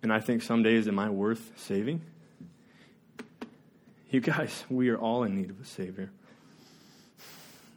And 0.03 0.11
I 0.11 0.19
think 0.19 0.41
some 0.41 0.63
days, 0.63 0.87
am 0.89 0.99
I 0.99 1.09
worth 1.09 1.53
saving? 1.55 2.01
You 4.11 4.19
guys, 4.19 4.65
we 4.69 4.89
are 4.89 4.97
all 4.97 5.23
in 5.23 5.35
need 5.35 5.49
of 5.49 5.59
a 5.61 5.65
Savior. 5.65 6.11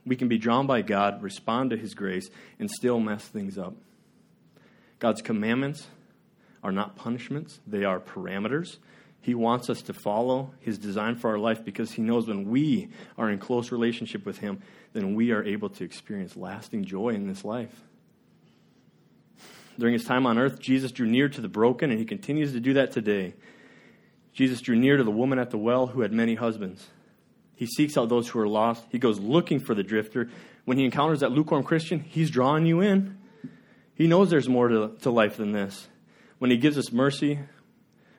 We 0.05 0.17
can 0.17 0.27
be 0.29 0.37
drawn 0.37 0.67
by 0.67 0.83
God, 0.83 1.23
respond 1.23 1.71
to 1.71 1.77
His 1.77 1.95
grace, 1.95 2.29
and 2.59 2.69
still 2.69 2.99
mess 2.99 3.25
things 3.25 3.57
up. 3.57 3.75
God's 4.99 5.23
commandments 5.23 5.87
are 6.65 6.73
not 6.73 6.97
punishments, 6.97 7.61
they 7.65 7.85
are 7.85 8.01
parameters. 8.01 8.79
He 9.21 9.35
wants 9.35 9.71
us 9.71 9.83
to 9.83 9.93
follow 9.93 10.53
His 10.61 10.79
design 10.79 11.15
for 11.17 11.31
our 11.31 11.39
life 11.39 11.65
because 11.65 11.93
He 11.93 12.03
knows 12.03 12.27
when 12.27 12.51
we 12.51 12.89
are 13.17 13.31
in 13.31 13.39
close 13.39 13.71
relationship 13.71 14.27
with 14.27 14.39
Him, 14.39 14.63
then 14.93 15.15
we 15.15 15.31
are 15.31 15.45
able 15.45 15.69
to 15.71 15.85
experience 15.85 16.37
lasting 16.37 16.85
joy 16.85 17.11
in 17.11 17.29
this 17.29 17.45
life. 17.45 17.83
During 19.79 19.93
his 19.93 20.05
time 20.05 20.27
on 20.27 20.39
earth, 20.39 20.59
Jesus 20.59 20.93
drew 20.93 21.07
near 21.07 21.29
to 21.29 21.41
the 21.41 21.49
broken, 21.49 21.91
and 21.91 21.99
he 21.99 22.05
continues 22.05 22.53
to 22.53 22.61
do 22.61 22.75
that 22.75 22.93
today. 22.93 23.35
Jesus 24.33 24.61
drew 24.61 24.77
near 24.77 24.97
to 24.97 25.05
the 25.05 25.11
woman 25.11 25.39
at 25.39 25.51
the 25.51 25.59
well 25.59 25.89
who 25.89 26.01
had 26.01 26.13
many 26.13 26.35
husbands. 26.35 26.87
He 27.55 27.67
seeks 27.67 27.97
out 27.97 28.09
those 28.09 28.29
who 28.29 28.39
are 28.39 28.49
lost. 28.49 28.85
He 28.91 28.99
goes 28.99 29.19
looking 29.19 29.61
for 29.61 29.75
the 29.75 29.83
drifter. 29.83 30.29
When 30.65 30.79
he 30.79 30.85
encounters 30.85 31.21
that 31.21 31.33
lukewarm 31.33 31.63
Christian, 31.63 32.01
he's 32.01 32.31
drawing 32.31 32.67
you 32.67 32.81
in. 32.81 33.19
He 33.95 34.07
knows 34.07 34.29
there's 34.29 34.49
more 34.49 34.69
to, 34.69 34.97
to 35.03 35.11
life 35.11 35.39
than 35.39 35.53
this. 35.53 35.89
When 36.39 36.51
he 36.51 36.59
gives 36.59 36.77
us 36.77 36.93
mercy, 36.93 37.39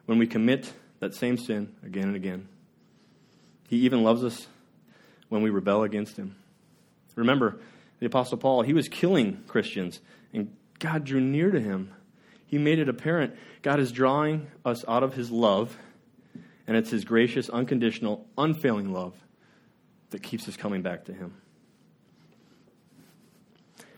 when 0.08 0.18
we 0.18 0.26
commit 0.26 0.74
that 1.00 1.14
same 1.14 1.38
sin 1.38 1.76
again 1.84 2.06
and 2.06 2.16
again, 2.16 2.48
he 3.68 3.78
even 3.78 4.04
loves 4.04 4.24
us 4.24 4.48
when 5.30 5.44
we 5.44 5.52
rebel 5.52 5.84
against 5.84 6.18
him. 6.18 6.36
Remember, 7.16 7.60
the 8.00 8.08
Apostle 8.08 8.38
Paul, 8.38 8.64
he 8.64 8.74
was 8.74 8.88
killing 8.88 9.44
Christians, 9.48 10.00
and 10.34 10.56
God 10.80 11.04
drew 11.04 11.22
near 11.22 11.52
to 11.52 11.60
him. 11.60 11.92
He 12.46 12.58
made 12.58 12.80
it 12.80 12.90
apparent 12.90 13.36
God 13.62 13.80
is 13.80 13.92
drawing 13.92 14.48
us 14.64 14.86
out 14.88 15.04
of 15.04 15.14
his 15.14 15.30
love, 15.30 15.78
and 16.66 16.78
it's 16.78 16.92
his 16.92 17.04
gracious, 17.04 17.50
unconditional, 17.50 18.26
unfailing 18.38 18.94
love 18.94 19.14
that 20.12 20.24
keeps 20.24 20.48
us 20.48 20.56
coming 20.56 20.82
back 20.82 21.06
to 21.06 21.14
him. 21.14 21.34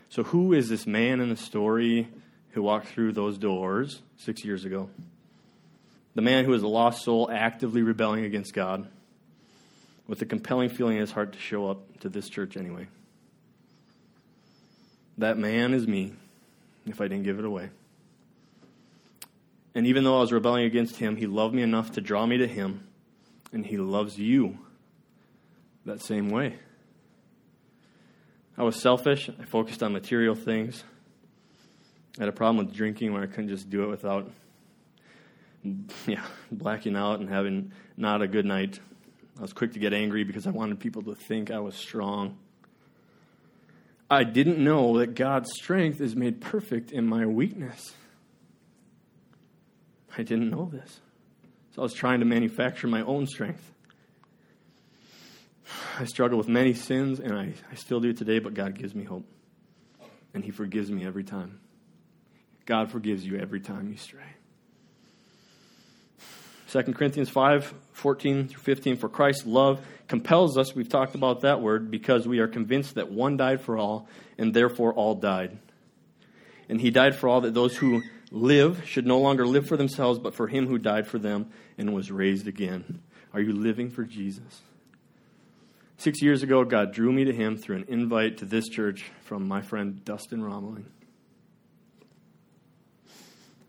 So, 0.08 0.24
who 0.24 0.52
is 0.52 0.68
this 0.68 0.86
man 0.86 1.20
in 1.20 1.28
the 1.28 1.36
story 1.36 2.08
who 2.50 2.62
walked 2.62 2.88
through 2.88 3.12
those 3.12 3.38
doors 3.38 4.02
six 4.16 4.44
years 4.44 4.64
ago? 4.64 4.90
The 6.16 6.22
man 6.22 6.44
who 6.44 6.52
is 6.52 6.62
a 6.62 6.68
lost 6.68 7.04
soul 7.04 7.30
actively 7.32 7.82
rebelling 7.82 8.24
against 8.24 8.52
God 8.52 8.88
with 10.08 10.20
a 10.20 10.26
compelling 10.26 10.68
feeling 10.68 10.96
in 10.96 11.02
his 11.02 11.12
heart 11.12 11.34
to 11.34 11.38
show 11.38 11.70
up 11.70 12.00
to 12.00 12.08
this 12.08 12.28
church 12.28 12.56
anyway. 12.56 12.88
That 15.18 15.38
man 15.38 15.74
is 15.74 15.86
me 15.86 16.14
if 16.90 17.00
I 17.00 17.08
didn't 17.08 17.24
give 17.24 17.38
it 17.38 17.44
away. 17.44 17.70
And 19.74 19.86
even 19.86 20.04
though 20.04 20.16
I 20.16 20.20
was 20.20 20.32
rebelling 20.32 20.64
against 20.64 20.96
him, 20.96 21.16
he 21.16 21.26
loved 21.26 21.54
me 21.54 21.62
enough 21.62 21.92
to 21.92 22.00
draw 22.00 22.26
me 22.26 22.38
to 22.38 22.46
him, 22.46 22.86
and 23.52 23.64
he 23.64 23.76
loves 23.76 24.18
you 24.18 24.58
that 25.84 26.02
same 26.02 26.28
way. 26.30 26.56
I 28.58 28.62
was 28.62 28.76
selfish. 28.76 29.30
I 29.40 29.44
focused 29.44 29.82
on 29.82 29.92
material 29.92 30.34
things. 30.34 30.84
I 32.18 32.22
had 32.22 32.28
a 32.28 32.32
problem 32.32 32.64
with 32.64 32.74
drinking 32.74 33.12
where 33.12 33.22
I 33.22 33.26
couldn't 33.26 33.48
just 33.48 33.70
do 33.70 33.84
it 33.84 33.88
without 33.88 34.30
yeah, 36.06 36.24
blacking 36.50 36.96
out 36.96 37.20
and 37.20 37.28
having 37.28 37.72
not 37.96 38.22
a 38.22 38.28
good 38.28 38.44
night. 38.44 38.80
I 39.38 39.42
was 39.42 39.52
quick 39.52 39.72
to 39.74 39.78
get 39.78 39.92
angry 39.92 40.24
because 40.24 40.46
I 40.46 40.50
wanted 40.50 40.80
people 40.80 41.02
to 41.04 41.14
think 41.14 41.50
I 41.50 41.60
was 41.60 41.74
strong. 41.74 42.36
I 44.10 44.24
didn't 44.24 44.58
know 44.58 44.98
that 44.98 45.14
God's 45.14 45.52
strength 45.52 46.00
is 46.00 46.16
made 46.16 46.40
perfect 46.40 46.90
in 46.90 47.06
my 47.06 47.26
weakness. 47.26 47.94
I 50.18 50.24
didn't 50.24 50.50
know 50.50 50.68
this. 50.70 51.00
So 51.74 51.82
I 51.82 51.84
was 51.84 51.94
trying 51.94 52.18
to 52.18 52.26
manufacture 52.26 52.88
my 52.88 53.02
own 53.02 53.28
strength. 53.28 53.72
I 56.00 56.04
struggle 56.06 56.36
with 56.36 56.48
many 56.48 56.74
sins, 56.74 57.20
and 57.20 57.32
I, 57.32 57.52
I 57.70 57.74
still 57.76 58.00
do 58.00 58.12
today, 58.12 58.40
but 58.40 58.54
God 58.54 58.76
gives 58.76 58.94
me 58.94 59.04
hope. 59.04 59.24
And 60.34 60.44
He 60.44 60.50
forgives 60.50 60.90
me 60.90 61.06
every 61.06 61.22
time. 61.22 61.60
God 62.66 62.90
forgives 62.90 63.24
you 63.24 63.38
every 63.38 63.60
time 63.60 63.88
you 63.88 63.96
stray. 63.96 64.22
2 66.70 66.82
Corinthians 66.92 67.28
5 67.28 67.74
14 67.92 68.48
through 68.48 68.62
15. 68.62 68.96
For 68.96 69.08
Christ's 69.08 69.44
love 69.44 69.84
compels 70.06 70.56
us, 70.56 70.74
we've 70.74 70.88
talked 70.88 71.16
about 71.16 71.40
that 71.40 71.60
word, 71.60 71.90
because 71.90 72.28
we 72.28 72.38
are 72.38 72.46
convinced 72.46 72.94
that 72.94 73.10
one 73.10 73.36
died 73.36 73.60
for 73.60 73.76
all, 73.76 74.08
and 74.38 74.54
therefore 74.54 74.94
all 74.94 75.16
died. 75.16 75.58
And 76.68 76.80
he 76.80 76.90
died 76.90 77.16
for 77.16 77.28
all 77.28 77.40
that 77.40 77.54
those 77.54 77.76
who 77.76 78.02
live 78.30 78.86
should 78.86 79.04
no 79.04 79.18
longer 79.18 79.44
live 79.44 79.66
for 79.66 79.76
themselves, 79.76 80.20
but 80.20 80.34
for 80.34 80.46
him 80.46 80.68
who 80.68 80.78
died 80.78 81.08
for 81.08 81.18
them 81.18 81.50
and 81.76 81.92
was 81.92 82.12
raised 82.12 82.46
again. 82.46 83.02
Are 83.34 83.40
you 83.40 83.52
living 83.52 83.90
for 83.90 84.04
Jesus? 84.04 84.62
Six 85.96 86.22
years 86.22 86.44
ago, 86.44 86.64
God 86.64 86.92
drew 86.92 87.12
me 87.12 87.24
to 87.24 87.32
him 87.32 87.56
through 87.56 87.76
an 87.76 87.84
invite 87.88 88.38
to 88.38 88.44
this 88.44 88.68
church 88.68 89.10
from 89.24 89.48
my 89.48 89.60
friend 89.60 90.04
Dustin 90.04 90.42
Romeling. 90.42 90.86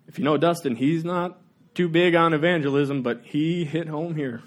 If 0.08 0.20
you 0.20 0.24
know 0.24 0.38
Dustin, 0.38 0.76
he's 0.76 1.04
not 1.04 1.40
too 1.74 1.88
big 1.88 2.16
on 2.16 2.34
evangelism, 2.34 3.02
but 3.02 3.22
he 3.24 3.66
hit 3.66 3.88
home 3.88 4.16
here. 4.16 4.44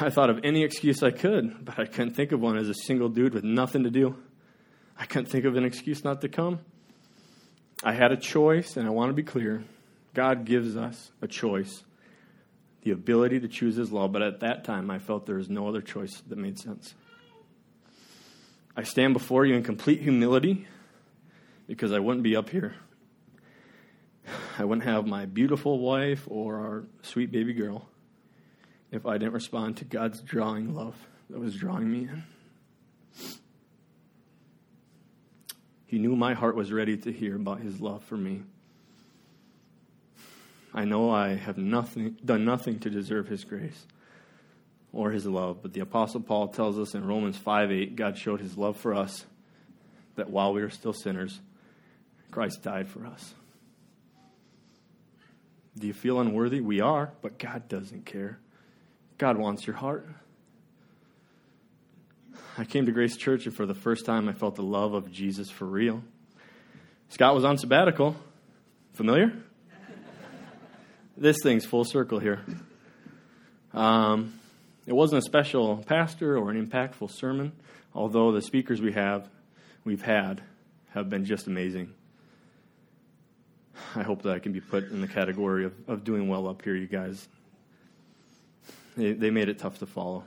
I 0.00 0.10
thought 0.10 0.30
of 0.30 0.40
any 0.44 0.62
excuse 0.62 1.02
I 1.02 1.10
could, 1.10 1.64
but 1.64 1.78
I 1.78 1.84
couldn't 1.86 2.14
think 2.14 2.32
of 2.32 2.40
one 2.40 2.56
as 2.56 2.68
a 2.68 2.74
single 2.74 3.08
dude 3.08 3.34
with 3.34 3.44
nothing 3.44 3.84
to 3.84 3.90
do. 3.90 4.16
I 4.98 5.04
couldn't 5.04 5.26
think 5.26 5.44
of 5.44 5.56
an 5.56 5.64
excuse 5.64 6.04
not 6.04 6.20
to 6.22 6.28
come. 6.28 6.60
I 7.84 7.92
had 7.92 8.12
a 8.12 8.16
choice, 8.16 8.76
and 8.76 8.86
I 8.86 8.90
want 8.90 9.10
to 9.10 9.14
be 9.14 9.22
clear 9.22 9.64
God 10.14 10.46
gives 10.46 10.76
us 10.76 11.10
a 11.20 11.28
choice, 11.28 11.84
the 12.82 12.92
ability 12.92 13.40
to 13.40 13.48
choose 13.48 13.76
His 13.76 13.92
law, 13.92 14.08
but 14.08 14.22
at 14.22 14.40
that 14.40 14.64
time 14.64 14.90
I 14.90 14.98
felt 14.98 15.26
there 15.26 15.36
was 15.36 15.50
no 15.50 15.68
other 15.68 15.82
choice 15.82 16.22
that 16.28 16.38
made 16.38 16.58
sense. 16.58 16.94
I 18.74 18.82
stand 18.82 19.12
before 19.12 19.44
you 19.44 19.54
in 19.54 19.62
complete 19.62 20.00
humility 20.00 20.66
because 21.66 21.92
I 21.92 21.98
wouldn't 21.98 22.22
be 22.22 22.36
up 22.36 22.48
here 22.48 22.76
I 24.58 24.64
wouldn't 24.64 24.86
have 24.86 25.06
my 25.06 25.26
beautiful 25.26 25.78
wife 25.78 26.26
or 26.26 26.56
our 26.56 26.84
sweet 27.02 27.30
baby 27.30 27.52
girl 27.52 27.88
if 28.90 29.04
I 29.04 29.18
didn't 29.18 29.34
respond 29.34 29.76
to 29.78 29.84
God's 29.84 30.20
drawing 30.22 30.74
love 30.74 30.94
that 31.28 31.38
was 31.38 31.54
drawing 31.54 31.90
me 31.90 32.08
in. 32.08 32.24
He 35.86 35.98
knew 35.98 36.16
my 36.16 36.34
heart 36.34 36.56
was 36.56 36.72
ready 36.72 36.96
to 36.96 37.12
hear 37.12 37.36
about 37.36 37.60
his 37.60 37.80
love 37.80 38.02
for 38.04 38.16
me. 38.16 38.42
I 40.72 40.84
know 40.84 41.10
I 41.10 41.34
have 41.34 41.58
nothing, 41.58 42.16
done 42.24 42.44
nothing 42.44 42.78
to 42.80 42.90
deserve 42.90 43.28
his 43.28 43.44
grace 43.44 43.86
or 44.92 45.10
his 45.10 45.26
love, 45.26 45.58
but 45.62 45.74
the 45.74 45.80
Apostle 45.80 46.20
Paul 46.20 46.48
tells 46.48 46.78
us 46.78 46.94
in 46.94 47.06
Romans 47.06 47.36
5 47.36 47.70
8, 47.70 47.96
God 47.96 48.18
showed 48.18 48.40
his 48.40 48.56
love 48.56 48.76
for 48.76 48.94
us 48.94 49.26
that 50.16 50.30
while 50.30 50.52
we 50.52 50.62
were 50.62 50.70
still 50.70 50.92
sinners, 50.92 51.40
Christ 52.30 52.62
died 52.62 52.88
for 52.88 53.06
us. 53.06 53.34
Do 55.78 55.86
you 55.86 55.92
feel 55.92 56.20
unworthy? 56.20 56.60
We 56.60 56.80
are, 56.80 57.12
but 57.20 57.38
God 57.38 57.68
doesn't 57.68 58.06
care. 58.06 58.38
God 59.18 59.36
wants 59.36 59.66
your 59.66 59.76
heart. 59.76 60.06
I 62.56 62.64
came 62.64 62.86
to 62.86 62.92
Grace 62.92 63.16
Church, 63.16 63.44
and 63.46 63.54
for 63.54 63.66
the 63.66 63.74
first 63.74 64.06
time, 64.06 64.28
I 64.28 64.32
felt 64.32 64.56
the 64.56 64.62
love 64.62 64.94
of 64.94 65.12
Jesus 65.12 65.50
for 65.50 65.66
real. 65.66 66.02
Scott 67.10 67.34
was 67.34 67.44
on 67.44 67.58
sabbatical. 67.58 68.16
Familiar? 68.94 69.32
this 71.18 71.36
thing's 71.42 71.66
full 71.66 71.84
circle 71.84 72.18
here. 72.18 72.40
Um, 73.74 74.40
it 74.86 74.94
wasn't 74.94 75.18
a 75.18 75.22
special 75.22 75.84
pastor 75.86 76.38
or 76.38 76.50
an 76.50 76.66
impactful 76.66 77.10
sermon, 77.10 77.52
although 77.94 78.32
the 78.32 78.40
speakers 78.40 78.80
we 78.80 78.92
have, 78.92 79.28
we've 79.84 80.02
had, 80.02 80.40
have 80.94 81.10
been 81.10 81.26
just 81.26 81.46
amazing. 81.46 81.92
I 83.94 84.02
hope 84.02 84.22
that 84.22 84.34
I 84.34 84.38
can 84.38 84.52
be 84.52 84.60
put 84.60 84.90
in 84.90 85.00
the 85.00 85.08
category 85.08 85.64
of, 85.64 85.74
of 85.88 86.04
doing 86.04 86.28
well 86.28 86.48
up 86.48 86.62
here, 86.62 86.74
you 86.74 86.86
guys. 86.86 87.28
They, 88.96 89.12
they 89.12 89.30
made 89.30 89.48
it 89.48 89.58
tough 89.58 89.78
to 89.78 89.86
follow. 89.86 90.24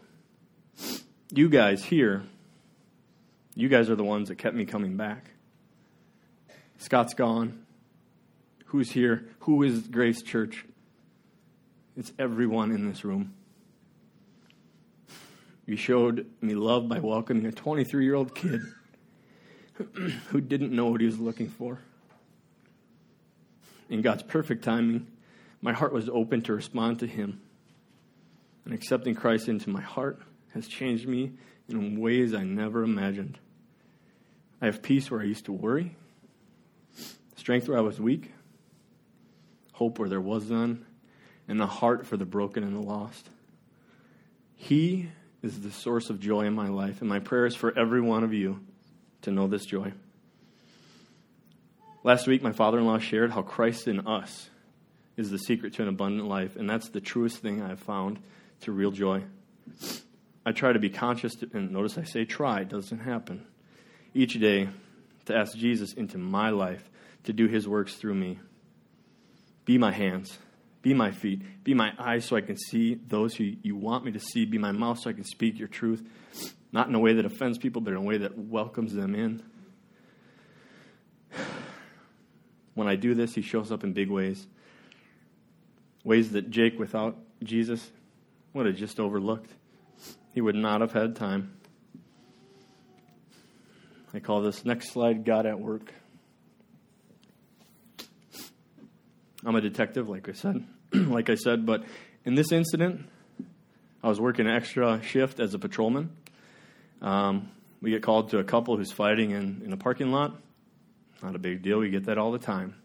You 1.32 1.50
guys 1.50 1.84
here, 1.84 2.24
you 3.56 3.70
guys 3.70 3.90
are 3.90 3.96
the 3.96 4.04
ones 4.04 4.30
that 4.30 4.38
kept 4.38 4.56
me 4.56 4.66
coming 4.66 4.98
back. 4.98 5.32
Scott's 6.78 7.14
gone. 7.14 7.66
Who's 8.66 8.92
here? 8.92 9.28
Who 9.42 9.64
is 9.64 9.88
Grace 9.88 10.22
Church? 10.22 10.66
It's 11.98 12.14
everyone 12.18 12.72
in 12.72 12.88
this 12.88 13.04
room. 13.04 13.34
You 15.66 15.76
showed 15.76 16.26
me 16.42 16.56
love 16.56 16.88
by 16.88 17.00
welcoming 17.00 17.46
a 17.46 17.52
23 17.52 18.04
year 18.04 18.16
old 18.16 18.34
kid 18.34 18.62
who 20.30 20.42
didn't 20.42 20.72
know 20.72 20.88
what 20.88 21.02
he 21.02 21.06
was 21.06 21.20
looking 21.20 21.50
for 21.50 21.80
in 23.90 24.02
God's 24.02 24.24
perfect 24.24 24.64
timing, 24.64 25.08
my 25.62 25.74
heart 25.74 25.92
was 25.92 26.08
open 26.10 26.42
to 26.44 26.54
respond 26.54 27.00
to 27.00 27.08
Him. 27.08 27.42
And 28.66 28.74
accepting 28.74 29.16
Christ 29.16 29.50
into 29.50 29.70
my 29.70 29.82
heart 29.82 30.22
has 30.54 30.68
changed 30.68 31.08
me 31.08 31.34
in 31.68 32.00
ways 32.00 32.34
I 32.34 32.44
never 32.44 32.84
imagined. 32.84 33.40
I 34.62 34.66
have 34.66 34.82
peace 34.82 35.10
where 35.10 35.22
I 35.22 35.26
used 35.26 35.46
to 35.46 35.54
worry, 35.54 35.96
strength 37.36 37.68
where 37.68 37.78
I 37.78 37.82
was 37.82 38.00
weak, 38.00 38.32
hope 39.74 40.00
where 40.00 40.10
there 40.10 40.22
was 40.22 40.50
none, 40.50 40.86
and 41.48 41.62
a 41.62 41.68
heart 41.68 42.06
for 42.06 42.18
the 42.18 42.26
broken 42.26 42.64
and 42.64 42.76
the 42.76 42.82
lost. 42.82 43.30
He 44.56 45.10
is 45.42 45.62
the 45.62 45.72
source 45.72 46.10
of 46.10 46.20
joy 46.20 46.42
in 46.42 46.54
my 46.54 46.68
life, 46.68 47.00
and 47.00 47.10
my 47.10 47.20
prayer 47.20 47.46
is 47.46 47.56
for 47.56 47.78
every 47.78 48.02
one 48.02 48.24
of 48.24 48.34
you 48.34 48.60
to 49.22 49.32
know 49.32 49.48
this 49.48 49.66
joy. 49.66 49.94
Last 52.02 52.28
week, 52.28 52.42
my 52.42 52.54
father 52.54 52.80
in 52.80 52.86
law 52.86 52.98
shared 52.98 53.32
how 53.32 53.42
Christ 53.42 53.90
in 53.90 54.08
us 54.08 54.50
is 55.18 55.32
the 55.32 55.38
secret 55.38 55.74
to 55.74 55.82
an 55.82 55.90
abundant 55.90 56.30
life, 56.30 56.56
and 56.56 56.70
that's 56.70 56.88
the 56.88 57.02
truest 57.02 57.40
thing 57.40 57.62
I've 57.62 57.82
found 57.82 58.20
to 58.62 58.72
real 58.72 58.92
joy. 58.92 59.24
I 60.46 60.54
try 60.54 60.72
to 60.72 60.80
be 60.80 60.90
conscious, 60.90 61.36
to, 61.36 61.50
and 61.54 61.72
notice 61.72 61.98
I 61.98 62.06
say 62.06 62.24
try, 62.24 62.62
it 62.62 62.70
doesn't 62.70 63.00
happen, 63.00 63.46
each 64.14 64.40
day 64.40 64.70
to 65.26 65.36
ask 65.36 65.58
Jesus 65.58 65.92
into 65.92 66.18
my 66.18 66.52
life 66.52 66.90
to 67.26 67.34
do 67.34 67.48
his 67.48 67.68
works 67.68 67.96
through 67.96 68.16
me. 68.16 68.40
Be 69.66 69.78
my 69.78 69.92
hands, 69.92 70.40
be 70.82 70.94
my 70.94 71.12
feet, 71.12 71.42
be 71.66 71.74
my 71.74 71.92
eyes 72.00 72.24
so 72.24 72.38
I 72.38 72.42
can 72.42 72.56
see 72.56 72.96
those 72.96 73.36
who 73.36 73.44
you 73.62 73.76
want 73.76 74.06
me 74.06 74.14
to 74.14 74.22
see, 74.22 74.46
be 74.46 74.58
my 74.58 74.72
mouth 74.72 75.00
so 75.00 75.10
I 75.10 75.14
can 75.14 75.26
speak 75.26 75.60
your 75.60 75.68
truth, 75.68 76.02
not 76.72 76.88
in 76.88 76.96
a 76.96 77.00
way 77.00 77.12
that 77.16 77.26
offends 77.26 77.58
people, 77.58 77.82
but 77.82 77.92
in 77.92 77.98
a 77.98 78.02
way 78.02 78.20
that 78.20 78.38
welcomes 78.38 78.94
them 78.94 79.16
in. 79.16 79.44
When 82.80 82.88
I 82.88 82.96
do 82.96 83.14
this, 83.14 83.36
he 83.36 83.42
shows 83.42 83.74
up 83.74 83.84
in 83.84 83.92
big 83.92 84.10
ways. 84.10 84.48
Ways 86.06 86.32
that 86.32 86.50
Jake, 86.50 86.80
without 86.80 87.18
Jesus, 87.44 87.92
would 88.54 88.68
have 88.68 88.78
just 88.78 89.02
overlooked. 89.02 89.52
He 90.32 90.40
would 90.40 90.56
not 90.56 90.80
have 90.80 90.94
had 90.94 91.18
time. 91.18 91.60
I 94.14 94.22
call 94.22 94.42
this 94.42 94.64
next 94.64 94.92
slide 94.92 95.26
God 95.26 95.46
at 95.46 95.60
work. 95.60 95.94
I'm 99.46 99.58
a 99.58 99.62
detective, 99.62 100.08
like 100.08 100.30
I 100.30 100.32
said. 100.32 100.64
like 100.94 101.30
I 101.30 101.36
said, 101.36 101.66
but 101.66 101.84
in 102.24 102.36
this 102.36 102.54
incident, 102.54 103.10
I 104.02 104.08
was 104.08 104.22
working 104.22 104.48
an 104.48 104.56
extra 104.56 105.04
shift 105.04 105.42
as 105.42 105.54
a 105.54 105.60
patrolman. 105.60 106.16
Um, 107.02 107.52
we 107.82 107.92
get 107.92 108.04
called 108.04 108.30
to 108.30 108.38
a 108.40 108.46
couple 108.46 108.78
who's 108.78 108.94
fighting 108.94 109.32
in, 109.32 109.64
in 109.66 109.74
a 109.74 109.78
parking 109.78 110.14
lot. 110.14 110.40
Not 111.22 111.36
a 111.36 111.40
big 111.40 111.62
deal. 111.62 111.80
We 111.80 111.90
get 111.90 112.06
that 112.06 112.18
all 112.18 112.32
the 112.32 112.40
time. 112.40 112.76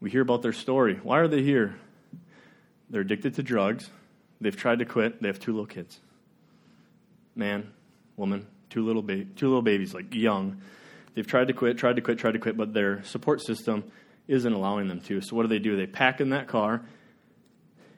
We 0.00 0.10
hear 0.10 0.22
about 0.22 0.42
their 0.42 0.52
story. 0.52 0.98
Why 1.02 1.18
are 1.18 1.28
they 1.28 1.42
here? 1.42 1.76
They're 2.88 3.02
addicted 3.02 3.34
to 3.34 3.42
drugs. 3.42 3.88
They've 4.40 4.56
tried 4.56 4.78
to 4.78 4.84
quit. 4.84 5.20
They 5.20 5.28
have 5.28 5.38
two 5.38 5.52
little 5.52 5.66
kids. 5.66 6.00
Man, 7.36 7.72
woman, 8.16 8.46
two 8.70 8.84
little 8.84 9.02
ba- 9.02 9.24
two 9.36 9.48
little 9.48 9.62
babies, 9.62 9.94
like 9.94 10.14
young. 10.14 10.62
They've 11.14 11.26
tried 11.26 11.48
to 11.48 11.52
quit, 11.52 11.78
tried 11.78 11.96
to 11.96 12.02
quit, 12.02 12.18
tried 12.18 12.32
to 12.32 12.38
quit, 12.38 12.56
but 12.56 12.72
their 12.72 13.02
support 13.04 13.42
system 13.42 13.84
isn't 14.26 14.52
allowing 14.52 14.88
them 14.88 15.00
to. 15.02 15.20
So 15.20 15.36
what 15.36 15.42
do 15.42 15.48
they 15.48 15.58
do? 15.58 15.76
They 15.76 15.86
pack 15.86 16.20
in 16.20 16.30
that 16.30 16.48
car. 16.48 16.82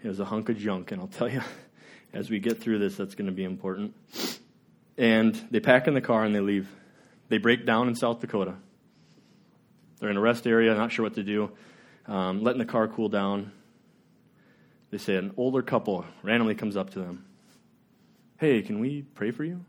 It 0.02 0.08
was 0.08 0.18
a 0.18 0.24
hunk 0.24 0.48
of 0.48 0.58
junk, 0.58 0.90
and 0.90 1.00
I'll 1.00 1.06
tell 1.06 1.28
you, 1.28 1.42
as 2.12 2.28
we 2.28 2.40
get 2.40 2.60
through 2.60 2.78
this, 2.78 2.96
that's 2.96 3.14
going 3.14 3.26
to 3.26 3.32
be 3.32 3.44
important. 3.44 3.94
And 4.98 5.34
they 5.50 5.60
pack 5.60 5.86
in 5.86 5.94
the 5.94 6.00
car 6.00 6.24
and 6.24 6.34
they 6.34 6.40
leave. 6.40 6.68
They 7.28 7.38
break 7.38 7.64
down 7.64 7.88
in 7.88 7.94
South 7.94 8.20
Dakota. 8.20 8.56
They're 10.02 10.10
in 10.10 10.16
a 10.16 10.20
rest 10.20 10.48
area, 10.48 10.74
not 10.74 10.90
sure 10.90 11.04
what 11.04 11.14
to 11.14 11.22
do, 11.22 11.52
um, 12.06 12.42
letting 12.42 12.58
the 12.58 12.64
car 12.64 12.88
cool 12.88 13.08
down. 13.08 13.52
They 14.90 14.98
say 14.98 15.14
an 15.14 15.32
older 15.36 15.62
couple 15.62 16.04
randomly 16.24 16.56
comes 16.56 16.76
up 16.76 16.90
to 16.94 16.98
them. 16.98 17.24
Hey, 18.38 18.62
can 18.62 18.80
we 18.80 19.02
pray 19.02 19.30
for 19.30 19.44
you? 19.44 19.64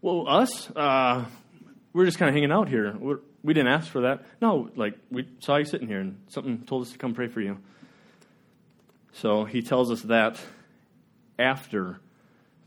Well, 0.00 0.26
us? 0.26 0.70
Uh, 0.74 1.26
we're 1.92 2.06
just 2.06 2.18
kind 2.18 2.30
of 2.30 2.34
hanging 2.34 2.50
out 2.50 2.70
here. 2.70 2.96
We're, 2.98 3.18
we 3.42 3.52
did 3.52 3.64
not 3.64 3.80
ask 3.80 3.90
for 3.90 4.00
that. 4.00 4.24
No, 4.40 4.70
like, 4.74 4.94
we 5.10 5.28
saw 5.40 5.56
you 5.56 5.66
sitting 5.66 5.86
here 5.86 6.00
and 6.00 6.18
something 6.28 6.64
told 6.64 6.86
us 6.86 6.92
to 6.92 6.98
come 6.98 7.12
pray 7.12 7.28
for 7.28 7.42
you. 7.42 7.58
So 9.12 9.44
he 9.44 9.60
tells 9.60 9.90
us 9.90 10.00
that 10.04 10.40
after 11.38 12.00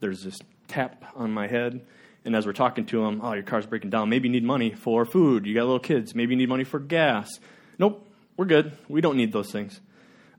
there's 0.01 0.23
this 0.23 0.37
tap 0.67 1.03
on 1.15 1.31
my 1.31 1.47
head 1.47 1.83
and 2.25 2.35
as 2.35 2.45
we're 2.45 2.53
talking 2.53 2.87
to 2.87 3.03
them, 3.03 3.21
oh, 3.23 3.33
your 3.33 3.43
car's 3.43 3.67
breaking 3.67 3.91
down. 3.91 4.09
Maybe 4.09 4.27
you 4.27 4.31
need 4.31 4.43
money 4.43 4.71
for 4.71 5.05
food. 5.05 5.45
You 5.45 5.53
got 5.53 5.65
little 5.65 5.79
kids. 5.79 6.15
Maybe 6.15 6.33
you 6.33 6.37
need 6.37 6.49
money 6.49 6.63
for 6.63 6.79
gas. 6.79 7.39
Nope, 7.77 8.05
we're 8.35 8.45
good. 8.45 8.75
We 8.89 8.99
don't 8.99 9.15
need 9.15 9.31
those 9.31 9.51
things. 9.51 9.79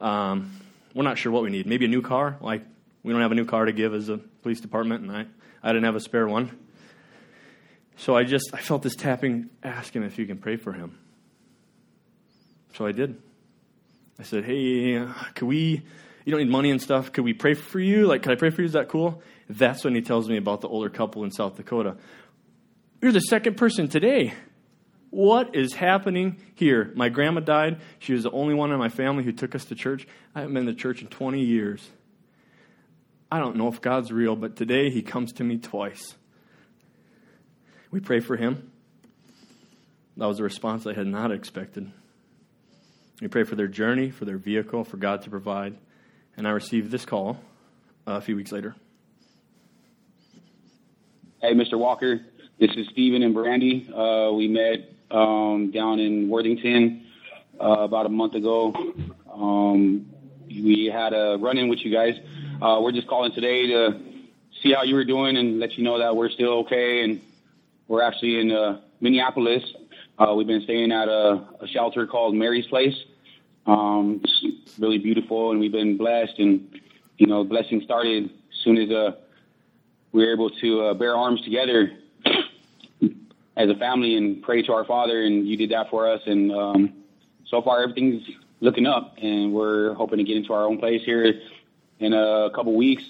Um, 0.01 0.51
we're 0.95 1.05
not 1.05 1.17
sure 1.17 1.31
what 1.31 1.45
we 1.45 1.51
need. 1.51 1.67
Maybe 1.67 1.85
a 1.85 1.89
new 1.89 2.03
car. 2.03 2.37
Like 2.41 2.63
we 3.05 3.13
don't 3.13 3.23
have 3.23 3.33
a 3.33 3.37
new 3.37 3.45
car 3.45 3.65
to 3.65 3.73
give 3.73 3.95
as 3.95 4.09
a 4.09 4.19
police 4.19 4.61
department, 4.61 5.03
and 5.03 5.13
I, 5.13 5.27
I 5.63 5.69
didn't 5.73 5.85
have 5.85 5.95
a 5.95 6.01
spare 6.01 6.27
one. 6.27 6.59
So 7.99 8.17
I 8.17 8.25
just 8.25 8.51
I 8.53 8.59
felt 8.59 8.83
this 8.83 8.97
tapping. 8.97 9.49
Ask 9.63 9.95
him 9.95 10.03
if 10.03 10.19
you 10.19 10.27
can 10.27 10.39
pray 10.39 10.57
for 10.57 10.73
him. 10.73 10.99
So 12.75 12.85
I 12.85 12.93
did. 12.93 13.21
I 14.19 14.25
said, 14.25 14.45
"Hey, 14.45 15.07
could 15.35 15.47
we? 15.47 15.83
You 16.25 16.33
don't 16.33 16.41
need 16.41 16.51
money 16.51 16.71
and 16.71 16.83
stuff. 16.83 17.13
Could 17.13 17.25
we 17.25 17.33
pray 17.33 17.55
for 17.55 17.79
you? 17.79 18.07
Like, 18.07 18.23
could 18.23 18.33
I 18.33 18.35
pray 18.35 18.51
for 18.51 18.63
you? 18.63 18.67
Is 18.67 18.73
that 18.73 18.89
cool?" 18.89 19.23
That's 19.49 19.85
when 19.85 19.95
he 19.95 20.01
tells 20.01 20.29
me 20.29 20.37
about 20.37 20.61
the 20.61 20.69
older 20.69 20.91
couple 20.91 21.25
in 21.25 21.31
South 21.31 21.57
Dakota. 21.57 21.97
You're 23.01 23.13
the 23.13 23.21
second 23.21 23.57
person 23.57 23.89
today. 23.89 24.35
What 25.11 25.55
is 25.55 25.75
happening 25.75 26.41
here? 26.55 26.93
My 26.95 27.09
grandma 27.09 27.41
died. 27.41 27.81
She 28.01 28.13
was 28.13 28.25
the 28.25 28.31
only 28.33 28.55
one 28.55 28.73
in 28.73 28.79
my 28.79 28.89
family 28.89 29.25
who 29.25 29.33
took 29.33 29.55
us 29.55 29.65
to 29.67 29.75
church. 29.75 30.07
I 30.35 30.41
haven't 30.41 30.55
been 30.55 30.67
to 30.67 30.75
church 30.75 31.01
in 31.01 31.09
20 31.09 31.41
years. 31.41 31.89
I 33.31 33.39
don't 33.39 33.57
know 33.57 33.69
if 33.69 33.81
God's 33.81 34.13
real, 34.13 34.37
but 34.37 34.57
today 34.57 34.91
he 34.91 35.03
comes 35.03 35.33
to 35.35 35.45
me 35.45 35.59
twice. 35.59 36.15
We 37.91 38.01
pray 38.01 38.21
for 38.21 38.37
him. 38.37 38.71
That 40.17 40.27
was 40.27 40.41
a 40.41 40.43
response 40.43 40.87
I 40.87 40.95
had 40.95 41.07
not 41.07 41.31
expected. 41.31 41.91
We 43.21 43.29
pray 43.29 43.45
for 43.45 43.55
their 43.55 43.69
journey, 43.69 44.11
for 44.11 44.25
their 44.25 44.39
vehicle, 44.39 44.85
for 44.85 44.97
God 44.97 45.23
to 45.23 45.31
provide. 45.31 45.77
And 46.37 46.47
I 46.47 46.51
received 46.51 46.91
this 46.91 47.05
call 47.05 47.39
uh, 48.07 48.13
a 48.13 48.21
few 48.21 48.37
weeks 48.37 48.53
later. 48.53 48.75
Hey, 51.43 51.53
Mr. 51.53 51.79
Walker. 51.79 52.23
This 52.59 52.71
is 52.79 52.87
Stephen 52.93 53.23
and 53.23 53.35
Brandy. 53.35 53.87
Uh, 53.95 54.33
we 54.33 54.49
met 54.49 54.91
um, 55.11 55.71
down 55.71 56.01
in 56.01 56.31
Worthington 56.31 57.05
uh, 57.61 57.81
about 57.81 58.07
a 58.07 58.09
month 58.09 58.35
ago. 58.35 58.73
Um, 59.31 60.07
we 60.49 60.91
had 60.91 61.13
a 61.13 61.37
run 61.39 61.59
in 61.59 61.69
with 61.69 61.81
you 61.85 61.93
guys. 61.93 62.15
Uh, 62.63 62.81
we're 62.81 62.93
just 62.93 63.07
calling 63.07 63.33
today 63.33 63.67
to 63.67 64.01
see 64.63 64.73
how 64.73 64.83
you 64.83 64.95
were 64.95 65.05
doing 65.05 65.37
and 65.37 65.61
let 65.61 65.77
you 65.77 65.85
know 65.85 65.99
that 65.99 66.17
we're 66.17 66.31
still 66.31 66.61
okay 66.61 67.05
and 67.05 67.21
we're 67.87 68.03
actually 68.03 68.41
in 68.41 68.51
uh, 68.51 68.81
Minneapolis. 69.03 69.63
Uh, 70.19 70.33
we've 70.35 70.47
been 70.47 70.63
staying 70.63 70.91
at 70.91 71.07
a, 71.07 71.47
a 71.61 71.69
shelter 71.69 72.07
called 72.07 72.35
Mary's 72.35 72.67
Place. 72.67 72.97
Um, 73.67 74.23
it's 74.25 74.79
really 74.79 74.99
beautiful, 74.99 75.51
and 75.51 75.61
we've 75.61 75.71
been 75.71 75.99
blessed. 75.99 76.39
And 76.39 76.81
you 77.19 77.27
know, 77.27 77.45
blessing 77.45 77.83
started 77.85 78.25
as 78.25 78.59
soon 78.65 78.79
as 78.79 78.91
uh, 78.91 79.17
we 80.17 80.25
were 80.25 80.33
able 80.33 80.49
to 80.49 80.81
uh, 80.81 80.95
bear 80.95 81.15
arms 81.15 81.43
together 81.43 81.93
as 83.57 83.69
a 83.69 83.75
family 83.75 84.17
and 84.17 84.43
pray 84.43 84.63
to 84.63 84.73
our 84.73 84.87
Father. 84.87 85.23
And 85.23 85.47
you 85.47 85.59
did 85.59 85.71
that 85.73 85.91
for 85.91 86.11
us. 86.11 86.23
And 86.25 86.51
um, 86.51 86.95
so 87.45 87.61
far, 87.61 87.83
everything's 87.83 88.27
looking 88.61 88.87
up, 88.87 89.17
and 89.21 89.53
we're 89.53 89.93
hoping 89.93 90.17
to 90.17 90.25
get 90.25 90.39
into 90.39 90.55
our 90.55 90.65
own 90.65 90.79
place 90.79 91.03
here 91.05 91.35
in 91.99 92.15
a 92.15 92.49
couple 92.55 92.75
weeks. 92.75 93.05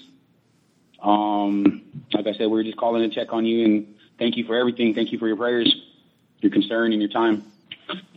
Um, 1.01 1.83
like 2.13 2.27
I 2.27 2.33
said, 2.33 2.47
we 2.47 2.59
are 2.59 2.63
just 2.63 2.77
calling 2.77 3.09
to 3.09 3.15
check 3.15 3.31
on 3.31 3.45
you 3.45 3.63
and 3.63 3.95
thank 4.19 4.35
you 4.35 4.43
for 4.43 4.57
everything. 4.57 4.93
Thank 4.93 5.13
you 5.13 5.17
for 5.17 5.27
your 5.27 5.37
prayers, 5.37 5.73
your 6.41 6.51
concern, 6.51 6.91
and 6.91 7.01
your 7.01 7.11
time. 7.11 7.45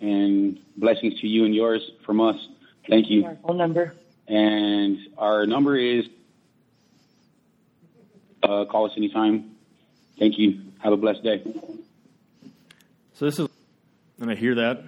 And 0.01 0.59
blessings 0.76 1.20
to 1.20 1.28
you 1.28 1.45
and 1.45 1.55
yours 1.55 1.93
from 2.05 2.20
us. 2.20 2.36
Thank 2.88 3.09
you. 3.09 3.24
Our 3.24 3.36
phone 3.47 3.57
number. 3.57 3.95
And 4.26 4.99
our 5.16 5.47
number 5.47 5.76
is 5.76 6.07
uh, 8.51 8.64
call 8.64 8.86
us 8.86 8.92
anytime. 8.96 9.57
Thank 10.18 10.38
you. 10.38 10.61
Have 10.80 10.92
a 10.92 10.96
blessed 10.96 11.22
day. 11.22 11.42
So 13.14 13.24
this 13.26 13.38
is, 13.38 13.48
and 14.18 14.30
I 14.30 14.34
hear 14.34 14.57
that, 14.57 14.82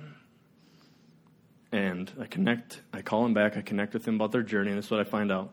and 1.71 2.11
I 2.21 2.27
connect. 2.27 2.81
I 2.93 3.03
call 3.03 3.25
him 3.25 3.35
back. 3.35 3.57
I 3.57 3.63
connect 3.63 3.95
with 3.95 4.07
him 4.07 4.17
about 4.17 4.33
their 4.33 4.43
journey, 4.43 4.71
and 4.71 4.79
this 4.79 4.87
is 4.87 4.91
what 4.91 5.01
I 5.01 5.05
find 5.05 5.31
out. 5.31 5.53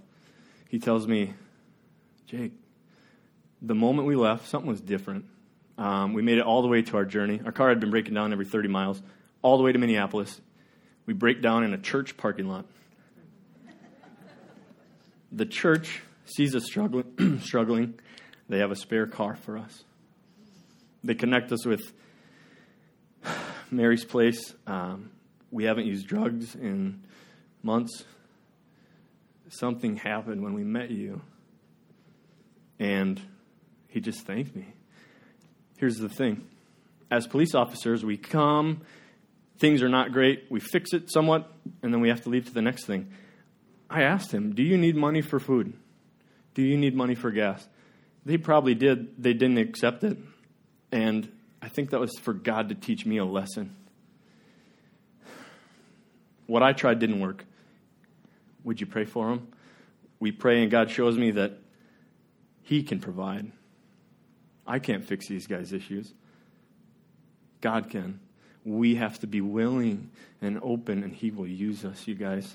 He 0.69 0.79
tells 0.79 1.07
me, 1.07 1.33
Jake, 2.25 2.53
the 3.61 3.75
moment 3.75 4.07
we 4.07 4.15
left, 4.15 4.47
something 4.47 4.69
was 4.69 4.81
different. 4.81 5.25
Um, 5.77 6.13
we 6.13 6.21
made 6.21 6.37
it 6.37 6.43
all 6.43 6.61
the 6.61 6.67
way 6.67 6.81
to 6.81 6.97
our 6.97 7.05
journey. 7.05 7.41
Our 7.45 7.51
car 7.51 7.69
had 7.69 7.79
been 7.79 7.91
breaking 7.91 8.13
down 8.13 8.33
every 8.33 8.45
30 8.45 8.69
miles, 8.69 9.01
all 9.41 9.57
the 9.57 9.63
way 9.63 9.71
to 9.71 9.79
Minneapolis. 9.79 10.39
We 11.05 11.13
break 11.13 11.41
down 11.41 11.63
in 11.63 11.73
a 11.73 11.77
church 11.77 12.17
parking 12.17 12.47
lot. 12.47 12.65
The 15.31 15.45
church 15.45 16.01
sees 16.35 16.55
us 16.55 16.65
struggling, 16.65 17.39
struggling. 17.43 17.99
They 18.47 18.59
have 18.59 18.71
a 18.71 18.75
spare 18.75 19.07
car 19.07 19.35
for 19.35 19.57
us. 19.57 19.83
They 21.03 21.15
connect 21.15 21.51
us 21.51 21.65
with 21.65 21.81
Mary's 23.71 24.05
Place. 24.05 24.53
Um, 24.67 25.11
we 25.51 25.65
haven't 25.65 25.85
used 25.85 26.07
drugs 26.07 26.55
in 26.55 27.03
months. 27.63 28.03
Something 29.49 29.95
happened 29.95 30.43
when 30.43 30.53
we 30.53 30.63
met 30.63 30.91
you. 30.91 31.21
And 32.79 33.21
he 33.87 33.99
just 33.99 34.21
thanked 34.25 34.55
me. 34.55 34.73
Here's 35.77 35.97
the 35.97 36.09
thing 36.09 36.47
as 37.11 37.25
police 37.25 37.55
officers, 37.55 38.05
we 38.05 38.17
come, 38.17 38.81
things 39.57 39.81
are 39.81 39.89
not 39.89 40.11
great, 40.11 40.45
we 40.49 40.59
fix 40.59 40.93
it 40.93 41.11
somewhat, 41.11 41.51
and 41.81 41.93
then 41.93 42.01
we 42.01 42.09
have 42.09 42.21
to 42.21 42.29
leave 42.29 42.45
to 42.45 42.53
the 42.53 42.61
next 42.61 42.85
thing. 42.85 43.11
I 43.89 44.03
asked 44.03 44.31
him, 44.31 44.53
Do 44.53 44.61
you 44.61 44.77
need 44.77 44.95
money 44.95 45.21
for 45.21 45.39
food? 45.39 45.73
Do 46.53 46.61
you 46.61 46.77
need 46.77 46.95
money 46.95 47.15
for 47.15 47.31
gas? 47.31 47.67
They 48.25 48.37
probably 48.37 48.75
did. 48.75 49.21
They 49.21 49.33
didn't 49.33 49.57
accept 49.57 50.03
it. 50.03 50.17
And 50.91 51.31
I 51.61 51.69
think 51.69 51.91
that 51.91 51.99
was 51.99 52.17
for 52.19 52.33
God 52.33 52.69
to 52.69 52.75
teach 52.75 53.05
me 53.05 53.17
a 53.17 53.25
lesson. 53.25 53.75
What 56.47 56.63
I 56.63 56.73
tried 56.73 56.99
didn't 56.99 57.19
work. 57.19 57.45
Would 58.63 58.81
you 58.81 58.87
pray 58.87 59.05
for 59.05 59.29
him? 59.29 59.47
We 60.19 60.31
pray, 60.31 60.61
and 60.61 60.71
God 60.71 60.91
shows 60.91 61.17
me 61.17 61.31
that 61.31 61.53
He 62.63 62.83
can 62.83 62.99
provide. 62.99 63.51
I 64.67 64.79
can't 64.79 65.03
fix 65.03 65.27
these 65.27 65.47
guys' 65.47 65.71
issues. 65.71 66.13
God 67.61 67.89
can. 67.89 68.19
We 68.65 68.95
have 68.95 69.19
to 69.19 69.27
be 69.27 69.41
willing 69.41 70.11
and 70.41 70.59
open, 70.61 71.03
and 71.03 71.13
He 71.13 71.31
will 71.31 71.47
use 71.47 71.85
us, 71.85 72.07
you 72.07 72.15
guys. 72.15 72.53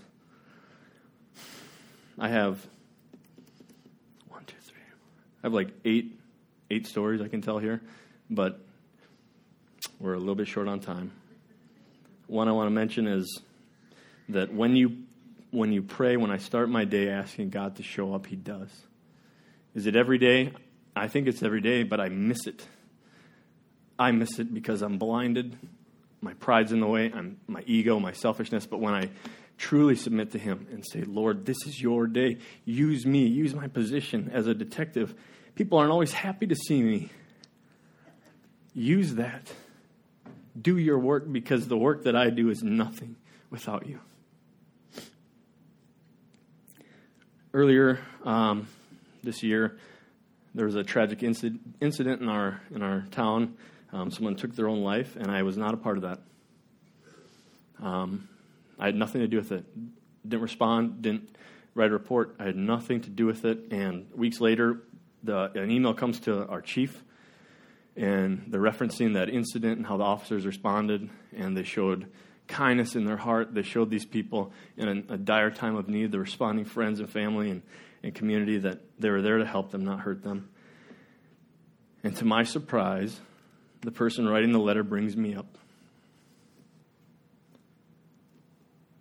I 2.18 2.28
have. 2.28 2.64
I 5.45 5.47
have 5.49 5.53
like 5.53 5.68
eight, 5.84 6.18
eight 6.70 6.86
stories 6.86 7.20
I 7.20 7.28
can 7.28 7.42
tell 7.42 7.59
here, 7.59 7.82
but 8.30 8.61
we're 10.01 10.14
a 10.14 10.18
little 10.18 10.34
bit 10.34 10.49
short 10.49 10.68
on 10.68 10.80
time. 10.80 11.12
One 12.28 12.49
I 12.49 12.53
want 12.53 12.68
to 12.68 12.70
mention 12.70 13.07
is 13.07 13.42
that 14.30 14.55
when 14.55 14.74
you 14.74 15.03
when 15.51 15.70
you 15.70 15.82
pray, 15.82 16.16
when 16.16 16.30
I 16.30 16.38
start 16.38 16.70
my 16.70 16.86
day 16.86 17.11
asking 17.11 17.51
God 17.51 17.76
to 17.76 17.82
show 17.82 18.14
up, 18.14 18.24
He 18.24 18.36
does. 18.36 18.70
Is 19.74 19.84
it 19.84 19.97
every 19.97 20.16
day? 20.16 20.51
I 20.97 21.09
think 21.09 21.28
it's 21.28 21.42
every 21.42 21.61
day, 21.61 21.82
but 21.82 22.01
I 22.01 22.09
miss 22.09 22.47
it. 22.47 22.66
I 23.99 24.12
miss 24.12 24.38
it 24.38 24.55
because 24.55 24.80
I'm 24.80 24.97
blinded. 24.97 25.59
My 26.22 26.32
pride's 26.32 26.72
in 26.72 26.80
the 26.80 26.86
way. 26.86 27.12
I'm 27.14 27.36
my 27.47 27.62
ego, 27.66 28.01
my 28.01 28.12
selfishness. 28.12 28.64
But 28.64 28.80
when 28.80 28.95
I 28.95 29.11
truly 29.59 29.95
submit 29.95 30.32
to 30.32 30.38
Him 30.38 30.66
and 30.72 30.82
say, 30.90 31.03
Lord, 31.03 31.45
this 31.45 31.59
is 31.66 31.82
your 31.82 32.07
day. 32.07 32.38
Use 32.64 33.05
me. 33.05 33.26
Use 33.26 33.55
my 33.55 33.68
position 33.68 34.30
as 34.32 34.47
a 34.47 34.55
detective. 34.55 35.14
People 35.55 35.78
aren't 35.78 35.92
always 35.92 36.12
happy 36.12 36.46
to 36.46 36.57
see 36.57 36.82
me. 36.82 37.11
Use 38.74 39.14
that. 39.14 39.52
Do 40.61 40.76
your 40.76 40.98
work 40.98 41.30
because 41.30 41.68
the 41.68 41.76
work 41.76 42.05
that 42.05 42.16
I 42.16 42.30
do 42.30 42.50
is 42.50 42.62
nothing 42.62 43.16
without 43.50 43.86
you. 43.86 44.00
Earlier 47.52 48.00
um, 48.24 48.66
this 49.22 49.44
year, 49.44 49.78
there 50.55 50.66
was 50.66 50.74
a 50.74 50.82
tragic 50.82 51.22
incident, 51.22 52.20
in 52.20 52.28
our 52.28 52.61
in 52.74 52.82
our 52.82 53.05
town. 53.12 53.57
Um, 53.92 54.11
someone 54.11 54.34
took 54.34 54.57
their 54.57 54.68
own 54.68 54.82
life, 54.82 55.14
and 55.14 55.30
I 55.30 55.42
was 55.44 55.57
not 55.57 55.72
a 55.72 55.76
part 55.76 55.96
of 55.96 56.02
that. 56.02 56.18
Um, 57.80 58.28
I 58.78 58.86
had 58.86 58.96
nothing 58.96 59.20
to 59.20 59.28
do 59.28 59.36
with 59.36 59.52
it. 59.52 59.64
Didn't 60.28 60.42
respond. 60.42 61.02
Didn't 61.02 61.36
write 61.74 61.90
a 61.90 61.92
report. 61.92 62.34
I 62.40 62.44
had 62.44 62.57
nothing 62.57 63.02
to 63.02 63.11
do 63.11 63.26
with 63.26 63.44
it. 63.44 63.70
And 63.70 64.07
weeks 64.14 64.40
later, 64.40 64.80
the, 65.24 65.50
an 65.54 65.70
email 65.70 65.94
comes 65.94 66.20
to 66.20 66.46
our 66.46 66.60
chief, 66.60 67.02
and 67.96 68.44
they're 68.48 68.60
referencing 68.60 69.14
that 69.14 69.28
incident 69.28 69.78
and 69.78 69.86
how 69.86 69.96
the 69.96 70.04
officers 70.04 70.44
responded, 70.46 71.08
and 71.34 71.56
they 71.56 71.62
showed 71.62 72.10
kindness 72.46 72.94
in 72.94 73.04
their 73.04 73.16
heart. 73.16 73.54
They 73.54 73.62
showed 73.62 73.90
these 73.90 74.04
people 74.04 74.52
in 74.76 74.88
a, 74.88 75.14
a 75.14 75.16
dire 75.16 75.50
time 75.50 75.76
of 75.76 75.88
need, 75.88 76.12
the 76.12 76.18
responding 76.18 76.64
friends 76.64 77.00
and 77.00 77.08
family 77.08 77.50
and, 77.50 77.62
and 78.02 78.14
community, 78.14 78.58
that 78.58 78.80
they 78.98 79.10
were 79.10 79.22
there 79.22 79.38
to 79.38 79.46
help 79.46 79.70
them, 79.70 79.84
not 79.84 80.00
hurt 80.00 80.22
them. 80.22 80.50
And 82.02 82.14
to 82.16 82.24
my 82.24 82.42
surprise, 82.42 83.18
the 83.80 83.90
person 83.90 84.28
writing 84.28 84.52
the 84.52 84.58
letter 84.58 84.82
brings 84.82 85.16
me 85.16 85.34
up. 85.34 85.58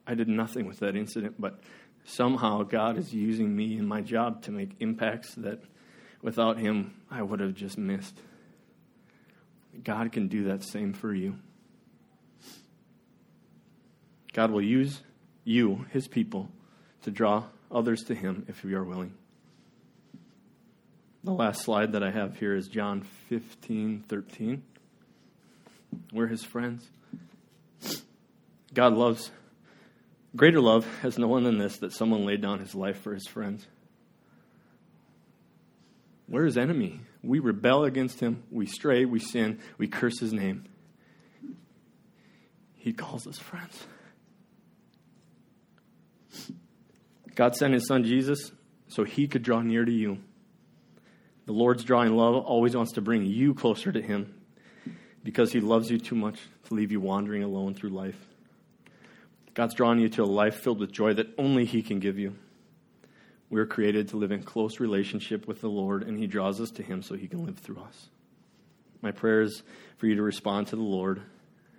I 0.06 0.16
did 0.16 0.28
nothing 0.28 0.68
with 0.68 0.80
that 0.80 0.96
incident, 0.96 1.36
but 1.40 1.60
somehow 2.06 2.64
God 2.64 2.98
is 2.98 3.14
using 3.14 3.56
me 3.56 3.78
in 3.78 3.88
my 3.88 4.02
job 4.02 4.44
to 4.44 4.52
make 4.52 4.76
impacts 4.80 5.34
that 5.36 5.64
without 6.24 6.58
Him 6.58 6.96
I 7.12 7.22
would 7.22 7.40
have 7.40 7.54
just 7.54 7.78
missed. 7.78 8.18
God 9.84 10.12
can 10.12 10.28
do 10.28 10.46
that 10.46 10.64
same 10.64 10.94
for 10.94 11.14
you. 11.14 11.38
God 14.34 14.50
will 14.50 14.64
use 14.64 15.02
you, 15.44 15.86
His 15.92 16.08
people, 16.08 16.50
to 17.04 17.12
draw 17.12 17.44
others 17.72 18.02
to 18.06 18.16
Him 18.16 18.46
if 18.48 18.64
we 18.64 18.74
are 18.74 18.84
willing. 18.84 19.14
The 21.24 21.32
last 21.32 21.62
slide 21.62 21.92
that 21.92 22.04
I 22.04 22.10
have 22.10 22.38
here 22.38 22.56
is 22.56 22.68
John 22.68 23.02
15 23.30 24.06
13. 24.08 24.64
We're 26.12 26.28
His 26.28 26.44
friends. 26.44 26.90
God 28.74 28.94
loves 28.94 29.30
Greater 30.36 30.62
love 30.62 30.88
has 31.02 31.20
no 31.20 31.28
one 31.28 31.44
than 31.44 31.60
this 31.60 31.78
that 31.78 31.94
someone 31.94 32.26
laid 32.26 32.42
down 32.42 32.60
his 32.60 32.74
life 32.74 33.00
for 33.00 33.14
his 33.14 33.28
friends. 33.28 33.68
We're 36.28 36.46
his 36.46 36.58
enemy. 36.58 37.02
We 37.22 37.40
rebel 37.40 37.84
against 37.84 38.20
him. 38.20 38.44
We 38.52 38.66
stray. 38.66 39.06
We 39.06 39.20
sin. 39.20 39.60
We 39.78 39.88
curse 39.88 40.20
his 40.20 40.34
name. 40.34 40.66
He 42.76 42.94
calls 42.94 43.28
us 43.28 43.38
friends. 43.38 43.86
God 47.36 47.56
sent 47.56 47.74
his 47.74 47.88
son 47.88 48.04
Jesus 48.04 48.52
so 48.88 49.04
he 49.04 49.28
could 49.28 49.44
draw 49.44 49.62
near 49.62 49.86
to 49.86 49.92
you. 49.92 50.20
The 51.46 51.54
Lord's 51.54 51.84
drawing 51.84 52.16
love 52.16 52.36
always 52.36 52.76
wants 52.76 52.94
to 52.94 53.02
bring 53.02 53.26
you 53.26 53.54
closer 53.54 53.92
to 53.92 54.02
him 54.02 54.34
because 55.24 55.52
he 55.52 55.60
loves 55.60 55.90
you 55.90 55.98
too 55.98 56.16
much 56.16 56.40
to 56.66 56.74
leave 56.74 56.92
you 56.92 57.00
wandering 57.00 57.44
alone 57.44 57.74
through 57.74 57.90
life. 57.90 58.18
God's 59.54 59.76
drawing 59.76 60.00
you 60.00 60.10
to 60.10 60.24
a 60.24 60.26
life 60.26 60.56
filled 60.56 60.80
with 60.80 60.92
joy 60.92 61.14
that 61.14 61.28
only 61.38 61.66
He 61.66 61.84
can 61.84 62.00
give 62.00 62.18
you. 62.18 62.36
We're 63.54 63.68
created 63.68 64.08
to 64.08 64.18
live 64.18 64.32
in 64.32 64.42
close 64.42 64.80
relationship 64.80 65.48
with 65.48 65.62
the 65.62 65.70
Lord, 65.70 66.02
and 66.02 66.18
He 66.18 66.26
draws 66.26 66.60
us 66.60 66.72
to 66.72 66.82
Him 66.82 67.04
so 67.04 67.14
He 67.14 67.28
can 67.28 67.46
live 67.46 67.60
through 67.60 67.82
us. 67.82 68.08
My 69.04 69.12
prayer 69.12 69.44
is 69.44 69.62
for 69.98 70.08
you 70.08 70.16
to 70.16 70.24
respond 70.24 70.70
to 70.70 70.76
the 70.76 70.82
Lord 70.82 71.22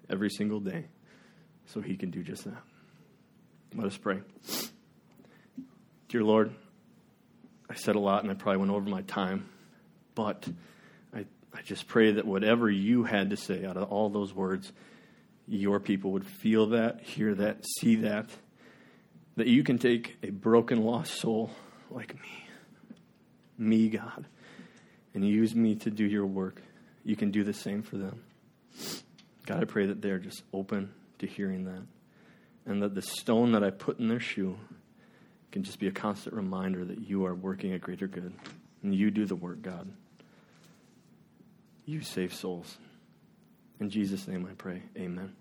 every 0.08 0.30
single 0.30 0.60
day 0.60 0.84
so 1.66 1.80
He 1.80 1.96
can 1.96 2.10
do 2.10 2.22
just 2.22 2.44
that. 2.44 2.62
Let 3.74 3.88
us 3.88 3.96
pray. 3.96 4.20
Dear 6.06 6.22
Lord, 6.22 6.54
I 7.68 7.74
said 7.74 7.96
a 7.96 7.98
lot 7.98 8.22
and 8.22 8.30
I 8.30 8.34
probably 8.34 8.58
went 8.58 8.70
over 8.70 8.88
my 8.88 9.02
time, 9.02 9.48
but 10.14 10.46
I, 11.12 11.26
I 11.52 11.62
just 11.62 11.88
pray 11.88 12.12
that 12.12 12.24
whatever 12.24 12.70
you 12.70 13.02
had 13.02 13.30
to 13.30 13.36
say 13.36 13.64
out 13.64 13.76
of 13.76 13.90
all 13.90 14.10
those 14.10 14.32
words, 14.32 14.72
your 15.48 15.80
people 15.80 16.12
would 16.12 16.24
feel 16.24 16.66
that, 16.66 17.00
hear 17.00 17.34
that, 17.34 17.64
see 17.80 17.96
that. 17.96 18.30
That 19.36 19.48
you 19.48 19.64
can 19.64 19.78
take 19.78 20.16
a 20.22 20.30
broken, 20.30 20.84
lost 20.84 21.14
soul 21.14 21.50
like 21.90 22.14
me, 22.14 22.46
me, 23.58 23.88
God, 23.88 24.26
and 25.14 25.26
use 25.26 25.54
me 25.54 25.74
to 25.76 25.90
do 25.90 26.04
your 26.04 26.26
work. 26.26 26.60
You 27.04 27.16
can 27.16 27.30
do 27.30 27.44
the 27.44 27.52
same 27.52 27.82
for 27.82 27.96
them. 27.96 28.22
God, 29.46 29.60
I 29.60 29.64
pray 29.64 29.86
that 29.86 30.00
they're 30.00 30.18
just 30.18 30.42
open 30.52 30.92
to 31.18 31.26
hearing 31.26 31.64
that. 31.64 31.82
And 32.66 32.82
that 32.82 32.94
the 32.94 33.02
stone 33.02 33.52
that 33.52 33.62
I 33.62 33.70
put 33.70 33.98
in 33.98 34.08
their 34.08 34.20
shoe 34.20 34.56
can 35.52 35.62
just 35.62 35.78
be 35.78 35.86
a 35.86 35.92
constant 35.92 36.34
reminder 36.34 36.84
that 36.84 36.98
you 36.98 37.26
are 37.26 37.34
working 37.34 37.72
a 37.72 37.78
greater 37.78 38.06
good. 38.06 38.32
And 38.82 38.94
you 38.94 39.10
do 39.10 39.26
the 39.26 39.36
work, 39.36 39.62
God. 39.62 39.90
You 41.84 42.00
save 42.00 42.32
souls. 42.32 42.78
In 43.80 43.90
Jesus' 43.90 44.26
name 44.26 44.48
I 44.50 44.54
pray. 44.54 44.82
Amen. 44.96 45.34